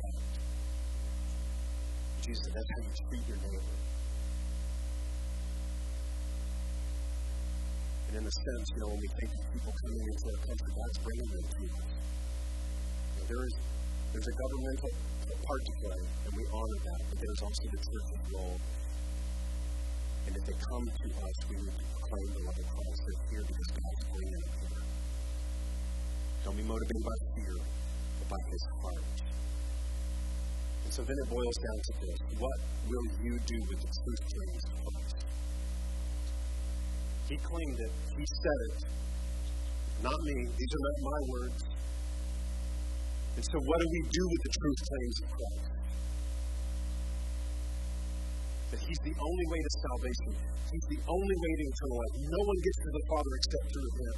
Jesus, 2.23 2.47
that's 2.53 2.71
how 2.75 2.81
you 2.83 2.93
treat 3.09 3.25
your 3.27 3.39
neighbor. 3.39 3.77
And 8.09 8.15
in 8.19 8.25
a 8.25 8.35
sense, 8.35 8.67
you 8.75 8.81
know, 8.83 8.89
when 8.89 9.01
we 9.01 9.11
think 9.15 9.31
of 9.31 9.41
people 9.53 9.73
coming 9.73 10.05
into 10.11 10.27
our 10.27 10.41
country, 10.43 10.71
God's 10.75 10.99
bringing 11.05 11.31
them 11.39 11.47
to 11.49 11.63
us. 11.79 11.91
There 13.29 13.43
is, 13.45 13.55
there's 14.11 14.29
a 14.29 14.37
governmental 14.41 14.93
part 15.29 15.63
to 15.69 15.73
play, 15.85 16.01
and 16.25 16.33
we 16.33 16.45
honor 16.49 16.81
that, 16.83 17.01
but 17.13 17.17
there's 17.21 17.43
also 17.45 17.63
the 17.69 17.81
church's 17.85 18.23
role. 18.33 18.59
And 20.29 20.37
if 20.37 20.45
they 20.45 20.59
come 20.61 20.85
to 20.85 21.09
us, 21.25 21.37
we 21.49 21.57
to 21.57 21.73
proclaim 21.73 22.29
the 22.37 22.43
love 22.45 22.59
of 22.61 22.69
Christ. 22.69 23.01
They're 23.01 23.25
here 23.33 23.45
because 23.49 23.69
God's 23.81 24.05
bringing 24.13 24.37
them 24.37 24.45
here. 24.61 24.85
Don't 26.45 26.59
be 26.61 26.69
motivated 26.69 27.01
by 27.01 27.17
fear, 27.33 27.57
but 28.21 28.29
by 28.29 28.43
his 28.53 28.63
heart. 28.77 29.09
And 30.85 30.93
so 30.93 31.01
then 31.01 31.17
it 31.17 31.29
boils 31.33 31.59
down 31.65 31.79
to 31.81 31.93
this. 32.05 32.19
What 32.45 32.59
will 32.93 33.09
you 33.25 33.41
do 33.41 33.59
with 33.73 33.81
the 33.81 33.89
truth 33.89 34.23
claims 34.29 34.65
of 34.69 34.77
Christ? 34.85 35.17
He 37.33 37.37
claimed 37.41 37.79
it. 37.89 37.93
He 38.13 38.25
said 38.29 38.59
it. 38.69 38.77
Not 40.05 40.19
me. 40.29 40.37
These 40.45 40.73
are 40.77 40.85
not 40.85 40.99
my 41.09 41.21
words. 41.33 41.61
And 43.37 43.45
so 43.49 43.57
what 43.65 43.79
do 43.81 43.87
we 43.97 44.03
do 44.13 44.25
with 44.29 44.43
the 44.45 44.53
truth 44.61 44.81
claims 44.93 45.17
of 45.25 45.29
Christ? 45.33 45.78
That 48.69 48.81
He's 48.85 49.01
the 49.01 49.17
only 49.17 49.47
way 49.49 49.61
to 49.65 49.71
salvation. 49.81 50.31
He's 50.69 50.89
the 50.93 51.01
only 51.09 51.37
way 51.41 51.53
to 51.57 51.65
eternal 51.73 51.97
life. 51.97 52.15
No 52.21 52.41
one 52.45 52.59
gets 52.61 52.79
to 52.85 52.91
the 52.93 53.05
Father 53.09 53.33
except 53.41 53.65
through 53.73 53.91
Him. 53.97 54.17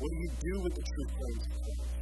What 0.00 0.08
do 0.08 0.16
you 0.16 0.30
do 0.32 0.54
with 0.64 0.74
the 0.74 0.84
truth 0.84 1.10
claims 1.12 1.44
of? 1.52 1.92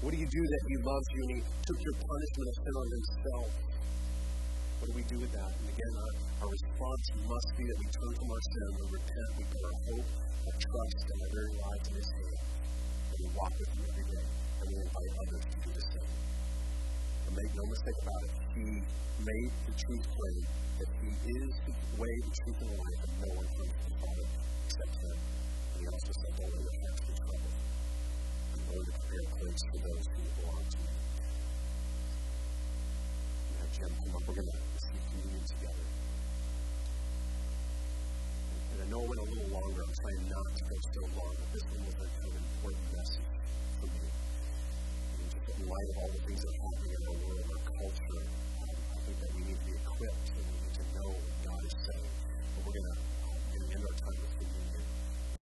What 0.00 0.10
do 0.12 0.18
you 0.20 0.28
do 0.28 0.42
that 0.48 0.62
He 0.68 0.76
loves 0.80 1.08
you 1.12 1.20
and 1.20 1.32
He 1.36 1.40
took 1.64 1.80
your 1.80 1.96
punishment 1.96 2.46
of 2.48 2.56
sin 2.60 2.74
on 2.76 2.88
Himself? 2.88 3.48
What 4.80 4.86
do 4.88 4.94
we 4.96 5.04
do 5.08 5.18
with 5.20 5.32
that? 5.32 5.52
And 5.60 5.68
again, 5.68 5.92
our, 5.96 6.12
our 6.40 6.48
response 6.48 7.04
must 7.20 7.48
be 7.56 7.64
that 7.68 7.78
we 7.80 7.86
turn 7.88 8.12
from 8.16 8.28
our 8.32 8.42
sin, 8.48 8.68
we 8.80 8.84
repent, 8.96 9.28
we 9.36 9.44
put 9.44 9.62
our 9.64 9.78
hope, 9.92 10.08
our 10.44 10.56
trust, 10.56 11.04
and 11.04 11.18
our 11.20 11.32
very 11.36 11.52
lives 11.56 11.86
in 11.88 11.94
His 12.00 12.10
hand, 12.16 12.40
and 13.12 13.18
we 13.20 13.28
walk 13.36 13.52
with 13.60 13.70
Him 13.76 13.82
every 13.92 14.06
day, 14.08 14.24
and 14.24 14.66
we 14.72 14.76
invite 14.80 15.12
others 15.20 15.44
to 15.52 15.56
do 15.64 15.70
the 15.72 15.84
same. 15.84 16.39
But 17.30 17.44
make 17.46 17.54
no 17.54 17.62
mistake 17.70 17.94
about 18.02 18.22
it, 18.26 18.30
He 18.58 18.66
made 19.22 19.50
the 19.66 19.74
truth 19.78 20.02
claim 20.02 20.42
that 20.82 20.90
He 20.98 21.10
is 21.30 21.52
the 21.62 21.74
way, 21.94 22.14
the 22.26 22.32
truth, 22.42 22.58
and 22.58 22.70
the 22.70 22.74
life, 22.74 23.00
and 23.06 23.14
no 23.22 23.30
one 23.38 23.46
comes 23.54 23.70
to 23.70 23.86
the 23.86 23.94
Father 24.02 24.26
except 24.66 24.94
Him. 24.98 25.14
And 25.14 25.78
He 25.78 25.86
also 25.86 26.10
said, 26.10 26.32
don't 26.34 26.50
let 26.50 26.64
your 26.66 26.74
hearts 26.82 27.00
be 27.06 27.14
troubled. 27.22 27.54
I'm 28.50 28.62
to 28.66 28.92
prepare 28.98 29.22
a 29.22 29.30
place 29.30 29.62
for 29.70 29.78
those 29.78 30.04
who 30.10 30.20
belong 30.42 30.64
to. 30.74 30.78
We 33.46 33.54
have 33.62 33.70
Jim 33.78 33.92
come 33.94 34.10
up. 34.10 34.22
We're 34.26 34.34
going 34.34 34.50
to 34.50 34.58
receive 34.74 35.02
communion 35.06 35.44
together. 35.54 35.86
And 38.74 38.78
I 38.82 38.86
know 38.90 39.06
it 39.06 39.08
went 39.10 39.22
a 39.22 39.28
little 39.30 39.50
longer. 39.54 39.80
I'm 39.86 39.94
trying 40.02 40.24
not 40.34 40.50
to 40.50 40.62
go 40.66 40.76
so 40.82 41.02
long, 41.14 41.34
but 41.38 41.48
this 41.54 41.62
one 41.78 41.82
was 41.86 41.94
a 41.94 42.08
kind 42.10 42.26
of 42.26 42.42
important 42.42 42.86
message 42.90 43.30
for 43.78 43.86
me. 43.86 44.19
In 45.60 45.68
light 45.68 45.88
of 45.92 45.96
all 46.00 46.08
the 46.08 46.22
things 46.24 46.40
that 46.40 46.48
are 46.48 46.62
happening 46.64 46.92
in 46.96 47.02
our 47.04 47.16
world, 47.20 47.44
our 47.52 47.62
culture, 47.68 48.20
um, 48.64 48.76
I 48.96 48.98
think 49.04 49.16
that 49.20 49.30
we 49.36 49.40
need 49.44 49.58
to 49.60 49.66
be 49.68 49.76
equipped 49.76 50.28
and 50.32 50.44
we 50.48 50.56
need 50.56 50.72
to 50.72 50.84
know 50.96 51.08
what 51.12 51.36
God 51.44 51.60
is 51.68 51.76
saying. 51.84 52.12
But 52.56 52.64
we're 52.64 52.80
going 52.80 52.88
to 52.88 52.96
um, 52.96 53.36
end 53.76 53.84
our 53.84 53.96
time 54.00 54.16
with 54.24 54.32
communion. 54.40 54.59